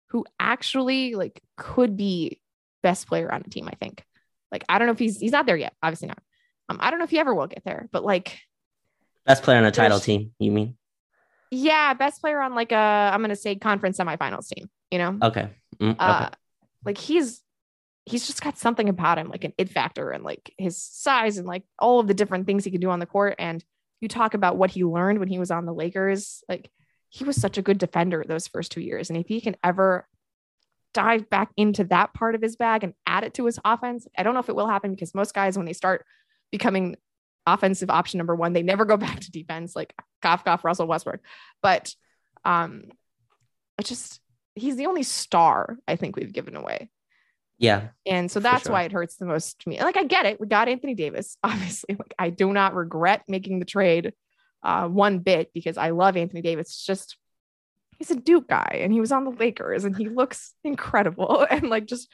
who 0.10 0.26
actually 0.40 1.16
like 1.16 1.42
could 1.58 1.98
be 1.98 2.40
best 2.84 3.08
player 3.08 3.32
on 3.32 3.42
the 3.44 3.50
team, 3.50 3.68
I 3.68 3.76
think. 3.76 4.04
Like 4.52 4.64
I 4.70 4.80
don't 4.80 4.88
know 4.88 4.94
if 4.94 5.00
he's 5.00 5.20
he's 5.20 5.32
not 5.32 5.46
there 5.46 5.58
yet, 5.58 5.74
obviously 5.84 6.08
not. 6.08 6.20
Um, 6.70 6.78
I 6.82 6.90
don't 6.90 7.00
know 7.00 7.06
if 7.06 7.12
he 7.12 7.20
ever 7.20 7.34
will 7.34 7.48
get 7.48 7.64
there, 7.66 7.88
but 7.92 8.04
like 8.04 8.40
best 9.26 9.44
player 9.44 9.58
on 9.58 9.66
a 9.66 9.72
title 9.72 10.00
team, 10.00 10.34
you 10.40 10.52
mean? 10.52 10.78
Yeah, 11.52 11.94
best 11.94 12.22
player 12.22 12.42
on 12.42 12.56
like 12.56 12.72
a 12.72 12.76
I'm 12.76 13.22
gonna 13.22 13.36
say 13.36 13.56
conference 13.56 13.98
semifinals 13.98 14.50
team. 14.50 14.70
You 14.92 15.00
know? 15.00 15.18
Okay. 15.22 15.50
Mm, 15.80 15.92
okay. 15.92 15.96
Uh, 16.00 16.30
like 16.86 16.98
he's 16.98 17.42
he's 18.06 18.26
just 18.26 18.42
got 18.42 18.58
something 18.58 18.90
about 18.90 19.18
him, 19.18 19.30
like 19.30 19.44
an 19.44 19.54
it 19.58 19.70
factor, 19.70 20.12
and 20.12 20.24
like 20.24 20.54
his 20.58 20.82
size 20.82 21.38
and 21.38 21.48
like 21.48 21.64
all 21.80 22.00
of 22.00 22.08
the 22.08 22.14
different 22.14 22.46
things 22.46 22.64
he 22.64 22.72
can 22.72 22.82
do 22.82 22.90
on 22.90 23.00
the 23.00 23.06
court. 23.06 23.36
And 23.40 23.64
you 24.00 24.08
talk 24.08 24.34
about 24.34 24.58
what 24.58 24.72
he 24.72 24.84
learned 24.84 25.20
when 25.20 25.28
he 25.28 25.40
was 25.40 25.52
on 25.52 25.66
the 25.66 25.74
Lakers, 25.74 26.44
like 26.48 26.70
he 27.10 27.24
was 27.24 27.36
such 27.36 27.58
a 27.58 27.62
good 27.62 27.78
defender 27.78 28.24
those 28.28 28.48
first 28.48 28.72
two 28.72 28.82
years. 28.82 29.10
And 29.10 29.18
if 29.18 29.28
he 29.28 29.42
can 29.42 29.56
ever 29.64 30.08
dive 30.98 31.30
back 31.30 31.52
into 31.58 31.84
that 31.84 32.12
part 32.16 32.34
of 32.34 32.42
his 32.42 32.56
bag 32.56 32.84
and 32.84 32.94
add 33.06 33.24
it 33.24 33.36
to 33.36 33.46
his 33.46 33.60
offense. 33.64 34.08
I 34.18 34.24
don't 34.24 34.34
know 34.34 34.40
if 34.40 34.50
it 34.50 34.56
will 34.56 34.68
happen 34.68 34.92
because 34.92 35.14
most 35.14 35.32
guys, 35.32 35.56
when 35.56 35.68
they 35.68 35.74
start 35.74 36.04
becoming 36.52 36.96
offensive 37.48 37.90
option 37.90 38.18
number 38.20 38.36
one, 38.36 38.54
they 38.54 38.64
never 38.64 38.86
go 38.86 38.98
back 38.98 39.22
to 39.22 39.32
defense 39.32 39.76
like 39.76 39.94
Goff, 40.22 40.46
Goff, 40.46 40.64
Russell 40.64 40.88
Westbrook. 40.88 41.22
But 41.62 41.96
um, 42.46 42.84
it 43.80 43.86
just, 43.86 44.20
he's 44.56 44.76
the 44.76 44.88
only 44.88 45.04
star 45.04 45.78
I 45.88 45.96
think 45.96 46.16
we've 46.16 46.34
given 46.34 46.56
away. 46.56 46.90
Yeah. 47.58 47.88
And 48.06 48.30
so 48.30 48.40
that's 48.40 48.64
sure. 48.64 48.74
why 48.74 48.84
it 48.84 48.92
hurts 48.92 49.16
the 49.16 49.26
most 49.26 49.60
to 49.62 49.70
me. 49.70 49.82
Like, 49.82 49.98
I 49.98 50.04
get 50.04 50.28
it. 50.28 50.40
We 50.40 50.48
got 50.48 50.68
Anthony 50.68 50.94
Davis, 50.94 51.38
obviously. 51.44 51.96
Like, 51.96 52.14
I 52.20 52.30
do 52.30 52.54
not 52.54 52.76
regret 52.76 53.24
making 53.28 53.60
the 53.60 53.66
trade 53.66 54.14
uh, 54.64 54.88
one 54.88 55.20
bit 55.20 55.52
because 55.54 55.78
I 55.78 55.90
love 55.90 56.18
Anthony 56.18 56.42
Davis. 56.42 56.68
It's 56.68 56.86
just, 56.86 57.18
he's 57.98 58.12
a 58.12 58.16
Duke 58.16 58.48
guy 58.48 58.80
and 58.82 58.94
he 58.94 59.00
was 59.00 59.12
on 59.12 59.24
the 59.24 59.32
Lakers 59.32 59.86
and 59.86 59.96
he 59.96 60.08
looks 60.08 60.54
incredible 60.64 61.46
and 61.50 61.70
like 61.70 61.86
just 61.86 62.10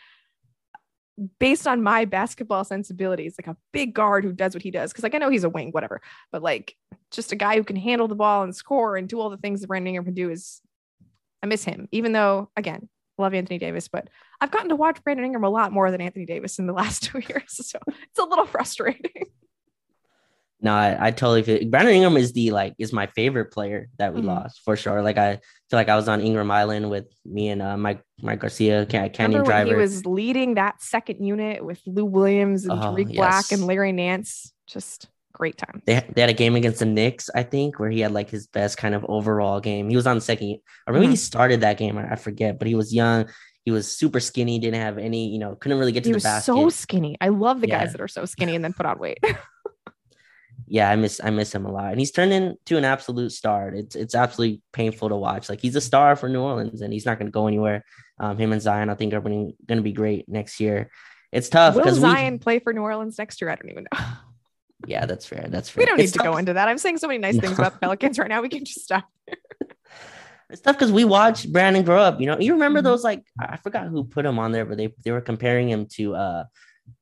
based 1.39 1.67
on 1.67 1.83
my 1.83 2.05
basketball 2.05 2.63
sensibilities, 2.63 3.35
like 3.39 3.47
a 3.47 3.57
big 3.71 3.93
guard 3.93 4.23
who 4.23 4.31
does 4.31 4.53
what 4.53 4.63
he 4.63 4.71
does. 4.71 4.91
Cause 4.93 5.03
like 5.03 5.15
I 5.15 5.19
know 5.19 5.29
he's 5.29 5.43
a 5.43 5.49
wing, 5.49 5.71
whatever, 5.71 6.01
but 6.31 6.41
like 6.41 6.75
just 7.11 7.31
a 7.31 7.35
guy 7.35 7.55
who 7.55 7.63
can 7.63 7.75
handle 7.75 8.07
the 8.07 8.15
ball 8.15 8.43
and 8.43 8.55
score 8.55 8.97
and 8.97 9.07
do 9.07 9.19
all 9.19 9.29
the 9.29 9.37
things 9.37 9.61
that 9.61 9.67
Brandon 9.67 9.89
Ingram 9.89 10.05
can 10.05 10.13
do 10.13 10.29
is 10.29 10.61
I 11.41 11.45
miss 11.45 11.63
him, 11.63 11.87
even 11.91 12.13
though 12.13 12.49
again, 12.57 12.89
love 13.17 13.33
Anthony 13.33 13.59
Davis, 13.59 13.87
but 13.87 14.09
I've 14.41 14.51
gotten 14.51 14.69
to 14.69 14.75
watch 14.75 15.03
Brandon 15.03 15.25
Ingram 15.25 15.43
a 15.43 15.49
lot 15.49 15.71
more 15.71 15.91
than 15.91 16.01
Anthony 16.01 16.25
Davis 16.25 16.57
in 16.57 16.65
the 16.65 16.73
last 16.73 17.03
two 17.03 17.19
years. 17.19 17.67
So 17.67 17.79
it's 17.87 18.19
a 18.19 18.23
little 18.23 18.45
frustrating. 18.45 19.27
No, 20.63 20.73
I, 20.73 21.07
I 21.07 21.11
totally 21.11 21.43
feel 21.43 21.69
Brandon 21.69 21.93
Ingram 21.93 22.15
is 22.15 22.31
the 22.31 22.51
like 22.51 22.73
is 22.79 22.93
my 22.93 23.07
favorite 23.07 23.51
player 23.51 23.89
that 23.97 24.13
we 24.13 24.21
mm-hmm. 24.21 24.29
lost 24.29 24.61
for 24.63 24.77
sure. 24.77 25.01
Like 25.01 25.17
I 25.17 25.35
feel 25.69 25.77
like 25.77 25.89
I 25.89 25.97
was 25.97 26.07
on 26.07 26.21
Ingram 26.21 26.49
Island 26.49 26.89
with 26.89 27.05
me 27.25 27.49
and 27.49 27.61
uh, 27.61 27.75
Mike 27.75 28.01
Mike 28.21 28.39
Garcia, 28.39 28.85
Canyon 28.85 29.43
Driver. 29.43 29.71
he 29.71 29.75
was 29.75 30.05
leading 30.05 30.53
that 30.53 30.81
second 30.81 31.23
unit 31.23 31.65
with 31.65 31.81
Lou 31.85 32.05
Williams 32.05 32.63
and 32.63 32.79
oh, 32.79 32.81
Tarik 32.81 33.09
yes. 33.09 33.17
Black 33.17 33.51
and 33.51 33.67
Larry 33.67 33.91
Nance. 33.91 34.53
Just 34.65 35.09
great 35.33 35.57
time. 35.57 35.81
They, 35.85 36.01
they 36.15 36.21
had 36.21 36.29
a 36.29 36.33
game 36.33 36.55
against 36.55 36.79
the 36.79 36.85
Knicks, 36.85 37.29
I 37.35 37.43
think, 37.43 37.77
where 37.77 37.89
he 37.89 37.99
had 37.99 38.13
like 38.13 38.29
his 38.29 38.47
best 38.47 38.77
kind 38.77 38.95
of 38.95 39.05
overall 39.09 39.59
game. 39.59 39.89
He 39.89 39.97
was 39.97 40.07
on 40.07 40.15
the 40.15 40.21
second, 40.21 40.59
or 40.87 40.93
maybe 40.93 41.07
mm-hmm. 41.07 41.11
he 41.11 41.17
started 41.17 41.61
that 41.61 41.77
game. 41.77 41.97
I, 41.97 42.13
I 42.13 42.15
forget, 42.15 42.57
but 42.57 42.69
he 42.69 42.75
was 42.75 42.93
young. 42.93 43.29
He 43.65 43.71
was 43.71 43.91
super 43.91 44.21
skinny, 44.21 44.59
didn't 44.59 44.79
have 44.79 44.97
any, 44.97 45.27
you 45.27 45.39
know, 45.39 45.55
couldn't 45.55 45.77
really 45.77 45.91
get 45.91 46.03
to 46.05 46.09
he 46.09 46.13
the 46.13 46.19
basket. 46.19 46.45
So 46.45 46.69
skinny. 46.69 47.17
I 47.19 47.29
love 47.29 47.59
the 47.59 47.67
yeah. 47.67 47.83
guys 47.83 47.91
that 47.91 48.01
are 48.01 48.07
so 48.07 48.23
skinny 48.23 48.55
and 48.55 48.63
then 48.63 48.71
put 48.71 48.85
on 48.85 48.97
weight. 48.97 49.19
yeah, 50.67 50.89
I 50.89 50.95
miss 50.95 51.19
I 51.23 51.29
miss 51.29 51.53
him 51.53 51.65
a 51.65 51.71
lot, 51.71 51.91
and 51.91 51.99
he's 51.99 52.11
turned 52.11 52.33
into 52.33 52.77
an 52.77 52.85
absolute 52.85 53.31
star. 53.31 53.69
It's 53.69 53.95
it's 53.95 54.15
absolutely 54.15 54.61
painful 54.71 55.09
to 55.09 55.15
watch. 55.15 55.49
Like 55.49 55.61
he's 55.61 55.75
a 55.75 55.81
star 55.81 56.15
for 56.15 56.29
New 56.29 56.41
Orleans, 56.41 56.81
and 56.81 56.93
he's 56.93 57.05
not 57.05 57.19
going 57.19 57.27
to 57.27 57.31
go 57.31 57.47
anywhere. 57.47 57.85
Um, 58.19 58.37
him 58.37 58.53
and 58.53 58.61
Zion, 58.61 58.89
I 58.89 58.95
think, 58.95 59.13
are 59.13 59.21
going 59.21 59.55
to 59.67 59.81
be 59.81 59.93
great 59.93 60.29
next 60.29 60.59
year. 60.59 60.89
It's 61.31 61.49
tough. 61.49 61.75
Will 61.75 61.93
Zion 61.93 62.33
we... 62.33 62.39
play 62.39 62.59
for 62.59 62.73
New 62.73 62.81
Orleans 62.81 63.17
next 63.17 63.41
year? 63.41 63.49
I 63.49 63.55
don't 63.55 63.69
even 63.69 63.87
know. 63.91 63.99
Yeah, 64.85 65.05
that's 65.05 65.25
fair. 65.25 65.45
That's 65.47 65.69
fair. 65.69 65.83
We 65.83 65.85
don't 65.85 65.99
it's 65.99 66.11
need 66.11 66.17
tough. 66.17 66.25
to 66.25 66.31
go 66.31 66.37
into 66.37 66.53
that. 66.53 66.67
I'm 66.67 66.77
saying 66.77 66.97
so 66.97 67.07
many 67.07 67.17
nice 67.17 67.37
things 67.37 67.57
about 67.57 67.73
the 67.73 67.79
Pelicans 67.81 68.19
right 68.19 68.27
now. 68.27 68.41
We 68.41 68.49
can 68.49 68.65
just 68.65 68.81
stop. 68.81 69.05
it's 70.49 70.61
tough 70.61 70.75
because 70.75 70.91
we 70.91 71.05
watched 71.05 71.51
Brandon 71.53 71.83
grow 71.83 72.01
up. 72.01 72.19
You 72.19 72.27
know, 72.27 72.37
you 72.37 72.53
remember 72.53 72.79
mm-hmm. 72.79 72.87
those 72.87 73.01
like 73.01 73.23
I 73.39 73.55
forgot 73.55 73.87
who 73.87 74.03
put 74.03 74.25
him 74.25 74.39
on 74.39 74.51
there, 74.51 74.65
but 74.65 74.77
they 74.77 74.93
they 75.05 75.11
were 75.11 75.21
comparing 75.21 75.69
him 75.69 75.87
to 75.93 76.15
uh 76.15 76.43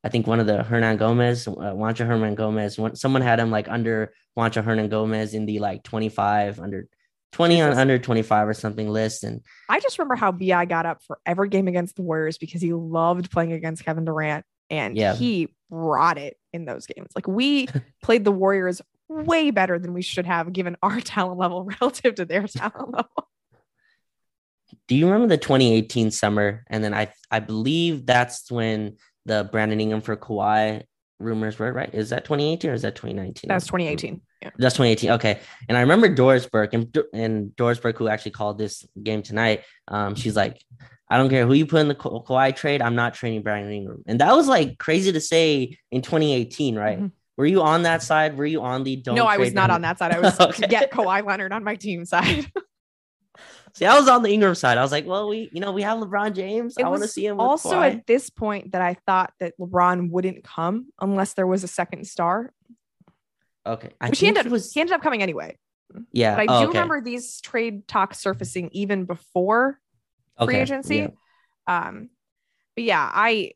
I 0.03 0.09
think 0.09 0.27
one 0.27 0.39
of 0.39 0.47
the 0.47 0.63
Hernangomez, 0.63 1.47
uh, 1.47 1.73
Juancho 1.73 2.07
Hernangomez, 2.07 2.97
someone 2.97 3.21
had 3.21 3.39
him 3.39 3.51
like 3.51 3.67
under 3.69 4.13
Juancho 4.37 4.63
Hernangomez 4.63 5.33
in 5.33 5.45
the 5.45 5.59
like 5.59 5.83
25 5.83 6.59
under 6.59 6.87
20 7.31 7.61
on 7.61 7.73
under 7.73 7.97
25 7.97 8.47
or 8.47 8.53
something 8.53 8.89
list. 8.89 9.23
And 9.23 9.41
I 9.69 9.79
just 9.79 9.97
remember 9.97 10.15
how 10.15 10.31
BI 10.31 10.65
got 10.65 10.85
up 10.85 11.01
for 11.03 11.19
every 11.25 11.49
game 11.49 11.67
against 11.67 11.95
the 11.95 12.01
Warriors 12.01 12.37
because 12.37 12.61
he 12.61 12.73
loved 12.73 13.31
playing 13.31 13.53
against 13.53 13.85
Kevin 13.85 14.05
Durant 14.05 14.45
and 14.69 14.97
yeah. 14.97 15.15
he 15.15 15.49
brought 15.69 16.17
it 16.17 16.37
in 16.53 16.65
those 16.65 16.85
games. 16.85 17.09
Like 17.15 17.27
we 17.27 17.67
played 18.03 18.25
the 18.25 18.31
Warriors 18.31 18.81
way 19.07 19.51
better 19.51 19.77
than 19.79 19.93
we 19.93 20.01
should 20.01 20.25
have 20.25 20.51
given 20.51 20.77
our 20.81 20.99
talent 21.01 21.39
level 21.39 21.69
relative 21.81 22.15
to 22.15 22.25
their 22.25 22.47
talent 22.47 22.93
level. 22.93 23.27
Do 24.87 24.95
you 24.95 25.05
remember 25.05 25.27
the 25.27 25.37
2018 25.37 26.11
summer? 26.11 26.63
And 26.67 26.83
then 26.83 26.93
I 26.93 27.13
I 27.29 27.39
believe 27.39 28.05
that's 28.05 28.49
when 28.49 28.97
the 29.25 29.47
Brandon 29.51 29.79
Ingram 29.79 30.01
for 30.01 30.15
Kawhi 30.15 30.83
rumors 31.19 31.59
were, 31.59 31.71
right? 31.71 31.93
Is 31.93 32.09
that 32.09 32.25
2018 32.25 32.71
or 32.71 32.73
is 32.73 32.81
that 32.81 32.95
2019? 32.95 33.47
That's 33.47 33.65
2018. 33.65 34.21
Yeah. 34.41 34.49
That's 34.57 34.75
2018. 34.75 35.11
Okay. 35.11 35.39
And 35.69 35.77
I 35.77 35.81
remember 35.81 36.09
Doris 36.09 36.47
Burke 36.47 36.73
and, 36.73 36.97
and 37.13 37.55
Doris 37.55 37.79
Burke, 37.79 37.97
who 37.97 38.07
actually 38.07 38.31
called 38.31 38.57
this 38.57 38.85
game 39.01 39.21
tonight. 39.21 39.63
Um, 39.87 40.15
she's 40.15 40.35
like, 40.35 40.63
I 41.09 41.17
don't 41.17 41.29
care 41.29 41.45
who 41.45 41.53
you 41.53 41.65
put 41.65 41.81
in 41.81 41.87
the 41.89 41.95
Ka- 41.95 42.09
Kawhi 42.09 42.55
trade. 42.55 42.81
I'm 42.81 42.95
not 42.95 43.13
trading 43.13 43.43
Brandon 43.43 43.71
Ingram. 43.71 44.03
And 44.07 44.19
that 44.21 44.33
was 44.35 44.47
like 44.47 44.77
crazy 44.77 45.11
to 45.11 45.21
say 45.21 45.77
in 45.91 46.01
2018, 46.01 46.75
right? 46.75 46.97
Mm-hmm. 46.97 47.07
Were 47.37 47.45
you 47.45 47.61
on 47.61 47.83
that 47.83 48.03
side? 48.03 48.37
Were 48.37 48.45
you 48.45 48.61
on 48.61 48.83
the 48.83 48.95
don't? 48.95 49.15
No, 49.15 49.25
I 49.25 49.37
was 49.37 49.53
not 49.53 49.69
on 49.69 49.81
that 49.81 49.99
side. 49.99 50.11
I 50.11 50.19
was 50.19 50.39
okay. 50.39 50.63
to 50.63 50.67
get 50.67 50.91
Kawhi 50.91 51.25
Leonard 51.25 51.51
on 51.51 51.63
my 51.63 51.75
team 51.75 52.05
side. 52.05 52.51
See, 53.73 53.85
I 53.85 53.97
was 53.97 54.07
on 54.07 54.23
the 54.23 54.29
Ingram 54.29 54.55
side. 54.55 54.77
I 54.77 54.81
was 54.81 54.91
like, 54.91 55.05
well, 55.05 55.29
we, 55.29 55.49
you 55.53 55.59
know, 55.59 55.71
we 55.71 55.81
have 55.81 55.97
LeBron 55.99 56.33
James. 56.33 56.75
It 56.77 56.83
I 56.83 56.89
want 56.89 57.01
to 57.03 57.07
see 57.07 57.25
him. 57.25 57.39
also, 57.39 57.71
Kawhi. 57.71 57.95
at 57.95 58.07
this 58.07 58.29
point, 58.29 58.73
that 58.73 58.81
I 58.81 58.95
thought 59.05 59.33
that 59.39 59.57
LeBron 59.59 60.09
wouldn't 60.09 60.43
come 60.43 60.87
unless 60.99 61.33
there 61.33 61.47
was 61.47 61.63
a 61.63 61.67
second 61.67 62.05
star. 62.05 62.53
Okay, 63.65 63.91
I 64.01 64.09
which 64.09 64.19
he 64.19 64.27
ended 64.27 64.51
was 64.51 64.71
he 64.73 64.81
ended 64.81 64.95
up 64.95 65.01
coming 65.01 65.21
anyway. 65.21 65.57
Yeah, 66.11 66.35
but 66.35 66.49
I 66.49 66.57
oh, 66.57 66.61
do 66.61 66.69
okay. 66.69 66.79
remember 66.79 67.01
these 67.01 67.41
trade 67.41 67.87
talks 67.87 68.19
surfacing 68.19 68.69
even 68.73 69.05
before 69.05 69.79
free 70.43 70.57
agency. 70.57 70.97
Yeah. 70.97 71.07
Um, 71.67 72.09
but 72.75 72.83
yeah, 72.83 73.09
I 73.13 73.51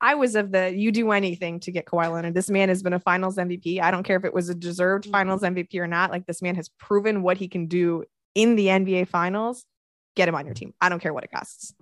I 0.00 0.16
was 0.16 0.34
of 0.34 0.50
the 0.50 0.74
you 0.74 0.90
do 0.90 1.12
anything 1.12 1.60
to 1.60 1.70
get 1.70 1.86
Kawhi 1.86 2.12
Leonard. 2.12 2.34
This 2.34 2.50
man 2.50 2.68
has 2.68 2.82
been 2.82 2.92
a 2.92 3.00
Finals 3.00 3.36
MVP. 3.36 3.80
I 3.80 3.90
don't 3.90 4.02
care 4.02 4.16
if 4.16 4.24
it 4.24 4.34
was 4.34 4.48
a 4.48 4.54
deserved 4.54 5.06
Finals 5.06 5.42
MVP 5.42 5.76
or 5.76 5.86
not. 5.86 6.10
Like 6.10 6.26
this 6.26 6.42
man 6.42 6.56
has 6.56 6.68
proven 6.70 7.22
what 7.22 7.36
he 7.36 7.46
can 7.46 7.66
do 7.66 8.04
in 8.34 8.56
the 8.56 8.66
NBA 8.66 9.08
Finals, 9.08 9.64
get 10.16 10.28
him 10.28 10.34
on 10.34 10.46
your 10.46 10.54
team. 10.54 10.74
I 10.80 10.88
don't 10.88 11.00
care 11.00 11.12
what 11.12 11.24
it 11.24 11.30
costs. 11.30 11.74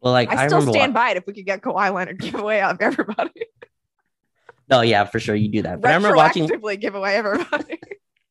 Well, 0.00 0.12
like 0.12 0.30
I, 0.30 0.44
I 0.44 0.46
still 0.48 0.62
stand 0.62 0.94
by 0.94 1.10
it 1.10 1.16
if 1.16 1.26
we 1.26 1.32
could 1.32 1.46
get 1.46 1.62
Kawhi 1.62 1.92
Leonard 1.94 2.18
giveaway 2.18 2.60
of 2.60 2.80
everybody. 2.80 3.46
No, 4.70 4.80
yeah, 4.80 5.04
for 5.04 5.20
sure 5.20 5.34
you 5.34 5.48
do 5.48 5.62
that. 5.62 5.82
But 5.82 5.90
I 5.90 5.94
remember 5.96 6.16
watching 6.16 6.46
give 6.46 6.94
away 6.94 7.14
everybody. 7.14 7.78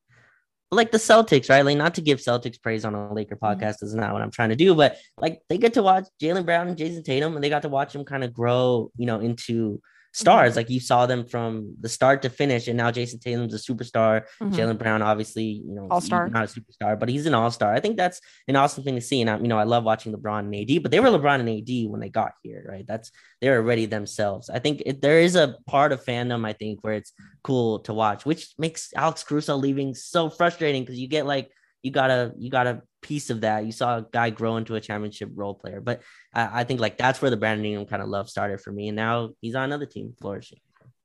like 0.71 0.91
the 0.91 0.97
Celtics, 0.97 1.49
right? 1.49 1.63
Like 1.63 1.77
not 1.77 1.95
to 1.95 2.01
give 2.01 2.19
Celtics 2.19 2.60
praise 2.60 2.86
on 2.86 2.95
a 2.95 3.13
Laker 3.13 3.36
mm-hmm. 3.36 3.62
podcast 3.62 3.84
is 3.84 3.93
not 3.93 4.13
what 4.13 4.21
I'm 4.21 4.31
trying 4.31 4.49
to 4.49 4.55
do, 4.55 4.73
but 4.73 4.97
like 5.17 5.41
they 5.49 5.57
get 5.57 5.73
to 5.73 5.84
watch 5.84 6.05
Jaylen 6.19 6.45
Brown 6.45 6.67
and 6.67 6.77
Jayson 6.77 7.03
Tatum, 7.03 7.36
and 7.36 7.43
they 7.43 7.49
got 7.49 7.63
to 7.63 7.69
watch 7.69 7.93
them 7.93 8.05
kind 8.05 8.23
of 8.23 8.34
grow, 8.34 8.89
you 8.97 9.05
know, 9.05 9.19
into 9.19 9.81
stars. 10.13 10.52
Mm-hmm. 10.52 10.58
Like 10.58 10.69
you 10.69 10.80
saw 10.80 11.06
them 11.06 11.26
from 11.26 11.76
the 11.80 11.89
start 11.89 12.21
to 12.24 12.30
finish, 12.30 12.67
and 12.67 12.78
now 12.78 12.91
Jayson 12.91 13.19
Tatum's 13.19 13.54
a 13.54 13.58
superstar. 13.58 14.24
Mm-hmm. 14.41 14.54
Jaylen 14.54 14.78
Brown, 14.78 15.02
obviously, 15.02 15.43
you 15.43 15.74
know, 15.74 15.88
all 15.89 16.02
star, 16.02 16.30
not 16.30 16.43
a 16.43 16.47
superstar, 16.47 17.00
but 17.00 17.10
he's 17.10 17.26
an 17.26 17.34
all 17.34 17.52
star. 17.52 17.74
I 17.74 17.80
think 17.80 17.97
that's 17.97 18.21
an 18.47 18.56
awesome 18.56 18.84
thing 18.84 18.95
to 18.95 19.02
see. 19.02 19.21
And 19.21 19.30
I, 19.30 19.38
you 19.38 19.47
know, 19.47 19.58
I 19.58 19.63
love 19.63 19.84
watching 19.84 20.13
LeBron 20.13 20.39
and 20.39 20.56
AD, 20.56 20.84
but 20.84 20.91
they 20.91 21.00
were 21.00 21.10
LeBron 21.10 21.39
and 21.39 21.50
AD 21.50 21.91
when 21.91 22.02
they 22.02 22.10
got 22.10 22.34
here, 22.43 22.65
right? 22.67 22.86
That's 22.86 23.12
they're 23.41 23.58
already 23.58 23.86
themselves. 23.86 24.50
I 24.50 24.60
think 24.60 24.84
it, 24.86 25.02
there 25.02 25.19
is 25.19 25.36
a 25.36 25.56
part 25.67 25.91
of 25.91 26.04
fandom, 26.04 26.45
I 26.45 26.54
think, 26.54 26.84
where 26.84 26.93
it's 26.93 27.13
cool 27.43 27.80
to 27.80 27.93
watch, 27.93 28.26
which 28.26 28.54
makes 28.58 28.93
Alex 28.95 29.24
Caruso 29.24 29.56
leaving 29.56 29.93
so 29.93 30.30
frustrating 30.30 30.84
because 30.84 31.00
you 31.00 31.08
get 31.08 31.26
like 31.26 31.52
you 31.84 31.91
gotta 31.91 32.34
you 32.38 32.50
got 32.50 32.67
a 32.67 32.82
piece 33.01 33.29
of 33.29 33.41
that. 33.41 33.65
You 33.65 33.71
saw 33.71 33.97
a 33.97 34.05
guy 34.11 34.29
grow 34.29 34.57
into 34.57 34.75
a 34.75 34.81
championship 34.81 35.29
role 35.33 35.55
player, 35.55 35.81
but 35.81 36.01
I, 36.33 36.61
I 36.61 36.63
think 36.63 36.79
like 36.79 36.97
that's 36.97 37.21
where 37.21 37.31
the 37.31 37.37
Brandon 37.37 37.65
Ingram 37.65 37.85
kind 37.85 38.01
of 38.01 38.09
love 38.09 38.29
started 38.29 38.61
for 38.61 38.71
me, 38.71 38.87
and 38.89 38.95
now 38.95 39.31
he's 39.41 39.55
on 39.55 39.63
another 39.63 39.85
team 39.85 40.13
flourishing. 40.19 40.59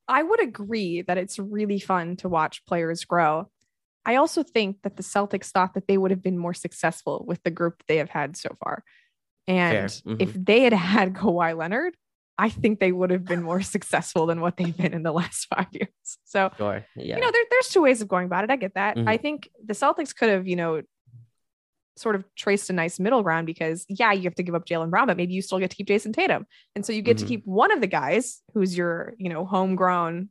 I 0.08 0.22
would 0.22 0.40
agree 0.40 1.02
that 1.02 1.18
it's 1.18 1.38
really 1.38 1.80
fun 1.80 2.16
to 2.16 2.28
watch 2.28 2.64
players 2.66 3.04
grow. 3.04 3.48
I 4.04 4.16
also 4.16 4.44
think 4.44 4.82
that 4.82 4.96
the 4.96 5.02
Celtics 5.02 5.50
thought 5.50 5.74
that 5.74 5.88
they 5.88 5.98
would 5.98 6.12
have 6.12 6.22
been 6.22 6.38
more 6.38 6.54
successful 6.54 7.24
with 7.26 7.42
the 7.42 7.50
group 7.50 7.82
they 7.88 7.96
have 7.96 8.10
had 8.10 8.36
so 8.36 8.50
far. 8.62 8.84
And 9.48 9.88
mm-hmm. 9.88 10.16
if 10.20 10.32
they 10.32 10.62
had 10.62 10.72
had 10.72 11.14
Kawhi 11.14 11.56
Leonard, 11.56 11.96
I 12.38 12.50
think 12.50 12.78
they 12.78 12.92
would 12.92 13.10
have 13.10 13.24
been 13.24 13.42
more 13.42 13.62
successful 13.62 14.26
than 14.26 14.40
what 14.40 14.56
they've 14.56 14.76
been 14.76 14.94
in 14.94 15.02
the 15.02 15.12
last 15.12 15.46
five 15.54 15.66
years. 15.72 15.88
So, 16.24 16.50
sure. 16.56 16.84
yeah. 16.94 17.16
you 17.16 17.20
know, 17.20 17.30
there, 17.30 17.44
there's 17.50 17.68
two 17.68 17.82
ways 17.82 18.00
of 18.00 18.08
going 18.08 18.26
about 18.26 18.44
it. 18.44 18.50
I 18.50 18.56
get 18.56 18.74
that. 18.74 18.96
Mm-hmm. 18.96 19.08
I 19.08 19.16
think 19.16 19.50
the 19.64 19.74
Celtics 19.74 20.14
could 20.14 20.28
have, 20.28 20.46
you 20.46 20.56
know, 20.56 20.82
sort 21.96 22.14
of 22.14 22.24
traced 22.34 22.70
a 22.70 22.72
nice 22.72 23.00
middle 23.00 23.22
ground 23.22 23.46
because, 23.46 23.84
yeah, 23.88 24.12
you 24.12 24.22
have 24.24 24.34
to 24.36 24.42
give 24.42 24.54
up 24.54 24.66
Jaylen 24.66 24.90
Brown, 24.90 25.06
but 25.06 25.16
maybe 25.16 25.32
you 25.32 25.42
still 25.42 25.58
get 25.58 25.70
to 25.70 25.76
keep 25.76 25.88
Jayson 25.88 26.12
Tatum. 26.12 26.46
And 26.74 26.84
so 26.84 26.92
you 26.92 27.02
get 27.02 27.16
mm-hmm. 27.16 27.26
to 27.26 27.28
keep 27.28 27.46
one 27.46 27.72
of 27.72 27.80
the 27.80 27.86
guys 27.86 28.42
who's 28.54 28.76
your, 28.76 29.14
you 29.18 29.28
know, 29.28 29.44
homegrown 29.44 30.28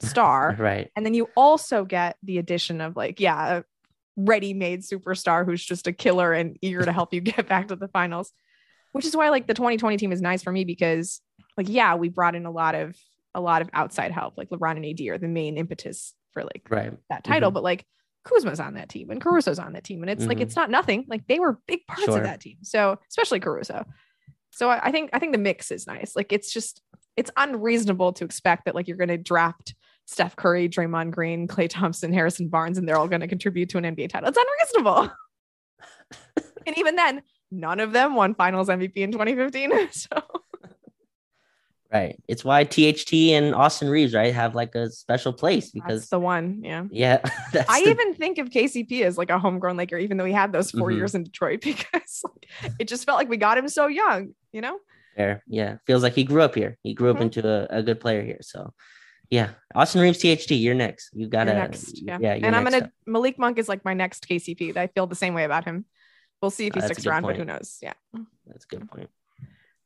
star. 0.00 0.56
right. 0.58 0.90
And 0.96 1.04
then 1.04 1.14
you 1.14 1.28
also 1.36 1.84
get 1.84 2.16
the 2.22 2.38
addition 2.38 2.80
of 2.80 2.96
like, 2.96 3.20
yeah, 3.20 3.58
a 3.58 3.64
ready-made 4.16 4.82
superstar 4.82 5.44
who's 5.44 5.64
just 5.64 5.86
a 5.86 5.92
killer 5.92 6.32
and 6.32 6.56
eager 6.62 6.84
to 6.84 6.92
help 6.92 7.12
you 7.12 7.20
get 7.22 7.48
back 7.48 7.68
to 7.68 7.76
the 7.76 7.88
finals. 7.88 8.32
Which 8.92 9.06
is 9.06 9.16
why 9.16 9.30
like 9.30 9.46
the 9.46 9.54
2020 9.54 9.96
team 9.96 10.12
is 10.12 10.20
nice 10.20 10.42
for 10.42 10.52
me 10.52 10.64
because 10.64 11.22
like, 11.56 11.68
yeah, 11.68 11.94
we 11.94 12.08
brought 12.10 12.34
in 12.34 12.44
a 12.44 12.50
lot 12.50 12.74
of 12.74 12.94
a 13.34 13.40
lot 13.40 13.62
of 13.62 13.70
outside 13.72 14.12
help. 14.12 14.34
Like 14.36 14.50
LeBron 14.50 14.76
and 14.76 14.84
AD 14.84 15.00
are 15.08 15.18
the 15.18 15.28
main 15.28 15.56
impetus 15.56 16.14
for 16.32 16.42
like 16.42 16.66
right. 16.68 16.92
that 17.08 17.24
title, 17.24 17.48
mm-hmm. 17.48 17.54
but 17.54 17.62
like 17.62 17.86
Kuzma's 18.24 18.60
on 18.60 18.74
that 18.74 18.88
team 18.88 19.10
and 19.10 19.20
Caruso's 19.20 19.58
on 19.58 19.72
that 19.72 19.84
team. 19.84 20.02
And 20.02 20.10
it's 20.10 20.20
mm-hmm. 20.20 20.28
like 20.28 20.40
it's 20.40 20.56
not 20.56 20.70
nothing. 20.70 21.04
Like 21.08 21.26
they 21.26 21.40
were 21.40 21.58
big 21.66 21.86
parts 21.86 22.04
sure. 22.04 22.18
of 22.18 22.24
that 22.24 22.40
team. 22.40 22.58
So 22.62 22.98
especially 23.08 23.40
Caruso. 23.40 23.84
So 24.50 24.68
I, 24.68 24.80
I 24.84 24.92
think 24.92 25.10
I 25.12 25.18
think 25.18 25.32
the 25.32 25.38
mix 25.38 25.70
is 25.70 25.86
nice. 25.86 26.14
Like 26.14 26.32
it's 26.32 26.52
just 26.52 26.82
it's 27.16 27.30
unreasonable 27.36 28.12
to 28.14 28.24
expect 28.24 28.66
that 28.66 28.74
like 28.74 28.88
you're 28.88 28.96
gonna 28.96 29.18
draft 29.18 29.74
Steph 30.06 30.36
Curry, 30.36 30.68
Draymond 30.68 31.10
Green, 31.10 31.48
Klay 31.48 31.68
Thompson, 31.68 32.12
Harrison 32.12 32.48
Barnes, 32.48 32.78
and 32.78 32.88
they're 32.88 32.98
all 32.98 33.08
gonna 33.08 33.28
contribute 33.28 33.70
to 33.70 33.78
an 33.78 33.84
NBA 33.84 34.10
title. 34.10 34.28
It's 34.28 34.38
unreasonable. 34.38 35.10
and 36.66 36.78
even 36.78 36.96
then, 36.96 37.22
none 37.50 37.80
of 37.80 37.92
them 37.92 38.14
won 38.14 38.34
finals 38.34 38.68
MVP 38.68 38.96
in 38.96 39.12
2015. 39.12 39.72
So 39.92 40.08
Right. 41.92 42.18
It's 42.26 42.42
why 42.42 42.64
THT 42.64 43.12
and 43.32 43.54
Austin 43.54 43.90
Reaves, 43.90 44.14
right, 44.14 44.32
have 44.32 44.54
like 44.54 44.74
a 44.74 44.88
special 44.90 45.32
place 45.32 45.70
because 45.70 46.00
that's 46.00 46.10
the 46.10 46.18
one. 46.18 46.62
Yeah. 46.64 46.84
Yeah. 46.90 47.20
I 47.68 47.84
the... 47.84 47.90
even 47.90 48.14
think 48.14 48.38
of 48.38 48.48
KCP 48.48 49.02
as 49.02 49.18
like 49.18 49.28
a 49.28 49.38
homegrown 49.38 49.76
Laker, 49.76 49.98
even 49.98 50.16
though 50.16 50.24
he 50.24 50.32
had 50.32 50.52
those 50.52 50.70
4 50.70 50.88
mm-hmm. 50.88 50.96
years 50.96 51.14
in 51.14 51.24
Detroit, 51.24 51.60
because 51.62 52.22
like, 52.24 52.72
it 52.78 52.88
just 52.88 53.04
felt 53.04 53.18
like 53.18 53.28
we 53.28 53.36
got 53.36 53.58
him 53.58 53.68
so 53.68 53.88
young, 53.88 54.34
you 54.52 54.62
know? 54.62 54.78
Fair. 55.16 55.42
Yeah. 55.46 55.76
Feels 55.86 56.02
like 56.02 56.14
he 56.14 56.24
grew 56.24 56.40
up 56.40 56.54
here. 56.54 56.78
He 56.82 56.94
grew 56.94 57.10
up 57.10 57.16
mm-hmm. 57.16 57.24
into 57.24 57.46
a, 57.46 57.80
a, 57.80 57.82
good 57.82 58.00
player 58.00 58.22
here. 58.22 58.38
So 58.40 58.72
yeah. 59.28 59.50
Austin 59.74 60.00
Reaves, 60.00 60.18
THT, 60.18 60.52
you're 60.52 60.74
next. 60.74 61.10
You 61.12 61.26
gotta 61.28 61.52
next. 61.52 62.00
Yeah. 62.00 62.16
yeah 62.22 62.32
and 62.32 62.56
I'm 62.56 62.64
gonna 62.64 62.78
up. 62.78 62.90
Malik 63.04 63.38
Monk 63.38 63.58
is 63.58 63.68
like 63.68 63.84
my 63.84 63.92
next 63.92 64.26
KCP. 64.26 64.74
I 64.78 64.86
feel 64.86 65.06
the 65.06 65.14
same 65.14 65.34
way 65.34 65.44
about 65.44 65.66
him. 65.66 65.84
We'll 66.40 66.50
see 66.50 66.66
if 66.66 66.74
he 66.74 66.80
uh, 66.80 66.86
sticks 66.86 67.06
around, 67.06 67.22
point. 67.22 67.36
but 67.36 67.40
who 67.40 67.44
knows? 67.44 67.78
Yeah. 67.82 67.92
That's 68.46 68.64
a 68.64 68.68
good 68.68 68.90
point. 68.90 69.10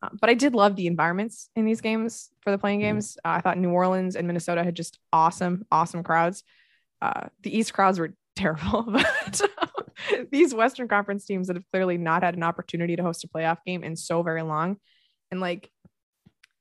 Um, 0.03 0.19
but 0.21 0.31
I 0.31 0.35
did 0.35 0.55
love 0.55 0.77
the 0.77 0.87
environments 0.87 1.49
in 1.57 1.65
these 1.65 1.81
games 1.81 2.31
for 2.41 2.51
the 2.51 2.59
playing 2.59 2.81
mm-hmm. 2.81 2.95
games. 2.95 3.19
Uh, 3.25 3.29
I 3.29 3.41
thought 3.41 3.59
New 3.59 3.71
Orleans 3.71 4.17
and 4.17 4.27
Minnesota 4.27 4.63
had 4.63 4.75
just 4.75 4.99
awesome, 5.13 5.65
awesome 5.71 6.03
crowds. 6.03 6.43
Uh, 7.01 7.29
the 7.43 7.57
East 7.57 7.73
crowds 7.73 7.99
were 7.99 8.15
terrible, 8.37 8.83
but 8.83 9.41
these 10.31 10.55
Western 10.55 10.89
Conference 10.89 11.25
teams 11.25 11.47
that 11.47 11.57
have 11.57 11.71
clearly 11.73 11.97
not 11.97 12.23
had 12.23 12.37
an 12.37 12.43
opportunity 12.43 12.97
to 12.97 13.03
host 13.03 13.25
a 13.25 13.29
playoff 13.29 13.59
game 13.67 13.83
in 13.83 13.97
so 13.97 14.23
very 14.23 14.43
long. 14.43 14.77
And 15.31 15.41
like 15.41 15.71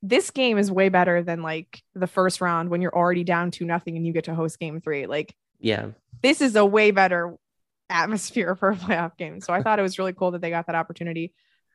this 0.02 0.32
game 0.32 0.58
is 0.58 0.72
way 0.72 0.90
better 0.90 1.24
than 1.24 1.42
like 1.42 1.82
the 1.96 2.08
first 2.08 2.40
round 2.40 2.70
when 2.70 2.82
you're 2.82 2.96
already 2.96 3.24
down 3.24 3.52
to 3.52 3.66
nothing 3.66 3.98
and 3.98 4.06
you 4.06 4.14
get 4.14 4.26
to 4.26 4.36
host 4.36 4.60
game 4.60 4.80
three. 4.80 5.08
Like, 5.08 5.36
yeah, 5.60 5.88
this 6.22 6.42
is 6.42 6.56
a 6.56 6.66
way 6.66 6.92
better 6.92 7.36
atmosphere 7.90 8.56
for 8.60 8.70
a 8.70 8.76
playoff 8.76 9.18
game. 9.18 9.42
So 9.42 9.54
I 9.54 9.62
thought 9.62 9.80
it 9.80 9.84
was 9.84 10.00
really 10.00 10.14
cool 10.14 10.32
that 10.32 10.42
they 10.42 10.50
got 10.50 10.68
that 10.68 10.76
opportunity. 10.76 11.34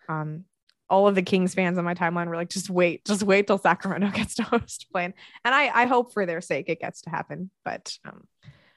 Um, 0.08 0.44
all 0.90 1.06
of 1.06 1.14
the 1.14 1.22
Kings 1.22 1.54
fans 1.54 1.78
on 1.78 1.84
my 1.84 1.94
timeline 1.94 2.26
were 2.26 2.36
like, 2.36 2.50
just 2.50 2.68
wait, 2.68 3.04
just 3.04 3.22
wait 3.22 3.46
till 3.46 3.58
Sacramento 3.58 4.10
gets 4.14 4.34
to 4.34 4.42
host 4.42 4.86
playing. 4.92 5.14
And 5.44 5.54
I, 5.54 5.82
I 5.82 5.86
hope 5.86 6.12
for 6.12 6.26
their 6.26 6.40
sake 6.40 6.68
it 6.68 6.80
gets 6.80 7.02
to 7.02 7.10
happen. 7.10 7.50
But 7.64 7.96
um, 8.04 8.26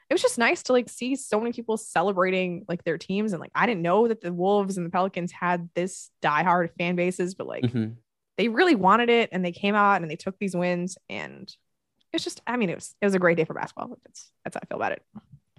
it 0.09 0.13
was 0.13 0.21
just 0.21 0.37
nice 0.37 0.63
to 0.63 0.73
like 0.73 0.89
see 0.89 1.15
so 1.15 1.39
many 1.39 1.51
people 1.51 1.75
celebrating 1.75 2.65
like 2.69 2.83
their 2.83 2.99
teams. 2.99 3.33
And 3.33 3.41
like, 3.41 3.51
I 3.55 3.65
didn't 3.65 3.81
know 3.81 4.07
that 4.07 4.21
the 4.21 4.31
Wolves 4.31 4.77
and 4.77 4.85
the 4.85 4.91
Pelicans 4.91 5.31
had 5.31 5.69
this 5.73 6.11
diehard 6.21 6.69
fan 6.77 6.95
bases, 6.95 7.33
but 7.33 7.47
like 7.47 7.63
mm-hmm. 7.63 7.93
they 8.37 8.47
really 8.47 8.75
wanted 8.75 9.09
it 9.09 9.29
and 9.31 9.43
they 9.43 9.51
came 9.51 9.73
out 9.73 10.03
and 10.03 10.09
they 10.09 10.15
took 10.15 10.37
these 10.37 10.55
wins. 10.55 10.97
And 11.09 11.51
it's 12.13 12.23
just, 12.23 12.41
I 12.45 12.57
mean, 12.57 12.69
it 12.69 12.75
was, 12.75 12.95
it 13.01 13.05
was 13.05 13.15
a 13.15 13.19
great 13.19 13.37
day 13.37 13.45
for 13.45 13.55
basketball. 13.55 13.97
That's, 14.05 14.31
that's 14.43 14.55
how 14.55 14.59
I 14.61 14.67
feel 14.67 14.77
about 14.77 14.91
it. 14.91 15.01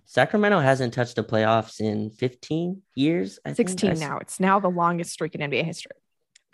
Sacramento 0.07 0.61
hasn't 0.61 0.95
touched 0.95 1.17
the 1.17 1.25
playoffs 1.25 1.81
in 1.81 2.11
15 2.11 2.81
years. 2.95 3.41
I 3.45 3.55
16 3.55 3.99
now. 3.99 4.19
It's 4.19 4.39
now 4.39 4.61
the 4.61 4.69
longest 4.69 5.11
streak 5.11 5.35
in 5.35 5.41
NBA 5.41 5.65
history. 5.65 5.97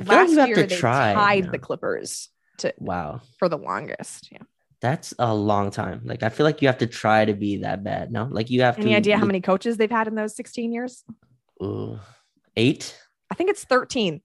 Last 0.05 0.35
like 0.35 0.49
year 0.49 0.67
they 0.67 0.77
try, 0.77 1.15
tied 1.15 1.53
the 1.53 1.59
Clippers 1.59 2.29
to 2.59 2.75
wow 2.79 3.21
for 3.39 3.49
the 3.49 3.59
longest. 3.59 4.29
Yeah. 4.31 4.39
That's 4.81 5.13
a 5.19 5.35
long 5.35 5.71
time. 5.71 6.01
Like 6.05 6.23
I 6.23 6.31
feel 6.31 6.45
like 6.45 6.63
you 6.63 6.69
have 6.69 6.79
to 6.79 6.87
try 6.87 7.25
to 7.25 7.35
be 7.35 7.59
that 7.59 7.85
bad. 7.85 8.11
No, 8.11 8.25
like 8.25 8.51
you 8.51 8.63
have 8.63 8.79
any 8.79 8.91
to, 8.91 8.97
idea 8.97 9.19
how 9.19 9.27
many 9.27 9.41
coaches 9.41 9.77
they've 9.77 9.91
had 9.91 10.09
in 10.09 10.15
those 10.15 10.35
16 10.37 10.73
years? 10.73 11.05
Ooh, 11.63 11.99
eight. 12.57 12.97
I 13.31 13.35
think 13.35 13.51
it's 13.51 13.65
13. 13.65 14.23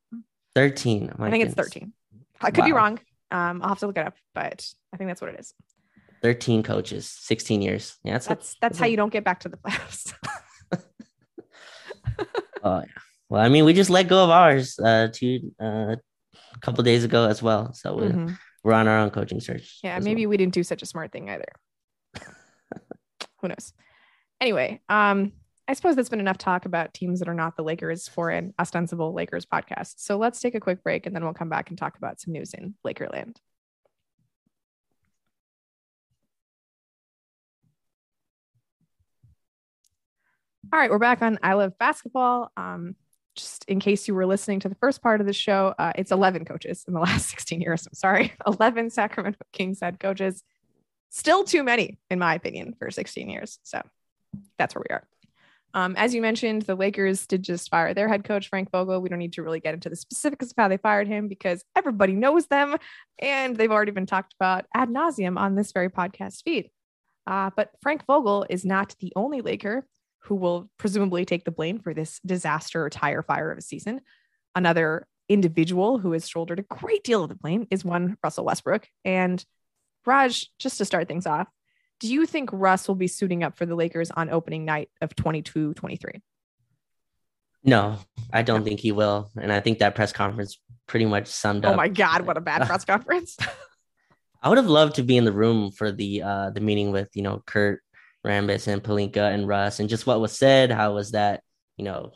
13. 0.55 1.03
I 1.03 1.29
think 1.29 1.43
goodness. 1.43 1.47
it's 1.47 1.55
13. 1.55 1.93
I 2.41 2.51
could 2.51 2.61
wow. 2.61 2.65
be 2.65 2.71
wrong. 2.71 2.99
Um, 3.31 3.61
I'll 3.61 3.69
have 3.69 3.79
to 3.79 3.88
look 3.88 3.97
it 3.97 4.05
up, 4.05 4.15
but 4.33 4.65
I 4.93 4.97
think 4.97 5.09
that's 5.09 5.21
what 5.21 5.31
it 5.31 5.39
is. 5.39 5.53
13 6.21 6.63
coaches, 6.63 7.07
16 7.07 7.61
years. 7.61 7.97
Yeah, 8.03 8.13
that's 8.13 8.27
that's, 8.27 8.53
a, 8.53 8.55
that's 8.61 8.79
how 8.79 8.85
you 8.85 8.97
don't 8.97 9.11
get 9.11 9.23
back 9.23 9.41
to 9.41 9.49
the 9.49 9.57
playoffs. 9.57 10.13
oh 12.63 12.79
yeah. 12.79 12.85
Well, 13.29 13.41
I 13.41 13.49
mean, 13.49 13.65
we 13.65 13.73
just 13.73 13.89
let 13.89 14.07
go 14.07 14.23
of 14.23 14.29
ours 14.29 14.77
uh, 14.79 15.09
two 15.11 15.51
uh, 15.61 15.95
a 15.95 16.59
couple 16.61 16.83
days 16.83 17.03
ago 17.03 17.27
as 17.27 17.41
well. 17.41 17.73
So 17.73 17.95
we're, 17.95 18.09
mm-hmm. 18.09 18.33
we're 18.63 18.73
on 18.73 18.88
our 18.88 18.99
own 18.99 19.09
coaching 19.09 19.39
search. 19.39 19.79
Yeah, 19.83 19.99
maybe 19.99 20.25
well. 20.25 20.31
we 20.31 20.38
didn't 20.38 20.53
do 20.53 20.63
such 20.63 20.83
a 20.83 20.85
smart 20.85 21.11
thing 21.11 21.29
either. 21.29 21.51
Who 23.41 23.47
knows? 23.47 23.73
Anyway, 24.39 24.81
um, 24.89 25.31
I 25.67 25.73
suppose 25.73 25.95
that's 25.95 26.09
been 26.09 26.19
enough 26.19 26.38
talk 26.38 26.65
about 26.65 26.93
teams 26.93 27.19
that 27.19 27.27
are 27.27 27.33
not 27.33 27.57
the 27.57 27.63
Lakers 27.63 28.07
for 28.07 28.29
an 28.29 28.53
ostensible 28.59 29.13
Lakers 29.13 29.45
podcast. 29.45 29.95
So 29.97 30.17
let's 30.17 30.39
take 30.39 30.53
a 30.53 30.59
quick 30.59 30.83
break 30.83 31.07
and 31.07 31.15
then 31.15 31.23
we'll 31.23 31.33
come 31.33 31.49
back 31.49 31.69
and 31.69 31.77
talk 31.77 31.97
about 31.97 32.21
some 32.21 32.33
news 32.33 32.53
in 32.53 32.75
Lakerland. 32.85 33.38
All 40.73 40.79
right, 40.79 40.91
we're 40.91 40.99
back 40.99 41.21
on 41.21 41.39
I 41.41 41.53
Love 41.53 41.77
Basketball. 41.79 42.51
Um, 42.57 42.95
just 43.36 43.65
in 43.65 43.80
case 43.80 44.08
you 44.08 44.15
were 44.15 44.26
listening 44.26 44.60
to 44.62 44.69
the 44.69 44.76
first 44.76 45.02
part 45.02 45.21
of 45.21 45.28
the 45.28 45.34
show, 45.34 45.74
uh, 45.78 45.91
it's 45.95 46.12
11 46.12 46.45
coaches 46.45 46.86
in 46.88 46.93
the 46.93 47.00
last 47.02 47.30
16 47.30 47.62
years. 47.62 47.86
I'm 47.88 47.93
sorry, 47.93 48.34
11 48.48 48.89
Sacramento 48.89 49.39
Kings 49.52 49.80
head 49.82 50.00
coaches. 50.00 50.43
Still 51.10 51.43
too 51.43 51.63
many, 51.63 51.98
in 52.10 52.19
my 52.19 52.36
opinion, 52.36 52.76
for 52.78 52.91
16 52.91 53.30
years. 53.30 53.60
So 53.63 53.82
that's 54.58 54.76
where 54.76 54.84
we 54.89 54.93
are. 54.93 55.04
Um, 55.74 55.95
as 55.98 56.13
you 56.15 56.21
mentioned, 56.21 56.62
the 56.62 56.76
Lakers 56.76 57.28
did 57.28 57.43
just 57.43 57.69
fire 57.69 57.93
their 57.93 58.08
head 58.08 58.24
coach, 58.24 58.48
Frank 58.48 58.71
Vogel. 58.71 59.02
We 59.02 59.10
don't 59.10 59.19
need 59.19 59.34
to 59.34 59.43
really 59.43 59.60
get 59.60 59.74
into 59.74 59.89
the 59.89 59.95
specifics 59.98 60.48
of 60.48 60.54
how 60.58 60.69
they 60.69 60.78
fired 60.78 61.08
him 61.08 61.28
because 61.28 61.65
everybody 61.76 62.13
knows 62.13 62.48
them 62.48 62.78
and 63.19 63.58
they've 63.58 63.71
already 63.71 63.91
been 63.91 64.06
talked 64.06 64.34
about 64.39 64.65
ad 64.74 64.89
nauseum 64.89 65.38
on 65.38 65.56
this 65.56 65.74
very 65.74 65.89
podcast 65.89 66.43
feed. 66.43 66.69
Uh, 67.28 67.50
but 67.58 67.71
Frank 67.82 68.06
Vogel 68.08 68.45
is 68.50 68.63
not 68.63 68.95
the 69.00 69.12
only 69.17 69.41
Laker 69.41 69.86
who 70.25 70.35
will 70.35 70.69
presumably 70.77 71.23
take 71.23 71.45
the 71.45 71.51
blame 71.51 71.79
for 71.79 71.93
this 71.93 72.19
disaster 72.25 72.83
or 72.83 72.89
tire 72.89 73.21
fire 73.21 73.51
of 73.51 73.57
a 73.57 73.61
season. 73.61 74.01
Another 74.55 75.07
individual 75.29 75.99
who 75.99 76.11
has 76.13 76.27
shouldered 76.27 76.59
a 76.59 76.63
great 76.63 77.03
deal 77.03 77.23
of 77.23 77.29
the 77.29 77.35
blame 77.35 77.67
is 77.69 77.85
one 77.85 78.17
Russell 78.23 78.45
Westbrook. 78.45 78.88
And 79.03 79.43
Raj, 80.05 80.49
just 80.59 80.77
to 80.79 80.85
start 80.85 81.07
things 81.07 81.27
off, 81.27 81.47
do 81.99 82.11
you 82.11 82.25
think 82.25 82.49
Russ 82.51 82.88
will 82.88 82.95
be 82.95 83.07
suiting 83.07 83.43
up 83.43 83.55
for 83.57 83.65
the 83.65 83.75
Lakers 83.75 84.11
on 84.11 84.29
opening 84.29 84.65
night 84.65 84.89
of 84.99 85.15
22 85.15 85.75
23? 85.75 86.21
No, 87.63 87.97
I 88.33 88.41
don't 88.41 88.63
think 88.63 88.79
he 88.79 88.91
will. 88.91 89.29
And 89.39 89.51
I 89.51 89.59
think 89.59 89.79
that 89.79 89.95
press 89.95 90.11
conference 90.11 90.59
pretty 90.88 91.05
much 91.05 91.27
summed 91.27 91.65
oh 91.65 91.69
up. 91.69 91.73
Oh 91.73 91.77
my 91.77 91.88
God, 91.88 92.25
what 92.25 92.38
a 92.38 92.41
bad 92.41 92.65
press 92.67 92.83
conference. 92.85 93.38
I 94.41 94.49
would 94.49 94.57
have 94.57 94.67
loved 94.67 94.95
to 94.95 95.03
be 95.03 95.17
in 95.17 95.25
the 95.25 95.31
room 95.31 95.71
for 95.71 95.91
the 95.91 96.21
uh 96.21 96.49
the 96.51 96.61
meeting 96.61 96.91
with, 96.91 97.09
you 97.15 97.23
know, 97.23 97.41
Kurt 97.45 97.81
Rambis 98.25 98.67
and 98.67 98.83
Pelinka 98.83 99.33
and 99.33 99.47
Russ 99.47 99.79
and 99.79 99.89
just 99.89 100.07
what 100.07 100.19
was 100.19 100.38
said. 100.38 100.71
How 100.71 100.93
was 100.93 101.11
that, 101.11 101.41
you 101.77 101.85
know, 101.85 102.11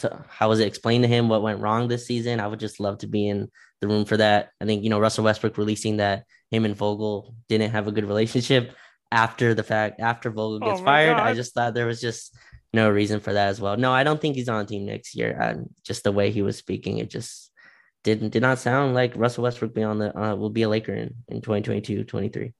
to, 0.00 0.24
how 0.28 0.48
was 0.48 0.60
it 0.60 0.68
explained 0.68 1.04
to 1.04 1.08
him 1.08 1.28
what 1.28 1.42
went 1.42 1.60
wrong 1.60 1.88
this 1.88 2.06
season? 2.06 2.40
I 2.40 2.46
would 2.46 2.60
just 2.60 2.80
love 2.80 2.98
to 2.98 3.06
be 3.06 3.28
in 3.28 3.50
the 3.80 3.88
room 3.88 4.04
for 4.04 4.16
that. 4.16 4.50
I 4.60 4.66
think, 4.66 4.84
you 4.84 4.90
know, 4.90 5.00
Russell 5.00 5.24
Westbrook 5.24 5.58
releasing 5.58 5.96
that 5.96 6.24
him 6.50 6.64
and 6.64 6.76
Vogel 6.76 7.34
didn't 7.48 7.72
have 7.72 7.88
a 7.88 7.92
good 7.92 8.04
relationship 8.04 8.74
after 9.10 9.54
the 9.54 9.62
fact, 9.62 10.00
after 10.00 10.30
Vogel 10.30 10.60
gets 10.60 10.80
oh 10.80 10.84
fired. 10.84 11.16
God. 11.16 11.26
I 11.26 11.34
just 11.34 11.54
thought 11.54 11.74
there 11.74 11.86
was 11.86 12.00
just 12.00 12.36
no 12.72 12.90
reason 12.90 13.20
for 13.20 13.32
that 13.32 13.48
as 13.48 13.60
well. 13.60 13.76
No, 13.76 13.92
I 13.92 14.04
don't 14.04 14.20
think 14.20 14.36
he's 14.36 14.48
on 14.48 14.60
the 14.60 14.66
team 14.66 14.84
next 14.86 15.14
year. 15.14 15.64
Just 15.84 16.04
the 16.04 16.12
way 16.12 16.30
he 16.30 16.42
was 16.42 16.56
speaking, 16.56 16.98
it 16.98 17.10
just 17.10 17.50
didn't 18.04 18.30
did 18.30 18.42
not 18.42 18.58
sound 18.58 18.94
like 18.94 19.16
Russell 19.16 19.44
Westbrook 19.44 19.74
be 19.74 19.82
on 19.82 19.98
the 19.98 20.16
uh, 20.16 20.34
will 20.34 20.50
be 20.50 20.62
a 20.62 20.68
Laker 20.68 20.94
in, 20.94 21.14
in 21.28 21.40
2022, 21.40 22.04
23. 22.04 22.52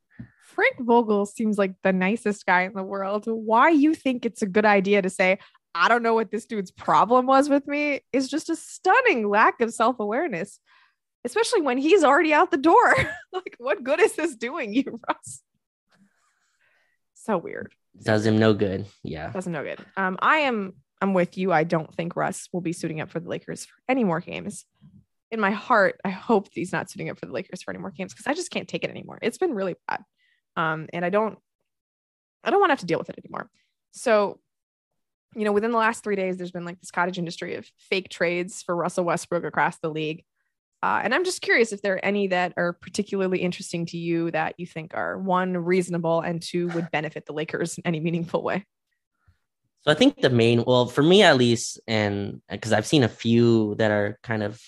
Frank 0.59 0.75
Vogel 0.81 1.25
seems 1.25 1.57
like 1.57 1.75
the 1.85 1.93
nicest 1.93 2.45
guy 2.45 2.63
in 2.63 2.73
the 2.73 2.83
world. 2.83 3.27
Why 3.29 3.69
you 3.69 3.95
think 3.95 4.27
it's 4.27 4.43
a 4.43 4.47
good 4.47 4.65
idea 4.65 5.01
to 5.01 5.09
say, 5.09 5.39
I 5.73 5.89
don't 5.89 6.03
know 6.03 6.15
what 6.15 6.33
this 6.33 6.47
dude's 6.47 6.73
problem 6.73 7.27
was 7.27 7.49
with 7.49 7.69
me 7.69 8.01
is 8.13 8.29
just 8.29 8.51
a 8.51 8.57
stunning 8.57 9.29
lack 9.29 9.61
of 9.61 9.73
self 9.73 10.01
awareness, 10.01 10.59
especially 11.25 11.61
when 11.61 11.79
he's 11.79 12.03
already 12.03 12.33
out 12.33 12.51
the 12.51 12.57
door. 12.57 12.93
like, 13.33 13.55
what 13.59 13.85
good 13.85 14.01
is 14.01 14.17
this 14.17 14.35
doing 14.35 14.75
you, 14.75 14.99
Russ? 15.09 15.43
So 17.15 17.39
weird. 17.39 17.73
Does 18.03 18.27
him 18.27 18.41
no 18.41 18.53
good. 18.53 18.87
Yeah. 19.05 19.31
Does 19.31 19.47
him 19.47 19.53
no 19.53 19.63
good. 19.63 19.79
Um, 19.97 20.19
I 20.21 20.39
am 20.39 20.73
I'm 21.01 21.15
with 21.15 21.39
you. 21.39 21.53
I 21.53 21.63
don't 21.63 21.95
think 21.95 22.17
Russ 22.17 22.49
will 22.53 22.63
be 22.63 22.73
suiting 22.73 23.01
up 23.01 23.11
for 23.11 23.21
the 23.21 23.29
Lakers 23.29 23.65
for 23.65 23.77
any 23.89 24.03
more 24.03 24.19
games. 24.19 24.65
In 25.31 25.39
my 25.39 25.53
heart, 25.53 26.01
I 26.05 26.09
hope 26.09 26.49
he's 26.51 26.73
not 26.73 26.91
suiting 26.91 27.11
up 27.11 27.21
for 27.21 27.27
the 27.27 27.33
Lakers 27.33 27.63
for 27.63 27.71
any 27.71 27.79
more 27.79 27.93
games 27.93 28.13
because 28.13 28.27
I 28.27 28.35
just 28.35 28.51
can't 28.51 28.67
take 28.67 28.83
it 28.83 28.91
anymore. 28.91 29.21
It's 29.23 29.39
been 29.39 29.55
really 29.55 29.77
bad. 29.87 30.03
Um, 30.59 30.89
and 30.93 31.05
I 31.05 31.11
don't, 31.11 31.39
I 32.43 32.51
don't 32.51 32.59
want 32.59 32.71
to 32.71 32.73
have 32.73 32.81
to 32.81 32.87
deal 32.87 32.99
with 32.99 33.09
it 33.11 33.19
anymore. 33.25 33.49
So, 33.93 34.41
you 35.37 35.45
know, 35.45 35.53
within 35.53 35.71
the 35.71 35.79
last 35.79 36.03
three 36.03 36.17
days, 36.17 36.37
there's 36.37 36.51
been 36.51 36.65
like 36.65 36.81
this 36.81 36.91
cottage 36.91 37.17
industry 37.17 37.55
of 37.55 37.71
fake 37.79 38.09
trades 38.09 38.63
for 38.63 38.75
Russell 38.75 39.05
Westbrook 39.05 39.45
across 39.45 39.79
the 39.79 39.89
league. 39.89 40.25
Uh, 40.83 41.01
and 41.03 41.15
I'm 41.15 41.25
just 41.25 41.43
curious 41.43 41.73
if 41.73 41.81
there 41.81 41.95
are 41.95 42.05
any 42.05 42.29
that 42.29 42.55
are 42.57 42.73
particularly 42.73 43.39
interesting 43.39 43.87
to 43.87 43.97
you 43.97 44.33
that 44.33 44.55
you 44.59 44.67
think 44.67 44.93
are 44.95 45.17
one 45.19 45.57
reasonable 45.57 46.21
and 46.21 46.43
two 46.43 46.69
would 46.69 46.91
benefit 46.91 47.27
the 47.27 47.33
Lakers 47.33 47.79
in 47.79 47.87
any 47.87 48.01
meaningful 48.01 48.43
way. 48.43 48.65
So 49.83 49.93
I 49.93 49.95
think 49.95 50.21
the 50.21 50.31
main, 50.31 50.65
well, 50.65 50.87
for 50.87 51.03
me 51.03 51.23
at 51.23 51.37
least, 51.37 51.81
and 51.87 52.41
because 52.51 52.73
I've 52.73 52.87
seen 52.87 53.05
a 53.05 53.09
few 53.09 53.77
that 53.77 53.93
are 53.93 54.19
kind 54.25 54.43
of 54.43 54.61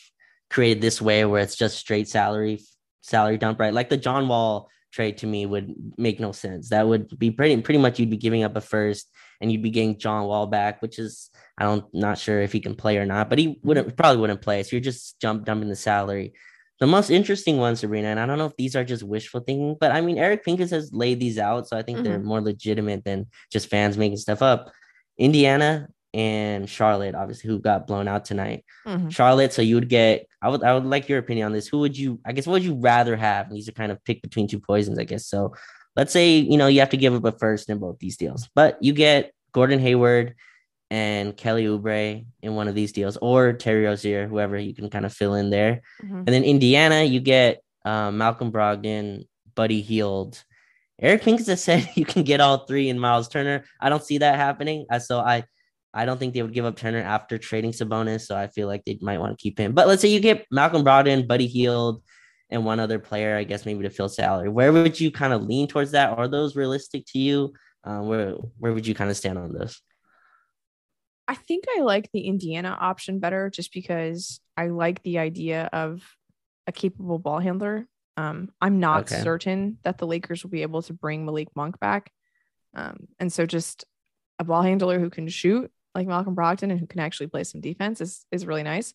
created 0.51 0.81
this 0.81 1.01
way 1.01 1.25
where 1.25 1.43
it's 1.43 1.57
just 1.57 1.79
straight 1.79 2.09
salary, 2.09 2.61
salary 3.01 3.39
dump, 3.39 3.59
right? 3.59 3.75
Like 3.75 3.89
the 3.89 3.97
John 3.97 4.29
Wall 4.29 4.69
trade 4.93 5.19
to 5.19 5.27
me 5.27 5.47
would 5.47 5.75
make 5.97 6.21
no 6.21 6.33
sense. 6.33 6.71
That 6.71 6.87
would 6.87 7.19
be 7.19 7.31
pretty 7.31 7.61
pretty 7.63 7.79
much 7.79 7.99
you'd 7.99 8.11
be 8.11 8.17
giving 8.17 8.43
up 8.43 8.57
a 8.57 8.61
first 8.61 9.11
and 9.41 9.51
you'd 9.51 9.63
be 9.63 9.71
getting 9.71 9.99
John 9.99 10.27
Wall 10.27 10.47
back, 10.47 10.83
which 10.83 10.99
is 10.99 11.31
I 11.59 11.65
don't 11.65 11.85
not 11.95 12.19
sure 12.19 12.41
if 12.41 12.53
he 12.53 12.61
can 12.61 12.75
play 12.75 12.99
or 12.99 13.07
not, 13.07 13.29
but 13.31 13.39
he 13.39 13.61
wouldn't 13.63 13.97
probably 13.97 14.21
wouldn't 14.21 14.43
play. 14.43 14.63
So 14.63 14.71
you're 14.73 14.81
just 14.81 15.21
jump 15.21 15.45
dumping 15.45 15.69
the 15.69 15.77
salary. 15.77 16.35
The 16.81 16.87
most 16.87 17.11
interesting 17.11 17.59
one, 17.59 17.77
Sabrina, 17.77 18.09
and 18.09 18.19
I 18.19 18.25
don't 18.25 18.39
know 18.39 18.47
if 18.47 18.57
these 18.57 18.75
are 18.75 18.85
just 18.85 19.03
wishful 19.03 19.41
thinking, 19.41 19.77
but 19.79 19.93
I 19.93 20.01
mean 20.01 20.19
Eric 20.19 20.45
Pincus 20.45 20.71
has 20.71 20.93
laid 20.93 21.21
these 21.21 21.39
out, 21.39 21.69
so 21.69 21.77
I 21.77 21.83
think 21.83 21.99
mm-hmm. 21.99 22.05
they're 22.05 22.19
more 22.19 22.41
legitimate 22.41 23.05
than 23.05 23.27
just 23.53 23.69
fans 23.69 23.99
making 23.99 24.17
stuff 24.17 24.41
up. 24.41 24.73
Indiana 25.19 25.89
and 26.13 26.69
Charlotte, 26.69 27.15
obviously, 27.15 27.49
who 27.49 27.61
got 27.61 27.87
blown 27.87 28.09
out 28.09 28.25
tonight. 28.25 28.65
Mm-hmm. 28.87 29.11
Charlotte, 29.11 29.53
so 29.53 29.63
you 29.63 29.77
would 29.77 29.89
get. 29.89 30.27
I 30.43 30.49
would. 30.49 30.63
I 30.63 30.75
would 30.75 30.85
like 30.85 31.09
your 31.09 31.19
opinion 31.19 31.47
on 31.47 31.53
this. 31.53 31.69
Who 31.69 31.79
would 31.79 31.97
you? 31.97 32.21
I 32.25 32.33
guess. 32.33 32.47
What 32.47 32.55
would 32.55 32.65
you 32.65 32.75
rather 32.75 33.17
have? 33.17 33.47
And 33.47 33.57
these 33.57 33.69
are 33.69 33.73
kind 33.73 33.93
of 33.93 34.03
picked 34.05 34.23
between 34.23 34.49
two 34.49 34.61
poisons, 34.61 34.99
I 34.99 35.05
guess. 35.05 35.27
So, 35.27 35.55
let's 35.97 36.13
say 36.13 36.39
you 36.39 36.57
know 36.57 36.67
you 36.67 36.81
have 36.81 36.91
to 36.91 36.97
give 36.97 37.15
up 37.15 37.25
a 37.25 37.39
first 37.39 37.69
in 37.69 37.79
both 37.79 37.99
these 37.99 38.17
deals, 38.17 38.49
but 38.55 38.79
you 38.81 38.93
get 38.93 39.33
Gordon 39.53 39.79
Hayward 39.79 40.35
and 40.91 41.37
Kelly 41.37 41.67
Oubre 41.67 42.25
in 42.43 42.55
one 42.57 42.67
of 42.67 42.75
these 42.75 42.93
deals, 42.93 43.17
or 43.23 43.53
Terry 43.53 43.85
Rozier, 43.85 44.27
whoever 44.27 44.59
you 44.59 44.75
can 44.75 44.91
kind 44.91 45.07
of 45.07 45.13
fill 45.13 45.35
in 45.35 45.51
there. 45.51 45.83
Mm-hmm. 46.03 46.17
And 46.17 46.29
then 46.29 46.43
Indiana, 46.43 47.05
you 47.05 47.21
get 47.21 47.63
um, 47.85 48.19
Malcolm 48.19 48.51
Brogdon, 48.51 49.27
Buddy 49.55 49.81
Hield. 49.81 50.43
Eric 51.01 51.23
Pincus 51.23 51.47
has 51.47 51.63
said 51.63 51.89
you 51.95 52.05
can 52.05 52.25
get 52.25 52.41
all 52.41 52.67
three 52.67 52.89
in 52.89 52.99
Myles 52.99 53.29
Turner. 53.29 53.65
I 53.81 53.89
don't 53.89 54.05
see 54.05 54.19
that 54.19 54.35
happening. 54.35 54.87
So 54.99 55.21
I 55.21 55.45
I 55.93 56.05
don't 56.05 56.19
think 56.19 56.35
they 56.35 56.43
would 56.43 56.55
give 56.55 56.65
up 56.65 56.77
Turner 56.77 56.99
after 57.01 57.37
trading 57.37 57.73
Sabonis. 57.73 58.23
So 58.23 58.37
I 58.37 58.47
feel 58.47 58.69
like 58.69 58.85
they 58.85 58.99
might 59.01 59.19
want 59.19 59.37
to 59.37 59.43
keep 59.43 59.59
him. 59.59 59.73
But 59.73 59.89
let's 59.89 60.03
say 60.03 60.09
you 60.09 60.21
get 60.21 60.47
Malcolm 60.51 60.85
Brogdon, 60.85 61.27
Buddy 61.27 61.47
Hield, 61.47 62.03
and 62.51 62.65
one 62.65 62.81
other 62.81 62.99
player, 62.99 63.37
I 63.37 63.45
guess 63.45 63.65
maybe 63.65 63.83
to 63.85 63.91
fill 63.91 64.09
salary. 64.09 64.49
Where 64.49 64.73
would 64.73 64.99
you 64.99 65.11
kind 65.11 65.33
of 65.33 65.43
lean 65.43 65.69
towards 65.69 65.93
that? 65.93 66.17
Are 66.19 66.29
those 66.29 66.57
realistic 66.57 67.05
to 67.09 67.19
you? 67.19 67.53
Uh, 67.85 68.01
where 68.01 68.33
where 68.59 68.73
would 68.73 68.87
you 68.87 68.95
kind 68.95 69.11
of 69.11 69.17
stand 69.17 69.39
on 69.39 69.53
this? 69.53 69.81
I 71.27 71.35
think 71.35 71.65
I 71.77 71.83
like 71.83 72.11
the 72.13 72.23
Indiana 72.23 72.77
option 72.79 73.21
better 73.21 73.51
just 73.51 73.73
because 73.73 74.41
I 74.57 74.67
like 74.67 75.03
the 75.03 75.19
idea 75.19 75.71
of 75.73 76.03
a 76.67 76.73
capable 76.73 77.19
ball 77.19 77.39
handler. 77.39 77.87
Um, 78.17 78.51
I'm 78.61 78.81
not 78.81 79.13
okay. 79.13 79.23
certain 79.23 79.79
that 79.85 79.99
the 79.99 80.07
Lakers 80.07 80.43
will 80.43 80.51
be 80.51 80.63
able 80.63 80.83
to 80.83 80.93
bring 80.93 81.25
Malik 81.25 81.49
Monk 81.55 81.79
back. 81.79 82.11
Um, 82.75 83.07
and 83.19 83.33
so 83.33 83.47
just 83.47 83.85
a 84.41 84.45
ball 84.45 84.63
handler 84.63 84.99
who 84.99 85.09
can 85.09 85.29
shoot 85.29 85.71
like 85.95 86.07
Malcolm 86.07 86.37
Brogdon 86.37 86.71
and 86.71 86.79
who 86.79 86.87
can 86.87 87.01
actually 87.01 87.27
play 87.27 87.45
some 87.45 87.61
defense 87.61 88.01
is 88.01 88.25
is 88.31 88.47
really 88.47 88.63
nice. 88.63 88.95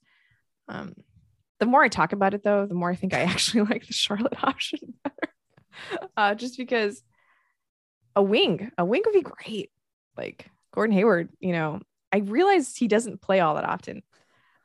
Um, 0.68 0.94
the 1.60 1.66
more 1.66 1.84
I 1.84 1.88
talk 1.88 2.14
about 2.14 2.34
it 2.34 2.44
though, 2.44 2.66
the 2.66 2.76
more 2.76 2.90
I 2.90 2.96
think 2.96 3.14
I 3.14 3.20
actually 3.24 3.64
like 3.64 3.86
the 3.88 3.94
Charlotte 3.94 4.44
option 4.44 4.80
better. 5.04 5.34
Uh, 6.16 6.36
just 6.36 6.58
because 6.58 7.04
a 8.16 8.24
wing, 8.24 8.72
a 8.78 8.86
wing 8.86 9.04
would 9.06 9.14
be 9.14 9.22
great. 9.22 9.72
Like 10.18 10.50
Gordon 10.72 10.96
Hayward, 10.96 11.30
you 11.40 11.52
know, 11.52 11.82
I 12.12 12.20
realize 12.20 12.76
he 12.76 12.88
doesn't 12.88 13.22
play 13.22 13.42
all 13.42 13.56
that 13.56 13.66
often, 13.66 14.02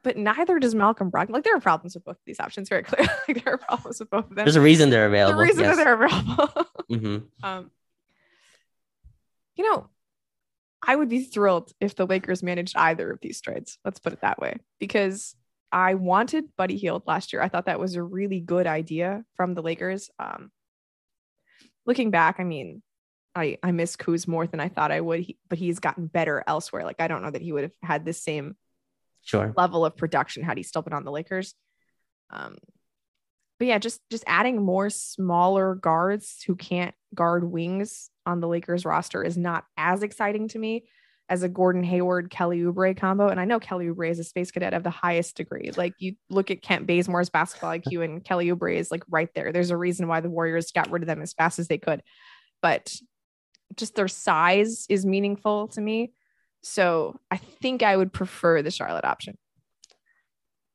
but 0.05 0.17
neither 0.17 0.59
does 0.61 0.75
Malcolm 0.75 1.11
Brogdon. 1.11 1.31
Like 1.31 1.45
there 1.45 1.57
are 1.57 1.61
problems 1.61 1.95
with 1.95 2.05
both 2.05 2.17
of 2.17 2.23
these 2.25 2.39
options, 2.39 2.69
very 2.69 2.83
clear. 2.85 3.09
like 3.27 3.43
there 3.45 3.55
are 3.55 3.59
problems 3.59 3.99
with 3.99 4.11
both 4.11 4.31
of 4.31 4.37
them. 4.37 4.45
There's 4.45 4.57
a 4.57 4.61
reason 4.61 4.91
they're 4.91 5.07
available. 5.07 5.39
The 5.39 5.45
reason 5.45 5.65
yes. 5.65 5.77
that 5.77 5.85
they're 5.85 5.95
available. 5.95 6.67
mm-hmm. 6.91 7.47
um, 7.47 7.71
you 9.57 9.65
know, 9.69 9.89
I 10.83 10.97
would 10.97 11.09
be 11.09 11.25
thrilled 11.25 11.73
if 11.81 11.95
the 11.95 12.07
Lakers 12.07 12.43
managed 12.43 12.77
either 12.77 13.11
of 13.11 13.21
these 13.21 13.41
trades. 13.41 13.79
Let's 13.85 13.99
put 13.99 14.13
it 14.13 14.23
that 14.23 14.39
way, 14.39 14.57
because 14.79 15.37
I 15.71 15.95
wanted 15.95 16.57
Buddy 16.57 16.77
Hield 16.77 17.03
last 17.07 17.33
year. 17.33 17.43
I 17.43 17.49
thought 17.49 17.67
that 17.67 17.81
was 17.81 17.97
a 17.97 18.03
really 18.03 18.41
good 18.41 18.67
idea 18.67 19.25
from 19.37 19.55
the 19.55 19.63
Lakers. 19.63 20.11
Um, 20.19 20.51
looking 21.87 22.11
back, 22.11 22.37
I 22.39 22.45
mean, 22.45 22.83
I 23.35 23.59
I 23.63 23.73
miss 23.73 23.97
Kuz 23.97 24.27
more 24.27 24.47
than 24.47 24.59
I 24.59 24.69
thought 24.69 24.91
I 24.91 25.01
would, 25.01 25.21
he, 25.21 25.39
but 25.49 25.59
he's 25.59 25.79
gotten 25.79 26.07
better 26.07 26.43
elsewhere. 26.47 26.85
Like 26.85 27.01
I 27.01 27.09
don't 27.09 27.23
know 27.23 27.31
that 27.31 27.43
he 27.43 27.53
would 27.53 27.63
have 27.65 27.73
had 27.83 28.05
the 28.05 28.13
same 28.13 28.57
sure 29.23 29.53
level 29.57 29.85
of 29.85 29.97
production 29.97 30.43
had 30.43 30.57
he 30.57 30.63
still 30.63 30.83
been 30.83 30.95
on 30.95 31.05
the 31.05 31.13
Lakers. 31.13 31.55
Um, 32.31 32.57
but 33.59 33.69
yeah, 33.69 33.79
just 33.79 34.01
just 34.11 34.25
adding 34.27 34.63
more 34.63 34.91
smaller 34.91 35.75
guards 35.75 36.43
who 36.47 36.57
can't 36.57 36.95
guard 37.15 37.45
wings 37.45 38.11
on 38.27 38.41
the 38.41 38.49
Lakers 38.49 38.85
roster 38.85 39.23
is 39.23 39.37
not 39.37 39.65
as 39.77 40.03
exciting 40.03 40.49
to 40.49 40.59
me 40.59 40.85
as 41.29 41.45
a 41.45 41.49
Gordon 41.49 41.85
Hayward 41.85 42.29
Kelly 42.29 42.61
Oubre 42.61 42.97
combo. 42.97 43.29
And 43.29 43.41
I 43.41 43.45
know 43.45 43.61
Kelly 43.61 43.87
Oubre 43.87 44.11
is 44.11 44.19
a 44.19 44.25
space 44.25 44.51
cadet 44.51 44.75
of 44.75 44.83
the 44.83 44.91
highest 44.91 45.37
degree. 45.37 45.71
Like 45.77 45.95
you 45.99 46.17
look 46.29 46.51
at 46.51 46.61
Kent 46.61 46.89
Bazemore's 46.89 47.31
basketball 47.31 47.71
IQ 47.71 48.05
and 48.05 48.25
Kelly 48.25 48.49
Oubre 48.49 48.75
is 48.75 48.91
like 48.91 49.05
right 49.09 49.33
there. 49.35 49.53
There's 49.53 49.71
a 49.71 49.77
reason 49.77 50.09
why 50.09 50.21
the 50.21 50.29
Warriors 50.29 50.73
got 50.73 50.91
rid 50.91 51.03
of 51.03 51.07
them 51.07 51.23
as 51.23 51.33
fast 51.33 51.61
as 51.61 51.69
they 51.69 51.79
could. 51.79 52.03
But 52.63 52.93
just 53.77 53.95
their 53.95 54.09
size 54.09 54.87
is 54.89 55.07
meaningful 55.07 55.69
to 55.69 55.81
me. 55.81 56.13
So 56.63 57.19
I 57.31 57.37
think 57.37 57.85
I 57.85 57.97
would 57.97 58.13
prefer 58.13 58.61
the 58.61 58.73
Charlotte 58.73 59.05
option. 59.05 59.39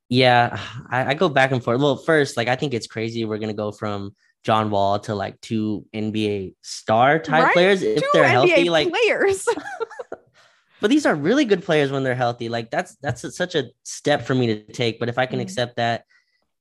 Yeah, 0.08 0.60
I, 0.90 1.12
I, 1.12 1.14
go 1.16 1.30
back 1.30 1.52
and 1.52 1.64
forth. 1.64 1.82
Well, 1.82 1.98
first, 1.98 2.38
like 2.38 2.48
I 2.48 2.56
think 2.56 2.74
it's 2.74 2.88
crazy 2.88 3.26
we're 3.26 3.40
gonna 3.40 3.54
go 3.54 3.72
from 3.72 4.16
John 4.46 4.70
Wall 4.70 5.00
to 5.00 5.16
like 5.16 5.42
two 5.42 5.86
NBA 5.94 6.54
star 6.62 7.18
type 7.18 7.46
right? 7.46 7.54
players 7.54 7.82
if 7.82 8.00
they 8.00 8.08
they're 8.14 8.24
NBA 8.26 8.30
healthy. 8.30 8.70
Like 8.70 8.90
players. 8.90 9.48
but 10.82 10.92
these 10.92 11.08
are 11.08 11.16
really 11.16 11.46
good 11.46 11.64
players 11.64 11.92
when 11.92 12.04
they're 12.04 12.14
healthy. 12.14 12.48
Like 12.48 12.70
that's 12.70 12.96
that's 12.98 13.24
a, 13.24 13.32
such 13.32 13.56
a 13.56 13.72
step 13.84 14.22
for 14.22 14.36
me 14.36 14.48
to 14.48 14.64
take. 14.72 15.00
But 15.00 15.10
if 15.10 15.18
I 15.18 15.26
can 15.26 15.40
mm 15.40 15.42
accept 15.42 15.78
that, 15.78 16.06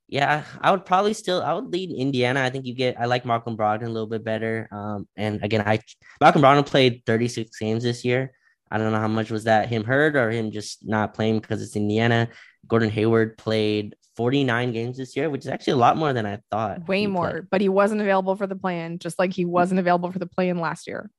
yeah, 0.08 0.44
I 0.62 0.70
would 0.70 0.86
probably 0.86 1.12
still 1.12 1.42
I 1.42 1.52
would 1.52 1.66
lead 1.66 1.90
Indiana. 1.90 2.42
I 2.42 2.48
think 2.48 2.64
you 2.64 2.74
get 2.74 2.98
I 2.98 3.04
like 3.04 3.26
Malcolm 3.26 3.54
Brogdon 3.56 3.84
a 3.84 3.90
little 3.90 4.08
bit 4.08 4.24
better. 4.24 4.66
Um, 4.72 5.06
and 5.16 5.44
again, 5.44 5.62
I 5.66 5.80
Malcolm 6.22 6.40
Brogdon 6.40 6.64
played 6.64 7.02
36 7.04 7.58
games 7.58 7.82
this 7.82 8.02
year. 8.02 8.32
I 8.70 8.78
don't 8.78 8.92
know 8.92 8.98
how 8.98 9.08
much 9.08 9.30
was 9.30 9.44
that 9.44 9.68
him 9.68 9.84
hurt 9.84 10.16
or 10.16 10.30
him 10.30 10.50
just 10.50 10.88
not 10.88 11.12
playing 11.12 11.40
because 11.40 11.62
it's 11.62 11.76
Indiana. 11.76 12.30
Gordon 12.66 12.88
Hayward 12.88 13.36
played 13.36 13.94
49 14.16 14.72
games 14.72 14.96
this 14.96 15.16
year, 15.16 15.28
which 15.28 15.42
is 15.42 15.48
actually 15.48 15.74
a 15.74 15.76
lot 15.76 15.96
more 15.96 16.12
than 16.12 16.26
I 16.26 16.40
thought. 16.50 16.86
Way 16.88 17.06
more, 17.06 17.30
played. 17.30 17.50
but 17.50 17.60
he 17.60 17.68
wasn't 17.68 18.00
available 18.00 18.36
for 18.36 18.46
the 18.46 18.56
plan, 18.56 18.98
just 18.98 19.18
like 19.18 19.32
he 19.32 19.44
wasn't 19.44 19.80
available 19.80 20.10
for 20.12 20.18
the 20.18 20.26
plan 20.26 20.58
last 20.58 20.86
year. 20.86 21.10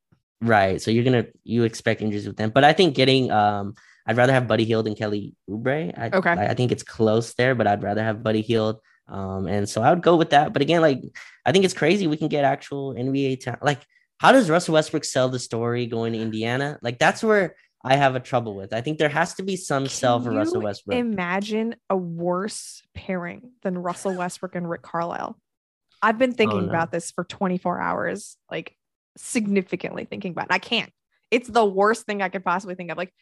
Right. 0.42 0.82
So 0.82 0.92
you're 0.92 1.04
gonna 1.04 1.26
you 1.44 1.64
expect 1.64 2.02
injuries 2.02 2.28
with 2.28 2.38
them, 2.38 2.52
but 2.52 2.64
I 2.64 2.74
think 2.74 2.96
getting 2.96 3.32
um 3.32 3.74
I'd 4.06 4.18
rather 4.18 4.34
have 4.34 4.48
Buddy 4.48 4.66
Hield 4.66 4.88
and 4.88 4.96
Kelly 4.96 5.34
Oubre. 5.50 5.98
I, 5.98 6.16
okay. 6.16 6.30
I, 6.30 6.48
I, 6.50 6.54
think 6.54 6.72
it's 6.72 6.84
close 6.84 7.34
there, 7.34 7.56
but 7.56 7.66
I'd 7.66 7.82
rather 7.82 8.04
have 8.04 8.22
Buddy 8.22 8.42
Hield. 8.42 8.80
Um, 9.08 9.48
and 9.48 9.68
so 9.68 9.82
I 9.82 9.90
would 9.90 10.04
go 10.04 10.16
with 10.16 10.30
that. 10.30 10.54
But 10.54 10.62
again, 10.62 10.82
like 10.82 11.02
I 11.46 11.52
think 11.52 11.66
it's 11.66 11.74
crazy 11.74 12.06
we 12.06 12.18
can 12.18 12.28
get 12.28 12.46
actual 12.46 12.94
NBA 12.94 13.40
talent. 13.42 13.64
Like, 13.64 13.82
how 14.20 14.32
does 14.32 14.50
Russell 14.50 14.74
Westbrook 14.74 15.06
sell 15.06 15.30
the 15.30 15.40
story 15.40 15.88
going 15.88 16.14
to 16.14 16.20
Indiana? 16.20 16.78
Like 16.82 17.00
that's 17.00 17.24
where 17.24 17.56
I 17.86 17.96
have 17.96 18.16
a 18.16 18.20
trouble 18.20 18.56
with. 18.56 18.74
I 18.74 18.82
think 18.82 18.98
there 18.98 19.10
has 19.10 19.36
to 19.36 19.44
be 19.44 19.56
some 19.56 19.84
can 19.84 19.90
sell 19.90 20.20
for 20.20 20.32
Russell 20.32 20.62
Westbrook. 20.62 20.98
Imagine 20.98 21.76
a 21.90 21.96
worse 21.96 22.82
pairing 22.94 23.52
than 23.64 23.78
Russell 23.78 24.16
Westbrook 24.16 24.56
and 24.56 24.70
Rick 24.70 24.82
Carlisle. 24.82 25.38
I've 26.02 26.18
been 26.18 26.34
thinking 26.34 26.60
oh, 26.60 26.62
no. 26.62 26.70
about 26.70 26.92
this 26.92 27.12
for 27.12 27.24
24 27.24 27.80
hours, 27.80 28.38
like 28.50 28.76
significantly 29.18 30.06
thinking 30.06 30.32
about 30.32 30.46
it. 30.46 30.54
I 30.54 30.60
can't. 30.60 30.92
It's 31.32 31.48
the 31.48 31.66
worst 31.66 32.06
thing 32.06 32.22
I 32.22 32.30
could 32.30 32.44
possibly 32.44 32.76
think 32.76 32.92
of. 32.92 32.98
Like 32.98 33.14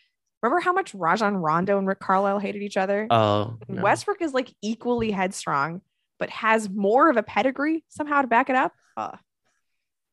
Remember 0.44 0.60
how 0.60 0.74
much 0.74 0.94
Rajon 0.94 1.38
Rondo 1.38 1.78
and 1.78 1.88
Rick 1.88 2.02
Carlisle 2.02 2.40
hated 2.40 2.62
each 2.62 2.76
other? 2.76 3.08
Oh, 3.10 3.58
no. 3.70 3.82
Westbrook 3.82 4.22
is 4.22 4.34
like 4.34 4.54
equally 4.62 5.10
headstrong, 5.10 5.82
but 6.20 6.30
has 6.30 6.70
more 6.70 7.10
of 7.10 7.16
a 7.16 7.24
pedigree 7.24 7.86
somehow 7.88 8.22
to 8.22 8.28
back 8.28 8.50
it 8.50 8.58
up. 8.58 8.74
Uh, 8.98 9.16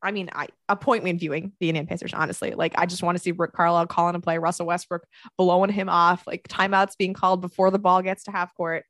I 0.02 0.12
mean, 0.12 0.30
I 0.32 0.48
appointment 0.68 1.20
viewing 1.20 1.52
the 1.60 1.68
Indian 1.68 1.86
Pacers, 1.86 2.14
honestly. 2.14 2.52
Like, 2.52 2.72
I 2.76 2.86
just 2.86 3.02
want 3.02 3.18
to 3.18 3.22
see 3.22 3.32
Rick 3.32 3.52
Carlisle 3.52 3.86
calling 3.86 4.14
a 4.14 4.20
play, 4.20 4.38
Russell 4.38 4.66
Westbrook 4.66 5.06
blowing 5.36 5.70
him 5.70 5.88
off, 5.88 6.26
like 6.26 6.48
timeouts 6.48 6.96
being 6.96 7.12
called 7.12 7.40
before 7.40 7.70
the 7.70 7.78
ball 7.78 8.02
gets 8.02 8.24
to 8.24 8.30
half 8.30 8.54
court. 8.54 8.84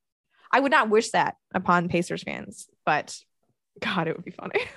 I 0.53 0.61
would 0.61 0.71
not 0.71 0.89
wish 0.89 1.11
that 1.11 1.37
upon 1.55 1.89
Pacers 1.89 2.23
fans, 2.23 2.69
but 2.85 3.19
God, 3.81 4.09
it 4.09 4.17
would 4.17 4.25
be 4.25 4.31
funny. 4.31 4.61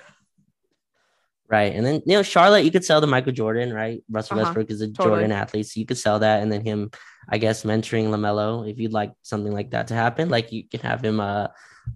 Right. 1.46 1.74
And 1.74 1.84
then, 1.84 2.02
you 2.06 2.14
know, 2.14 2.22
Charlotte, 2.22 2.64
you 2.64 2.70
could 2.70 2.84
sell 2.84 3.00
the 3.00 3.06
Michael 3.06 3.32
Jordan, 3.32 3.72
right? 3.72 4.02
Russell 4.10 4.38
uh-huh. 4.38 4.46
Westbrook 4.46 4.70
is 4.70 4.80
a 4.80 4.88
totally. 4.88 5.08
Jordan 5.08 5.32
athlete. 5.32 5.66
So 5.66 5.78
you 5.78 5.86
could 5.86 5.98
sell 5.98 6.18
that. 6.20 6.42
And 6.42 6.50
then 6.50 6.64
him, 6.64 6.90
I 7.28 7.38
guess, 7.38 7.64
mentoring 7.64 8.06
LaMelo, 8.06 8.68
if 8.68 8.78
you'd 8.78 8.92
like 8.92 9.12
something 9.22 9.52
like 9.52 9.70
that 9.70 9.88
to 9.88 9.94
happen, 9.94 10.30
like 10.30 10.52
you 10.52 10.66
can 10.66 10.80
have 10.80 11.04
him, 11.04 11.20
uh, 11.20 11.48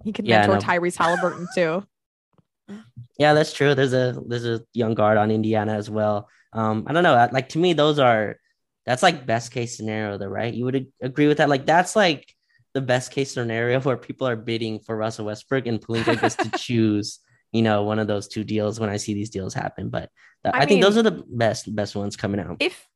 he 0.05 0.12
can 0.12 0.27
yeah, 0.27 0.46
mentor 0.46 0.57
no. 0.57 0.61
Tyrese 0.61 0.96
Halliburton 0.96 1.48
too. 1.55 1.83
Yeah, 3.19 3.35
that's 3.35 3.53
true. 3.53 3.75
There's 3.75 3.93
a 3.93 4.21
there's 4.27 4.47
a 4.47 4.63
young 4.73 4.95
guard 4.95 5.19
on 5.19 5.31
Indiana 5.31 5.75
as 5.75 5.91
well. 5.91 6.29
Um, 6.53 6.85
I 6.87 6.93
don't 6.93 7.03
know. 7.03 7.29
Like 7.33 7.51
to 7.51 7.59
me, 7.59 7.73
those 7.73 7.99
are 7.99 8.37
that's 8.87 9.03
like 9.03 9.27
best 9.27 9.53
case 9.53 9.77
scenario, 9.77 10.19
though, 10.19 10.27
right? 10.27 10.53
You 10.53 10.65
would 10.65 10.87
agree 11.03 11.27
with 11.27 11.39
that? 11.39 11.49
Like 11.49 11.67
that's 11.67 11.95
like 11.95 12.33
the 12.75 12.81
best 12.81 13.11
case 13.11 13.33
scenario 13.33 13.81
where 13.83 13.97
people 13.97 14.27
are 14.27 14.37
bidding 14.37 14.81
for 14.81 14.97
Russell 14.97 15.27
Westbrook 15.27 15.67
and 15.67 15.81
Pelinka 15.81 16.21
gets 16.21 16.37
to 16.37 16.51
choose, 16.59 17.21
you 17.53 17.63
know, 17.63 17.83
one 17.83 17.99
of 17.99 18.07
those 18.07 18.29
two 18.29 18.45
deals 18.45 18.79
when 18.81 18.91
I 18.91 18.97
see 18.97 19.15
these 19.15 19.31
deals 19.31 19.55
happen. 19.55 19.91
But 19.91 20.11
I, 20.45 20.51
I 20.51 20.59
mean, 20.61 20.69
think 20.69 20.83
those 20.83 20.97
are 20.97 21.03
the 21.03 21.23
best 21.29 21.75
best 21.75 21.97
ones 21.97 22.17
coming 22.17 22.41
out. 22.41 22.57
If 22.61 22.87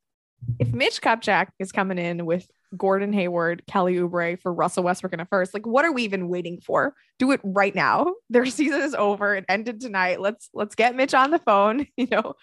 if 0.59 0.73
Mitch 0.73 1.01
Kupchak 1.01 1.49
is 1.59 1.73
coming 1.73 1.99
in 1.99 2.25
with 2.25 2.47
Gordon 2.77 3.13
Hayward, 3.13 3.65
Kelly 3.67 3.97
Oubre 3.97 4.41
for 4.41 4.53
Russell 4.53 4.85
Westbrook 4.85 5.13
in 5.13 5.21
a 5.21 5.27
first. 5.27 5.55
Like, 5.55 5.67
what 5.67 5.85
are 5.85 5.93
we 5.93 6.03
even 6.05 6.29
waiting 6.29 6.61
for? 6.61 6.95
Do 7.19 7.33
it 7.33 7.41
right 7.45 7.75
now. 7.75 8.15
Their 8.31 8.47
season 8.47 8.81
is 8.81 8.95
over. 8.95 9.35
It 9.35 9.45
ended 9.49 9.81
tonight. 9.81 10.21
Let's 10.21 10.49
let's 10.53 10.75
get 10.75 10.97
Mitch 10.97 11.15
on 11.15 11.31
the 11.31 11.39
phone. 11.39 11.87
You 11.97 12.09
know, 12.11 12.35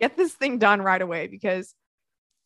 get 0.00 0.16
this 0.16 0.34
thing 0.34 0.58
done 0.58 0.82
right 0.82 1.00
away 1.00 1.26
because 1.26 1.74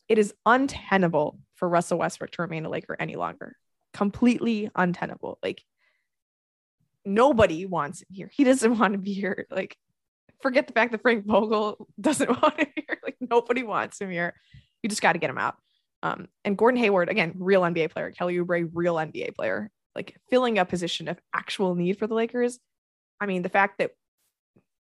it 0.09 0.19
is 0.19 0.35
untenable 0.47 1.39
for 1.55 1.69
Russell 1.69 1.99
Westbrook 1.99 2.31
to 2.33 2.43
remain 2.43 2.65
a 2.65 2.69
Laker 2.69 2.97
any 2.99 3.17
longer. 3.17 3.57
Completely 3.93 4.71
untenable. 4.77 5.39
Like 5.43 5.63
nobody 7.05 7.67
wants 7.67 8.03
him 8.03 8.09
here. 8.11 8.31
He 8.33 8.45
doesn't 8.45 8.79
want 8.79 8.93
to 8.93 8.99
be 8.99 9.13
here. 9.13 9.47
Like, 9.51 9.77
forget 10.43 10.67
the 10.67 10.73
fact 10.73 10.93
that 10.93 11.03
Frank 11.03 11.27
Vogel 11.27 11.89
doesn't 12.01 12.29
want 12.29 12.61
him 12.61 12.69
here. 12.77 12.99
Like 13.03 13.17
nobody 13.21 13.63
wants 13.63 14.01
him 14.01 14.11
here. 14.11 14.35
You 14.83 14.89
just 14.89 15.03
got 15.03 15.15
to 15.15 15.19
get 15.19 15.31
him 15.31 15.39
out. 15.39 15.57
Um, 16.05 16.29
and 16.45 16.57
Gordon 16.57 16.79
Hayward, 16.81 17.09
again, 17.09 17.33
real 17.39 17.63
NBA 17.63 17.91
player. 17.91 18.11
Kelly 18.11 18.37
Oubre, 18.37 18.69
real 18.75 18.97
NBA 18.97 19.35
player, 19.35 19.71
like 19.97 20.15
filling 20.29 20.59
a 20.59 20.67
position 20.67 21.09
of 21.09 21.19
actual 21.35 21.75
need 21.75 21.99
for 21.99 22.07
the 22.07 22.15
Lakers. 22.15 22.59
I 23.21 23.27
mean, 23.27 23.41
the 23.41 23.49
fact 23.49 23.79
that 23.79 23.93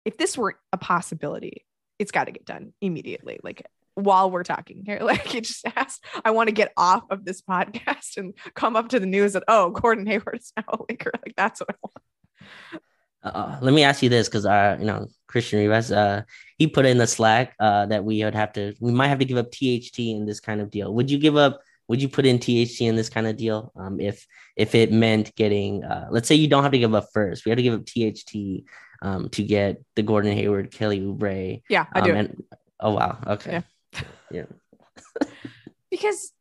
if 0.03 0.17
this 0.17 0.37
were 0.37 0.59
a 0.73 0.77
possibility, 0.77 1.65
it's 1.97 2.11
got 2.11 2.25
to 2.25 2.31
get 2.31 2.45
done 2.45 2.73
immediately. 2.81 3.39
Like 3.41 3.65
while 3.95 4.29
we're 4.29 4.43
talking 4.43 4.83
here, 4.85 4.99
like 5.01 5.33
it 5.33 5.45
just 5.45 5.65
asked, 5.77 6.03
I 6.25 6.31
want 6.31 6.49
to 6.49 6.53
get 6.53 6.73
off 6.75 7.03
of 7.09 7.23
this 7.23 7.41
podcast 7.41 8.17
and 8.17 8.33
come 8.53 8.75
up 8.75 8.89
to 8.89 8.99
the 8.99 9.05
news 9.05 9.31
that 9.31 9.45
oh, 9.47 9.69
Gordon 9.69 10.05
Hayward 10.07 10.39
is 10.39 10.51
now 10.57 10.65
a 10.67 10.77
Laker. 10.89 11.11
Like 11.25 11.35
that's 11.37 11.61
what 11.61 11.69
I 11.71 11.75
want. 11.81 12.83
Uh, 13.23 13.57
let 13.61 13.73
me 13.73 13.83
ask 13.83 14.03
you 14.03 14.09
this 14.09 14.27
because 14.27 14.45
uh, 14.45 14.75
you 14.79 14.85
know 14.85 15.07
Christian 15.27 15.59
Rivas, 15.59 15.91
uh, 15.91 16.23
he 16.57 16.67
put 16.67 16.85
in 16.85 16.97
the 16.97 17.07
Slack 17.07 17.55
uh, 17.59 17.85
that 17.87 18.03
we 18.03 18.23
would 18.23 18.35
have 18.35 18.53
to, 18.53 18.75
we 18.79 18.91
might 18.91 19.07
have 19.07 19.19
to 19.19 19.25
give 19.25 19.37
up 19.37 19.51
THT 19.51 19.97
in 19.99 20.25
this 20.25 20.39
kind 20.39 20.61
of 20.61 20.69
deal. 20.69 20.93
Would 20.93 21.09
you 21.09 21.17
give 21.17 21.37
up? 21.37 21.61
Would 21.87 22.01
you 22.01 22.09
put 22.09 22.25
in 22.25 22.39
THT 22.39 22.81
in 22.81 22.95
this 22.95 23.09
kind 23.09 23.27
of 23.27 23.35
deal? 23.35 23.71
Um, 23.75 23.99
if 23.99 24.25
if 24.55 24.75
it 24.75 24.91
meant 24.91 25.35
getting, 25.35 25.83
uh, 25.83 26.07
let's 26.11 26.27
say 26.27 26.35
you 26.35 26.47
don't 26.47 26.63
have 26.63 26.71
to 26.73 26.79
give 26.79 26.93
up 26.93 27.07
first, 27.13 27.45
we 27.45 27.49
have 27.49 27.57
to 27.57 27.63
give 27.63 27.73
up 27.73 27.85
THT 27.85 28.63
um, 29.01 29.29
to 29.29 29.43
get 29.43 29.81
the 29.95 30.03
Gordon 30.03 30.33
Hayward, 30.33 30.71
Kelly 30.71 30.99
Oubre. 31.01 31.61
Yeah, 31.69 31.85
I 31.93 31.99
um, 31.99 32.05
do. 32.05 32.13
And, 32.13 32.43
oh 32.79 32.91
wow, 32.91 33.17
okay, 33.27 33.63
yeah, 33.93 34.01
yeah. 34.31 35.27
because 35.91 36.31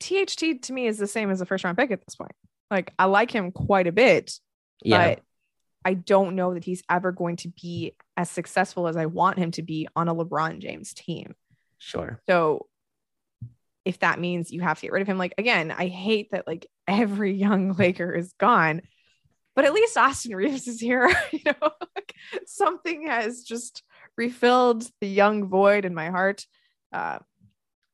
THT 0.00 0.62
to 0.62 0.72
me 0.72 0.86
is 0.86 0.98
the 0.98 1.06
same 1.06 1.30
as 1.30 1.40
a 1.40 1.46
first 1.46 1.64
round 1.64 1.78
pick 1.78 1.90
at 1.90 2.04
this 2.04 2.16
point. 2.16 2.32
Like 2.70 2.92
I 2.98 3.04
like 3.04 3.30
him 3.30 3.52
quite 3.52 3.86
a 3.86 3.92
bit, 3.92 4.32
yeah. 4.82 5.14
but 5.14 5.22
I 5.86 5.94
don't 5.94 6.34
know 6.34 6.54
that 6.54 6.64
he's 6.64 6.82
ever 6.90 7.12
going 7.12 7.36
to 7.36 7.48
be 7.48 7.94
as 8.16 8.28
successful 8.28 8.88
as 8.88 8.96
I 8.96 9.06
want 9.06 9.38
him 9.38 9.52
to 9.52 9.62
be 9.62 9.86
on 9.94 10.08
a 10.08 10.14
LeBron 10.16 10.58
James 10.58 10.92
team. 10.92 11.36
Sure. 11.78 12.20
So 12.28 12.66
if 13.84 14.00
that 14.00 14.18
means 14.18 14.50
you 14.50 14.62
have 14.62 14.80
to 14.80 14.82
get 14.82 14.90
rid 14.90 15.02
of 15.02 15.06
him, 15.06 15.16
like 15.16 15.34
again, 15.38 15.70
I 15.70 15.86
hate 15.86 16.32
that 16.32 16.48
like 16.48 16.66
every 16.88 17.34
young 17.36 17.72
Laker 17.74 18.12
is 18.12 18.32
gone, 18.32 18.82
but 19.54 19.64
at 19.64 19.72
least 19.72 19.96
Austin 19.96 20.34
Reaves 20.34 20.66
is 20.66 20.80
here. 20.80 21.08
you 21.30 21.42
know, 21.46 21.70
like, 21.94 22.14
something 22.46 23.06
has 23.06 23.44
just 23.44 23.84
refilled 24.16 24.90
the 25.00 25.06
young 25.06 25.46
void 25.46 25.84
in 25.84 25.94
my 25.94 26.10
heart. 26.10 26.46
Uh, 26.92 27.20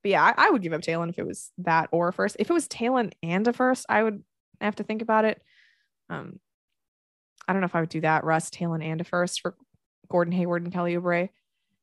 but 0.03 0.13
yeah, 0.13 0.25
I, 0.25 0.47
I, 0.47 0.51
would 0.51 0.63
give 0.63 0.73
up 0.73 0.81
Talen 0.81 1.11
if 1.11 1.19
it 1.19 1.27
was 1.27 1.51
that 1.59 1.91
or 1.93 2.11
first. 2.11 2.37
If 2.39 2.49
it 2.49 2.55
was 2.55 2.69
Talen 2.69 3.13
and 3.23 3.47
a 3.47 3.53
first, 3.53 3.85
I 3.87 4.03
would 4.03 4.23
have 4.63 4.77
to 4.77 4.83
think 4.83 5.03
about 5.03 5.27
it. 5.27 5.43
Um, 6.09 6.41
I 7.47 7.53
don't 7.53 7.61
know 7.61 7.67
if 7.67 7.75
I 7.75 7.81
would 7.81 7.89
do 7.89 8.01
that. 8.03 8.25
Russ, 8.25 8.51
Talen, 8.51 8.85
and 8.85 9.01
a 9.01 9.05
first 9.05 9.41
for 9.41 9.57
Gordon 10.09 10.33
Hayward 10.33 10.63
and 10.63 10.73
Kelly 10.73 10.95
Oubre. 10.95 11.31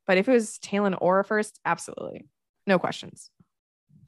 But 0.08 0.18
if 0.18 0.28
it 0.28 0.32
was 0.32 0.58
Talen 0.60 0.98
or 1.00 1.20
a 1.20 1.24
first, 1.24 1.60
absolutely. 1.66 2.26
No 2.66 2.80
questions. 2.80 3.30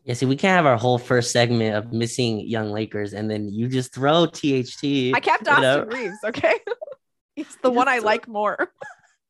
Yeah, 0.04 0.16
see, 0.16 0.26
we 0.26 0.36
can't 0.36 0.56
have 0.56 0.66
our 0.66 0.78
whole 0.78 0.98
first 0.98 1.32
segment 1.32 1.76
of 1.76 1.94
missing 1.94 2.40
young 2.40 2.72
Lakers 2.72 3.14
and 3.14 3.30
then 3.30 3.50
you 3.50 3.68
just 3.68 3.94
throw 3.94 4.26
THT. 4.26 5.14
I 5.14 5.20
kept 5.22 5.48
Austin 5.48 5.62
know? 5.62 5.86
Reaves, 5.92 6.18
okay? 6.24 6.56
He's 7.36 7.56
the 7.62 7.70
one 7.70 7.88
I 7.88 8.00
like 8.00 8.28
more. 8.28 8.72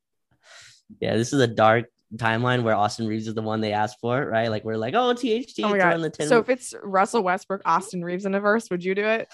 yeah, 1.00 1.16
this 1.16 1.32
is 1.32 1.40
a 1.40 1.46
dark 1.46 1.86
timeline 2.16 2.62
where 2.62 2.74
Austin 2.74 3.06
Reaves 3.06 3.28
is 3.28 3.34
the 3.34 3.42
one 3.42 3.60
they 3.60 3.72
asked 3.72 3.98
for, 4.00 4.26
right? 4.26 4.48
Like 4.48 4.64
we're 4.64 4.76
like, 4.76 4.94
oh, 4.94 5.12
THT. 5.12 5.60
Oh 5.62 5.68
my 5.68 5.78
God. 5.78 6.00
The 6.00 6.10
10- 6.10 6.28
so 6.28 6.38
if 6.38 6.48
it's 6.48 6.74
Russell 6.82 7.22
Westbrook, 7.22 7.62
Austin 7.66 8.02
Reaves 8.02 8.24
in 8.24 8.34
a 8.34 8.40
verse, 8.40 8.70
would 8.70 8.82
you 8.82 8.94
do 8.94 9.04
it? 9.04 9.28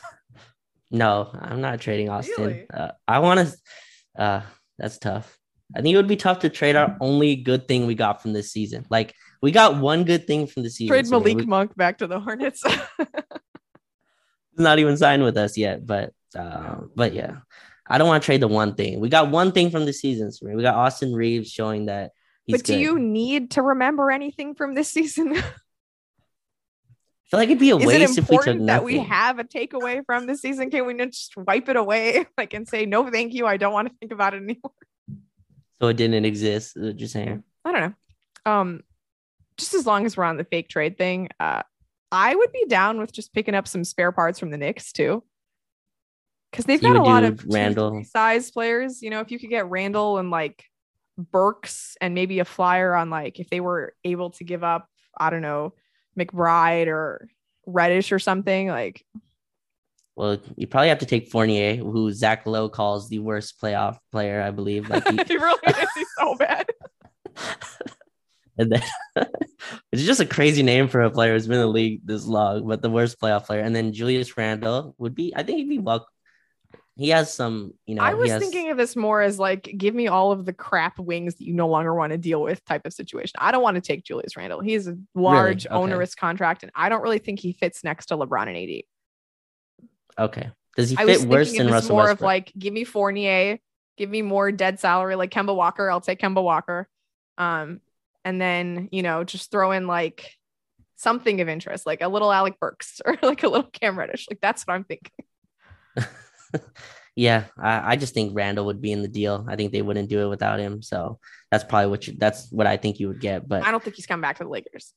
No, 0.90 1.30
I'm 1.38 1.60
not 1.60 1.80
trading 1.80 2.08
Austin. 2.08 2.34
Really? 2.38 2.66
Uh, 2.72 2.92
I 3.06 3.18
want 3.18 3.40
to. 3.40 4.22
Uh, 4.22 4.42
that's 4.78 4.98
tough. 4.98 5.38
I 5.76 5.82
think 5.82 5.92
it 5.92 5.96
would 5.96 6.08
be 6.08 6.16
tough 6.16 6.40
to 6.40 6.48
trade 6.48 6.76
our 6.76 6.96
only 7.00 7.36
good 7.36 7.68
thing 7.68 7.86
we 7.86 7.94
got 7.94 8.22
from 8.22 8.32
this 8.32 8.50
season. 8.50 8.86
Like 8.88 9.14
we 9.42 9.50
got 9.50 9.76
one 9.76 10.04
good 10.04 10.26
thing 10.26 10.46
from 10.46 10.62
the 10.62 10.70
season. 10.70 10.88
Trade 10.88 11.06
so 11.06 11.20
Malik 11.20 11.36
we, 11.36 11.46
Monk 11.46 11.76
back 11.76 11.98
to 11.98 12.06
the 12.06 12.18
Hornets. 12.18 12.64
not 14.56 14.78
even 14.78 14.96
signed 14.96 15.22
with 15.22 15.36
us 15.36 15.58
yet, 15.58 15.86
but 15.86 16.12
uh, 16.36 16.76
but 16.96 17.12
yeah, 17.12 17.36
I 17.86 17.98
don't 17.98 18.08
want 18.08 18.22
to 18.22 18.26
trade 18.26 18.40
the 18.40 18.48
one 18.48 18.74
thing. 18.74 19.00
We 19.00 19.08
got 19.08 19.30
one 19.30 19.52
thing 19.52 19.70
from 19.70 19.84
the 19.84 19.92
season. 19.92 20.32
So 20.32 20.48
we 20.48 20.62
got 20.62 20.74
Austin 20.74 21.12
Reaves 21.12 21.50
showing 21.50 21.86
that. 21.86 22.12
He's 22.44 22.58
but 22.58 22.66
do 22.66 22.72
good. 22.72 22.80
you 22.80 22.98
need 22.98 23.52
to 23.52 23.62
remember 23.62 24.10
anything 24.10 24.54
from 24.54 24.74
this 24.74 24.88
season? 24.88 25.36
feel 27.30 27.40
like 27.40 27.48
it'd 27.48 27.58
be 27.58 27.70
a 27.70 27.76
Is 27.76 27.86
waste 27.86 28.18
if 28.18 28.30
we 28.30 28.36
took 28.38 28.46
nothing. 28.46 28.66
that 28.66 28.84
we 28.84 28.98
have 28.98 29.38
a 29.38 29.44
takeaway 29.44 30.04
from 30.04 30.26
the 30.26 30.36
season. 30.36 30.70
Can 30.70 30.86
we 30.86 30.94
just 31.06 31.36
wipe 31.36 31.68
it 31.68 31.76
away, 31.76 32.26
like 32.38 32.54
and 32.54 32.66
say 32.66 32.86
no, 32.86 33.10
thank 33.10 33.34
you. 33.34 33.46
I 33.46 33.56
don't 33.56 33.72
want 33.72 33.88
to 33.88 33.94
think 34.00 34.12
about 34.12 34.34
it 34.34 34.42
anymore. 34.42 34.72
So 35.80 35.88
it 35.88 35.96
didn't 35.96 36.24
exist. 36.24 36.76
Just 36.96 37.12
saying. 37.12 37.44
I 37.64 37.72
don't 37.72 37.80
know. 37.80 38.52
Um, 38.52 38.82
just 39.56 39.74
as 39.74 39.86
long 39.86 40.06
as 40.06 40.16
we're 40.16 40.24
on 40.24 40.36
the 40.36 40.44
fake 40.44 40.68
trade 40.68 40.96
thing, 40.96 41.28
uh, 41.38 41.62
I 42.10 42.34
would 42.34 42.52
be 42.52 42.64
down 42.66 42.98
with 42.98 43.12
just 43.12 43.34
picking 43.34 43.54
up 43.54 43.68
some 43.68 43.84
spare 43.84 44.12
parts 44.12 44.38
from 44.38 44.50
the 44.50 44.56
Knicks 44.56 44.92
too. 44.92 45.22
Because 46.50 46.64
they've 46.64 46.80
got 46.80 46.96
a 46.96 47.02
lot 47.02 47.24
of 47.24 47.44
Randle 47.44 48.02
size 48.04 48.50
players. 48.50 49.02
You 49.02 49.10
know, 49.10 49.20
if 49.20 49.30
you 49.30 49.38
could 49.38 49.50
get 49.50 49.68
Randle 49.68 50.16
and 50.16 50.30
like 50.30 50.64
Burks 51.18 51.96
and 52.00 52.14
maybe 52.14 52.38
a 52.38 52.44
flyer 52.46 52.94
on 52.94 53.10
like 53.10 53.38
if 53.38 53.50
they 53.50 53.60
were 53.60 53.92
able 54.02 54.30
to 54.30 54.44
give 54.44 54.64
up, 54.64 54.88
I 55.18 55.28
don't 55.28 55.42
know, 55.42 55.74
McBride 56.18 56.88
or 56.88 57.28
Reddish 57.66 58.12
or 58.12 58.18
something 58.18 58.68
like. 58.68 59.04
Well, 60.16 60.38
you 60.56 60.66
probably 60.66 60.88
have 60.88 60.98
to 60.98 61.06
take 61.06 61.30
Fournier, 61.30 61.76
who 61.76 62.10
Zach 62.12 62.44
Lowe 62.44 62.68
calls 62.68 63.08
the 63.08 63.20
worst 63.20 63.60
playoff 63.60 63.98
player, 64.10 64.42
I 64.42 64.50
believe. 64.50 64.90
Like 64.90 65.06
he, 65.08 65.16
he 65.16 65.36
really 65.36 65.60
is. 65.68 65.88
He's 65.94 66.08
so 66.18 66.34
bad. 66.34 66.66
and 68.58 68.72
then 68.72 68.82
it's 69.92 70.02
just 70.02 70.20
a 70.20 70.26
crazy 70.26 70.64
name 70.64 70.88
for 70.88 71.02
a 71.02 71.10
player 71.10 71.34
who's 71.34 71.46
been 71.46 71.60
in 71.60 71.62
the 71.62 71.68
league 71.68 72.00
this 72.04 72.26
long, 72.26 72.66
but 72.66 72.82
the 72.82 72.90
worst 72.90 73.20
playoff 73.20 73.46
player. 73.46 73.60
And 73.60 73.76
then 73.76 73.92
Julius 73.92 74.36
Randle 74.36 74.96
would 74.98 75.14
be, 75.14 75.32
I 75.36 75.44
think 75.44 75.58
he'd 75.58 75.68
be 75.68 75.78
well 75.78 76.08
he 76.98 77.10
has 77.10 77.32
some, 77.32 77.74
you 77.86 77.94
know. 77.94 78.02
I 78.02 78.14
was 78.14 78.28
has... 78.28 78.42
thinking 78.42 78.70
of 78.70 78.76
this 78.76 78.96
more 78.96 79.22
as 79.22 79.38
like, 79.38 79.72
give 79.78 79.94
me 79.94 80.08
all 80.08 80.32
of 80.32 80.44
the 80.44 80.52
crap 80.52 80.98
wings 80.98 81.36
that 81.36 81.44
you 81.44 81.54
no 81.54 81.68
longer 81.68 81.94
want 81.94 82.10
to 82.10 82.18
deal 82.18 82.42
with 82.42 82.64
type 82.64 82.84
of 82.84 82.92
situation. 82.92 83.34
I 83.38 83.52
don't 83.52 83.62
want 83.62 83.76
to 83.76 83.80
take 83.80 84.02
Julius 84.02 84.36
Randle. 84.36 84.60
He's 84.60 84.88
a 84.88 84.98
large, 85.14 85.64
really? 85.64 85.76
okay. 85.76 85.82
onerous 85.82 86.16
contract, 86.16 86.64
and 86.64 86.72
I 86.74 86.88
don't 86.88 87.00
really 87.00 87.20
think 87.20 87.38
he 87.38 87.52
fits 87.52 87.84
next 87.84 88.06
to 88.06 88.16
LeBron 88.16 88.48
and 88.48 88.56
AD. 88.56 90.26
Okay. 90.26 90.50
Does 90.76 90.90
he 90.90 90.96
fit 90.96 91.22
worse 91.22 91.56
than 91.56 91.70
Russell 91.70 91.94
more 91.94 92.04
Westbrook? 92.04 92.18
of 92.18 92.22
like, 92.22 92.52
give 92.58 92.74
me 92.74 92.82
Fournier, 92.82 93.58
give 93.96 94.10
me 94.10 94.22
more 94.22 94.50
dead 94.50 94.80
salary, 94.80 95.14
like 95.14 95.30
Kemba 95.30 95.54
Walker. 95.54 95.88
I'll 95.88 96.00
take 96.00 96.20
Kemba 96.20 96.42
Walker. 96.42 96.88
Um, 97.36 97.80
and 98.24 98.40
then 98.40 98.88
you 98.90 99.04
know, 99.04 99.22
just 99.22 99.52
throw 99.52 99.70
in 99.70 99.86
like 99.86 100.32
something 100.96 101.40
of 101.40 101.48
interest, 101.48 101.86
like 101.86 102.02
a 102.02 102.08
little 102.08 102.32
Alec 102.32 102.58
Burks 102.58 103.00
or 103.06 103.16
like 103.22 103.44
a 103.44 103.48
little 103.48 103.70
Cam 103.70 103.96
Reddish. 103.96 104.26
Like 104.28 104.40
that's 104.40 104.64
what 104.64 104.74
I'm 104.74 104.84
thinking. 104.84 105.12
yeah, 107.16 107.44
I, 107.60 107.92
I, 107.92 107.96
just 107.96 108.14
think 108.14 108.32
Randle 108.34 108.66
would 108.66 108.80
be 108.80 108.92
in 108.92 109.02
the 109.02 109.08
deal. 109.08 109.44
I 109.48 109.56
think 109.56 109.72
they 109.72 109.82
wouldn't 109.82 110.08
do 110.08 110.20
it 110.20 110.28
without 110.28 110.60
him. 110.60 110.82
So 110.82 111.18
that's 111.50 111.64
probably 111.64 111.90
what 111.90 112.06
you 112.06 112.14
that's 112.16 112.50
what 112.52 112.66
I 112.66 112.76
think 112.76 113.00
you 113.00 113.08
would 113.08 113.20
get. 113.20 113.48
But 113.48 113.64
I 113.64 113.70
don't 113.70 113.82
think 113.82 113.96
he's 113.96 114.06
coming 114.06 114.22
back 114.22 114.38
to 114.38 114.44
the 114.44 114.50
Lakers. 114.50 114.92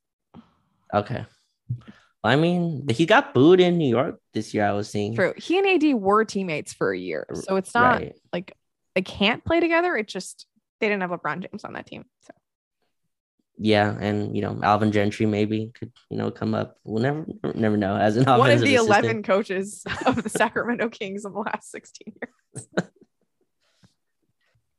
Okay. 0.94 1.26
Well, 2.24 2.34
I 2.34 2.36
mean, 2.36 2.88
he 2.90 3.06
got 3.06 3.34
booed 3.34 3.60
in 3.60 3.78
New 3.78 3.90
York 3.90 4.20
this 4.34 4.54
year. 4.54 4.66
I 4.66 4.74
was 4.74 4.90
seeing. 4.90 5.16
True. 5.16 5.34
He 5.38 5.58
and 5.58 5.68
AD 5.68 5.96
were 5.96 6.24
teammates 6.24 6.74
for 6.74 6.94
a 6.94 6.98
year, 6.98 7.26
so 7.34 7.56
it's 7.56 7.74
not 7.74 8.02
right. 8.02 8.14
like 8.32 8.56
they 8.94 9.02
can't 9.02 9.44
play 9.44 9.60
together. 9.60 9.96
It 9.96 10.08
just 10.08 10.46
they 10.80 10.88
didn't 10.88 11.02
have 11.02 11.12
LeBron 11.12 11.48
James 11.50 11.64
on 11.64 11.74
that 11.74 11.88
team. 11.88 12.06
So 12.22 12.34
yeah, 13.58 13.96
and 14.00 14.36
you 14.36 14.42
know 14.42 14.60
Alvin 14.64 14.92
Gentry 14.92 15.26
maybe 15.26 15.72
could 15.74 15.92
you 16.10 16.18
know 16.18 16.32
come 16.32 16.54
up. 16.54 16.78
We'll 16.84 17.04
never 17.04 17.26
never 17.56 17.78
know. 17.78 17.96
As 17.96 18.18
an 18.18 18.26
one 18.26 18.52
of 18.52 18.60
the 18.60 18.76
assistant. 18.76 18.88
eleven 18.88 19.24
coaches 19.24 19.84
of 20.06 20.24
the 20.24 20.30
Sacramento 20.30 20.90
Kings 20.90 21.26
in 21.26 21.34
the 21.34 21.40
last 21.40 21.72
sixteen 21.72 22.14
years. 22.22 22.68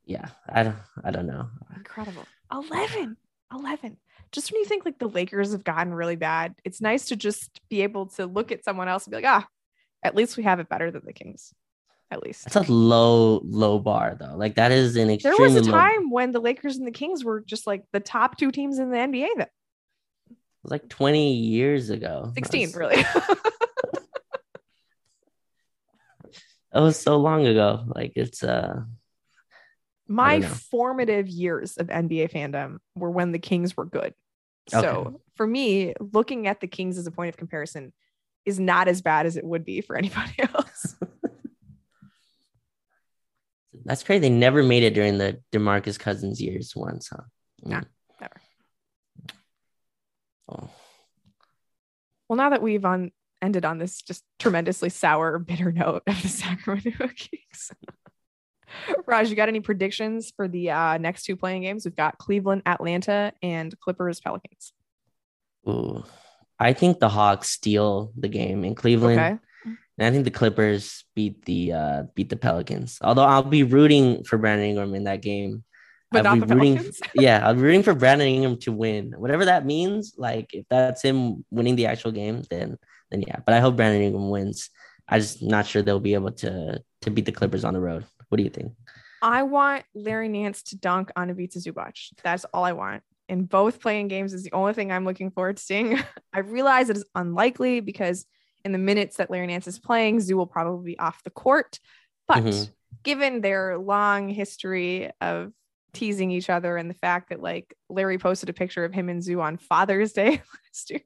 yeah, 0.05 0.29
I 0.49 0.63
don't 0.63 0.77
I 1.05 1.11
don't 1.11 1.27
know. 1.27 1.49
Incredible. 1.77 2.27
11. 2.53 3.17
11. 3.53 3.97
Just 4.31 4.53
when 4.53 4.61
you 4.61 4.67
think 4.67 4.85
like 4.85 4.99
the 4.99 5.09
Lakers 5.09 5.53
have 5.53 5.65
gotten 5.65 5.93
really 5.93 6.17
bad, 6.17 6.55
it's 6.65 6.81
nice 6.81 7.07
to 7.07 7.17
just 7.17 7.61
be 7.69 7.83
able 7.83 8.07
to 8.07 8.27
look 8.27 8.53
at 8.53 8.65
someone 8.65 8.89
else 8.89 9.07
and 9.07 9.11
be 9.11 9.17
like, 9.17 9.27
ah, 9.27 9.47
at 10.03 10.15
least 10.15 10.37
we 10.37 10.43
have 10.43 10.61
it 10.61 10.69
better 10.69 10.91
than 10.91 11.03
the 11.05 11.13
Kings. 11.13 11.55
At 12.13 12.23
least 12.23 12.45
that's 12.45 12.69
a 12.69 12.71
low, 12.71 13.41
low 13.43 13.79
bar 13.79 14.19
though. 14.21 14.37
Like 14.37 14.57
that 14.57 14.71
is 14.71 14.97
an 14.97 15.09
extremely. 15.09 15.39
There 15.39 15.47
was 15.47 15.67
a 15.67 15.71
time 15.71 16.03
low... 16.03 16.11
when 16.11 16.33
the 16.33 16.41
Lakers 16.41 16.77
and 16.77 16.87
the 16.87 16.93
Kings 16.93 17.25
were 17.25 17.41
just 17.41 17.67
like 17.67 17.85
the 17.93 18.01
top 18.01 18.37
two 18.37 18.53
teams 18.53 18.79
in 18.79 18.91
the 18.91 18.99
NBA. 18.99 19.29
That 19.39 19.51
was 20.63 20.71
like 20.71 20.91
20 20.91 21.33
years 21.33 21.89
ago. 21.89 22.31
16, 22.35 22.67
was... 22.67 22.77
really. 22.77 23.01
it 23.01 23.07
was 26.75 26.99
so 26.99 27.17
long 27.17 27.47
ago. 27.47 27.83
Like 27.87 28.13
it's 28.15 28.45
uh 28.45 28.83
my 30.07 30.43
formative 30.43 31.29
years 31.29 31.79
of 31.79 31.87
NBA 31.87 32.31
fandom 32.31 32.77
were 32.95 33.11
when 33.11 33.33
the 33.33 33.39
Kings 33.39 33.75
were 33.75 33.87
good. 33.87 34.13
So 34.69 34.79
okay. 34.79 35.17
for 35.37 35.47
me, 35.47 35.95
looking 35.99 36.47
at 36.47 36.61
the 36.61 36.67
Kings 36.67 36.99
as 36.99 37.07
a 37.07 37.11
point 37.11 37.31
of 37.31 37.39
comparison 37.39 37.95
is 38.45 38.61
not 38.61 38.87
as 38.87 39.01
bad 39.01 39.25
as 39.25 39.39
it 39.39 39.45
would 39.45 39.65
be 39.65 39.81
for 39.81 39.97
anybody 39.97 40.35
else. 40.55 40.62
That's 43.85 44.03
crazy. 44.03 44.21
They 44.21 44.31
never 44.31 44.63
made 44.63 44.83
it 44.83 44.95
during 44.95 45.19
the 45.19 45.41
DeMarcus 45.53 45.99
Cousins 45.99 46.41
years 46.41 46.75
once, 46.75 47.09
huh? 47.09 47.23
Mm. 47.65 47.71
Nah, 47.71 47.83
never. 48.21 48.41
Oh. 50.49 50.71
Well, 52.29 52.37
now 52.37 52.51
that 52.51 52.63
we've 52.63 52.85
on 52.85 53.11
ended 53.43 53.65
on 53.65 53.79
this 53.79 54.01
just 54.03 54.25
tremendously 54.39 54.89
sour, 54.89 55.39
bitter 55.39 55.73
note 55.73 56.03
of 56.07 56.23
the 56.23 56.29
Sacramento 56.29 57.09
Kings. 57.09 57.73
Raj, 59.07 59.29
you 59.29 59.37
got 59.37 59.49
any 59.49 59.61
predictions 59.61 60.33
for 60.35 60.49
the 60.49 60.71
uh, 60.71 60.99
next 60.99 61.25
two 61.25 61.37
play-in 61.37 61.63
games? 61.63 61.85
We've 61.85 61.97
got 61.97 62.19
Cleveland, 62.19 62.63
Atlanta, 62.65 63.33
and 63.43 63.79
Clippers, 63.81 64.21
Pelicans. 64.21 64.73
Ooh, 65.69 66.05
I 66.59 66.73
think 66.73 66.99
the 66.99 67.09
Hawks 67.09 67.51
steal 67.51 68.13
the 68.17 68.29
game 68.29 68.65
in 68.65 68.75
Cleveland. 68.75 69.21
Okay. 69.21 69.39
And 69.99 70.07
I 70.07 70.11
think 70.11 70.25
the 70.25 70.31
Clippers 70.31 71.05
beat 71.15 71.45
the 71.45 71.73
uh, 71.73 72.03
beat 72.15 72.31
the 72.31 72.37
Pelicans. 72.37 72.99
Although 73.03 73.25
I'll 73.25 73.43
be 73.43 73.63
rooting 73.63 74.25
for 74.25 74.39
Brandon 74.39 74.69
Ingram 74.69 74.95
in 74.95 75.05
that 75.05 75.23
game. 75.23 75.65
But 76.11 76.27
I'll 76.27 76.37
not 76.37 76.49
be 76.49 76.55
rooting, 76.55 76.93
yeah, 77.15 77.47
I'm 77.47 77.59
rooting 77.59 77.83
for 77.83 77.95
Brandon 77.95 78.29
Ingram 78.29 78.59
to 78.61 78.73
win. 78.73 79.15
Whatever 79.17 79.47
that 79.47 79.65
means, 79.65 80.15
like 80.19 80.53
if 80.53 80.67
that's 80.69 81.03
him 81.03 81.45
winning 81.51 81.77
the 81.77 81.87
actual 81.87 82.13
game, 82.13 82.43
then 82.51 82.79
then 83.11 83.23
yeah. 83.23 83.41
But 83.45 83.55
I 83.55 83.61
hope 83.61 83.77
Brandon 83.77 84.03
Ingram 84.03 84.31
wins. 84.31 84.71
I'm 85.09 85.21
just 85.21 85.43
not 85.43 85.67
sure 85.67 85.83
they'll 85.83 86.01
be 86.01 86.15
able 86.15 86.33
to 86.33 86.83
to 87.03 87.11
beat 87.11 87.27
the 87.27 87.33
Clippers 87.33 87.65
on 87.65 87.75
the 87.75 87.81
road. 87.81 88.05
What 88.29 88.39
do 88.39 88.45
you 88.45 88.51
think? 88.51 88.73
I 89.23 89.45
want 89.45 89.85
Larry 89.95 90.29
Nance 90.29 90.63
to 90.65 90.77
dunk 90.77 91.13
on 91.15 91.31
Ivica 91.31 91.59
Zubac. 91.59 91.95
That's 92.25 92.45
all 92.53 92.65
I 92.65 92.73
want. 92.73 93.03
In 93.29 93.45
both 93.45 93.81
play-in 93.81 94.09
games 94.09 94.35
is 94.35 94.43
the 94.43 94.53
only 94.53 94.75
thing 94.75 94.91
I'm 94.91 95.05
looking 95.05 95.31
forward 95.31 95.59
to 95.59 95.63
seeing. 95.63 96.03
I 96.33 96.41
realize 96.41 96.91
it 96.91 96.97
is 96.97 97.05
unlikely 97.15 97.81
because 97.81 98.27
in 98.65 98.73
the 98.73 98.79
minutes 98.79 99.17
that 99.17 99.31
Larry 99.31 99.47
Nance 99.47 99.67
is 99.67 99.79
playing, 99.79 100.21
Zoo 100.21 100.37
will 100.37 100.47
probably 100.47 100.93
be 100.93 100.99
off 100.99 101.23
the 101.23 101.31
court. 101.31 101.79
But 102.29 102.45
mm-hmm. 102.45 102.71
given 103.03 103.41
their 103.41 103.79
long 103.79 104.29
history 104.29 105.11
of 105.21 105.53
teasing 105.93 106.31
each 106.31 106.49
other 106.49 106.77
and 106.77 106.89
the 106.89 106.95
fact 106.95 107.31
that 107.31 107.43
like 107.43 107.75
Larry 107.89 108.19
posted 108.19 108.49
a 108.49 108.55
picture 108.55 108.85
of 108.85 108.93
him 108.93 109.09
and 109.09 109.23
Zoo 109.23 109.41
on 109.41 109.57
Father's 109.59 110.13
Day 110.13 110.31
last 110.65 110.91
year. 110.91 111.01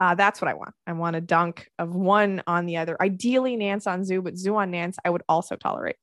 Uh, 0.00 0.14
that's 0.14 0.40
what 0.40 0.48
I 0.48 0.54
want. 0.54 0.74
I 0.86 0.92
want 0.92 1.16
a 1.16 1.20
dunk 1.20 1.68
of 1.78 1.94
one 1.94 2.42
on 2.46 2.66
the 2.66 2.76
other. 2.76 2.96
Ideally, 3.00 3.56
Nance 3.56 3.86
on 3.86 4.04
Zoo, 4.04 4.22
but 4.22 4.36
Zoo 4.36 4.56
on 4.56 4.70
Nance, 4.70 4.96
I 5.04 5.10
would 5.10 5.22
also 5.28 5.56
tolerate. 5.56 5.96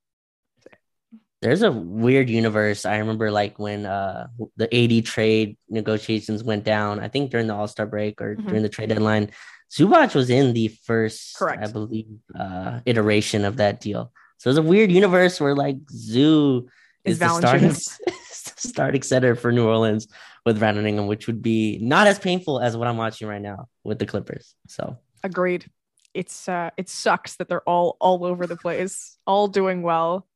There's 1.41 1.61
a 1.61 1.71
weird 1.71 2.29
universe. 2.29 2.85
I 2.85 2.97
remember 2.97 3.29
like 3.29 3.59
when 3.59 3.85
uh, 3.85 4.27
the 4.57 4.73
AD 4.73 5.05
trade 5.05 5.57
negotiations 5.69 6.43
went 6.43 6.63
down, 6.63 6.99
I 6.99 7.07
think 7.07 7.29
during 7.29 7.47
the 7.47 7.53
All 7.53 7.67
Star 7.67 7.85
break 7.85 8.19
or 8.19 8.35
mm-hmm. 8.35 8.47
during 8.47 8.63
the 8.63 8.69
trade 8.69 8.89
deadline, 8.89 9.29
Zubac 9.71 10.15
was 10.15 10.29
in 10.29 10.53
the 10.53 10.67
first, 10.67 11.37
Correct. 11.37 11.63
I 11.63 11.71
believe, 11.71 12.07
uh, 12.37 12.79
iteration 12.85 13.45
of 13.45 13.57
that 13.57 13.81
deal. 13.81 14.11
So 14.37 14.49
it's 14.49 14.59
a 14.59 14.63
weird 14.63 14.91
universe 14.91 15.39
where 15.39 15.55
like 15.55 15.77
Zoo 15.89 16.69
is, 17.03 17.13
is 17.13 17.19
the 17.19 17.37
starting, 17.39 17.73
starting 18.57 19.01
center 19.01 19.35
for 19.35 19.51
New 19.51 19.67
Orleans 19.67 20.07
with 20.45 20.59
Brandon 20.59 20.85
Ingram, 20.85 21.07
which 21.07 21.27
would 21.27 21.41
be 21.41 21.79
not 21.81 22.07
as 22.07 22.19
painful 22.19 22.59
as 22.59 22.77
what 22.77 22.87
I'm 22.87 22.97
watching 22.97 23.27
right 23.27 23.41
now 23.41 23.67
with 23.83 23.99
the 23.99 24.05
Clippers. 24.05 24.55
So 24.67 24.97
agreed. 25.23 25.65
It's 26.13 26.47
uh 26.47 26.69
it 26.77 26.87
sucks 26.89 27.35
that 27.37 27.49
they're 27.49 27.67
all 27.67 27.97
all 27.99 28.23
over 28.25 28.47
the 28.47 28.55
place, 28.55 29.17
all 29.25 29.47
doing 29.47 29.81
well, 29.81 30.27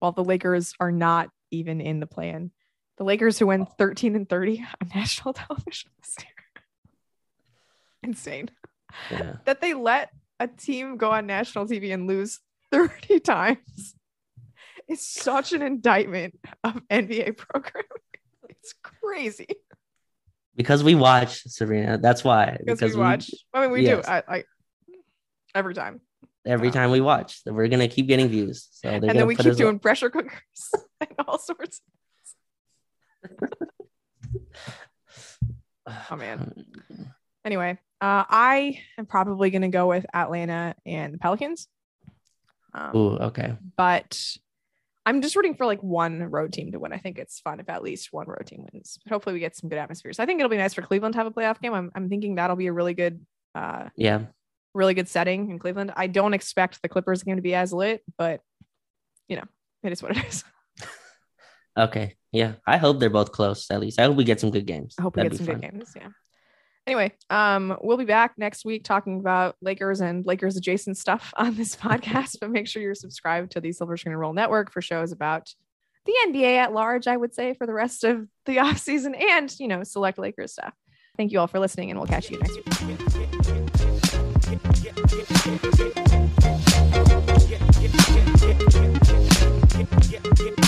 while 0.00 0.12
the 0.12 0.24
Lakers 0.24 0.74
are 0.80 0.92
not 0.92 1.30
even 1.50 1.80
in 1.80 2.00
the 2.00 2.06
plan. 2.06 2.50
The 2.96 3.04
Lakers 3.04 3.38
who 3.38 3.46
went 3.46 3.68
13 3.78 4.14
and 4.14 4.28
30 4.28 4.64
on 4.82 4.90
national 4.94 5.34
television 5.34 5.90
this 6.00 6.16
year. 6.20 6.62
Insane. 8.02 8.50
Yeah. 9.10 9.36
that 9.44 9.60
they 9.60 9.74
let 9.74 10.10
a 10.40 10.48
team 10.48 10.96
go 10.96 11.10
on 11.10 11.26
national 11.26 11.66
TV 11.66 11.92
and 11.92 12.06
lose 12.06 12.40
30 12.72 13.20
times. 13.20 13.94
is 14.88 15.06
such 15.06 15.52
an 15.52 15.62
indictment 15.62 16.38
of 16.62 16.80
NBA 16.90 17.36
programming. 17.36 17.88
It's 18.48 18.74
crazy. 18.82 19.48
Because 20.56 20.82
we 20.82 20.94
watch 20.94 21.42
Serena. 21.42 21.98
That's 21.98 22.24
why. 22.24 22.56
Because, 22.58 22.80
because 22.80 22.94
we 22.94 23.00
watch. 23.02 23.30
I 23.52 23.60
mean, 23.60 23.72
we 23.72 23.82
yes. 23.82 24.06
do. 24.06 24.10
I, 24.10 24.22
I 24.26 24.44
every 25.54 25.74
time. 25.74 26.00
Every 26.46 26.70
time 26.70 26.90
we 26.90 27.02
watch, 27.02 27.40
we're 27.44 27.68
gonna 27.68 27.88
keep 27.88 28.06
getting 28.06 28.28
views. 28.28 28.68
So 28.70 28.88
and 28.88 29.02
then 29.02 29.26
we 29.26 29.36
keep 29.36 29.56
doing 29.56 29.78
pressure 29.78 30.08
cookers 30.08 30.40
and 31.00 31.10
all 31.26 31.38
sorts. 31.38 31.82
oh 35.86 36.16
man. 36.16 36.64
Anyway, 37.44 37.78
uh, 38.04 38.24
I 38.28 38.80
am 38.98 39.06
probably 39.06 39.48
gonna 39.48 39.70
go 39.70 39.86
with 39.86 40.04
Atlanta 40.12 40.74
and 40.84 41.14
the 41.14 41.18
Pelicans. 41.18 41.68
Um, 42.74 42.94
Ooh, 42.94 43.16
okay. 43.16 43.56
But 43.78 44.36
I'm 45.06 45.22
just 45.22 45.34
rooting 45.36 45.54
for 45.54 45.64
like 45.64 45.82
one 45.82 46.22
road 46.24 46.52
team 46.52 46.72
to 46.72 46.78
win. 46.78 46.92
I 46.92 46.98
think 46.98 47.18
it's 47.18 47.40
fun 47.40 47.60
if 47.60 47.70
at 47.70 47.82
least 47.82 48.12
one 48.12 48.26
road 48.26 48.46
team 48.46 48.66
wins. 48.70 48.98
But 49.02 49.14
hopefully 49.14 49.32
we 49.32 49.40
get 49.40 49.56
some 49.56 49.70
good 49.70 49.78
atmospheres. 49.78 50.18
I 50.18 50.26
think 50.26 50.38
it'll 50.38 50.50
be 50.50 50.58
nice 50.58 50.74
for 50.74 50.82
Cleveland 50.82 51.14
to 51.14 51.18
have 51.18 51.26
a 51.26 51.30
playoff 51.30 51.62
game. 51.62 51.72
I'm, 51.72 51.90
I'm 51.94 52.10
thinking 52.10 52.34
that'll 52.34 52.56
be 52.56 52.66
a 52.66 52.74
really 52.74 52.92
good 52.92 53.24
uh 53.54 53.88
yeah, 53.96 54.24
really 54.74 54.92
good 54.92 55.08
setting 55.08 55.50
in 55.50 55.58
Cleveland. 55.58 55.94
I 55.96 56.06
don't 56.06 56.34
expect 56.34 56.82
the 56.82 56.90
Clippers 56.90 57.22
game 57.22 57.36
to 57.36 57.42
be 57.42 57.54
as 57.54 57.72
lit, 57.72 58.02
but 58.18 58.42
you 59.28 59.36
know, 59.36 59.44
it 59.82 59.92
is 59.92 60.02
what 60.02 60.14
it 60.14 60.22
is. 60.26 60.44
okay. 61.78 62.16
Yeah. 62.32 62.54
I 62.66 62.76
hope 62.76 63.00
they're 63.00 63.08
both 63.08 63.32
close 63.32 63.70
at 63.70 63.80
least. 63.80 63.98
I 63.98 64.02
hope 64.04 64.16
we 64.16 64.24
get 64.24 64.40
some 64.40 64.50
good 64.50 64.66
games. 64.66 64.94
I 64.98 65.02
hope 65.02 65.16
we 65.16 65.22
That'd 65.22 65.32
get 65.32 65.38
some 65.38 65.46
fun. 65.46 65.60
good 65.60 65.70
games. 65.70 65.92
Yeah 65.96 66.08
anyway, 66.86 67.12
um, 67.30 67.76
we'll 67.82 67.96
be 67.96 68.04
back 68.04 68.34
next 68.36 68.64
week 68.64 68.84
talking 68.84 69.18
about 69.18 69.56
Lakers 69.60 70.00
and 70.00 70.24
Lakers 70.26 70.56
adjacent 70.56 70.96
stuff 70.96 71.32
on 71.36 71.54
this 71.56 71.76
podcast. 71.76 72.38
but 72.40 72.50
make 72.50 72.66
sure 72.68 72.82
you're 72.82 72.94
subscribed 72.94 73.52
to 73.52 73.60
the 73.60 73.72
Silver 73.72 73.96
Screen 73.96 74.12
and 74.12 74.20
Roll 74.20 74.32
Network 74.32 74.72
for 74.72 74.82
shows 74.82 75.12
about 75.12 75.52
the 76.06 76.14
NBA 76.26 76.56
at 76.56 76.72
large, 76.72 77.06
I 77.06 77.16
would 77.16 77.34
say, 77.34 77.54
for 77.54 77.66
the 77.66 77.72
rest 77.72 78.04
of 78.04 78.28
the 78.44 78.58
off 78.58 78.78
season, 78.78 79.14
and, 79.14 79.54
you 79.58 79.68
know, 79.68 79.82
select 79.84 80.18
Lakers 80.18 80.52
stuff. 80.52 80.74
Thank 81.16 81.32
you 81.32 81.38
all 81.38 81.46
for 81.46 81.60
listening, 81.60 81.90
and 81.90 81.98
we'll 81.98 82.08
catch 82.08 82.30
you 82.30 82.38
next 82.40 82.56
week. 90.48 90.63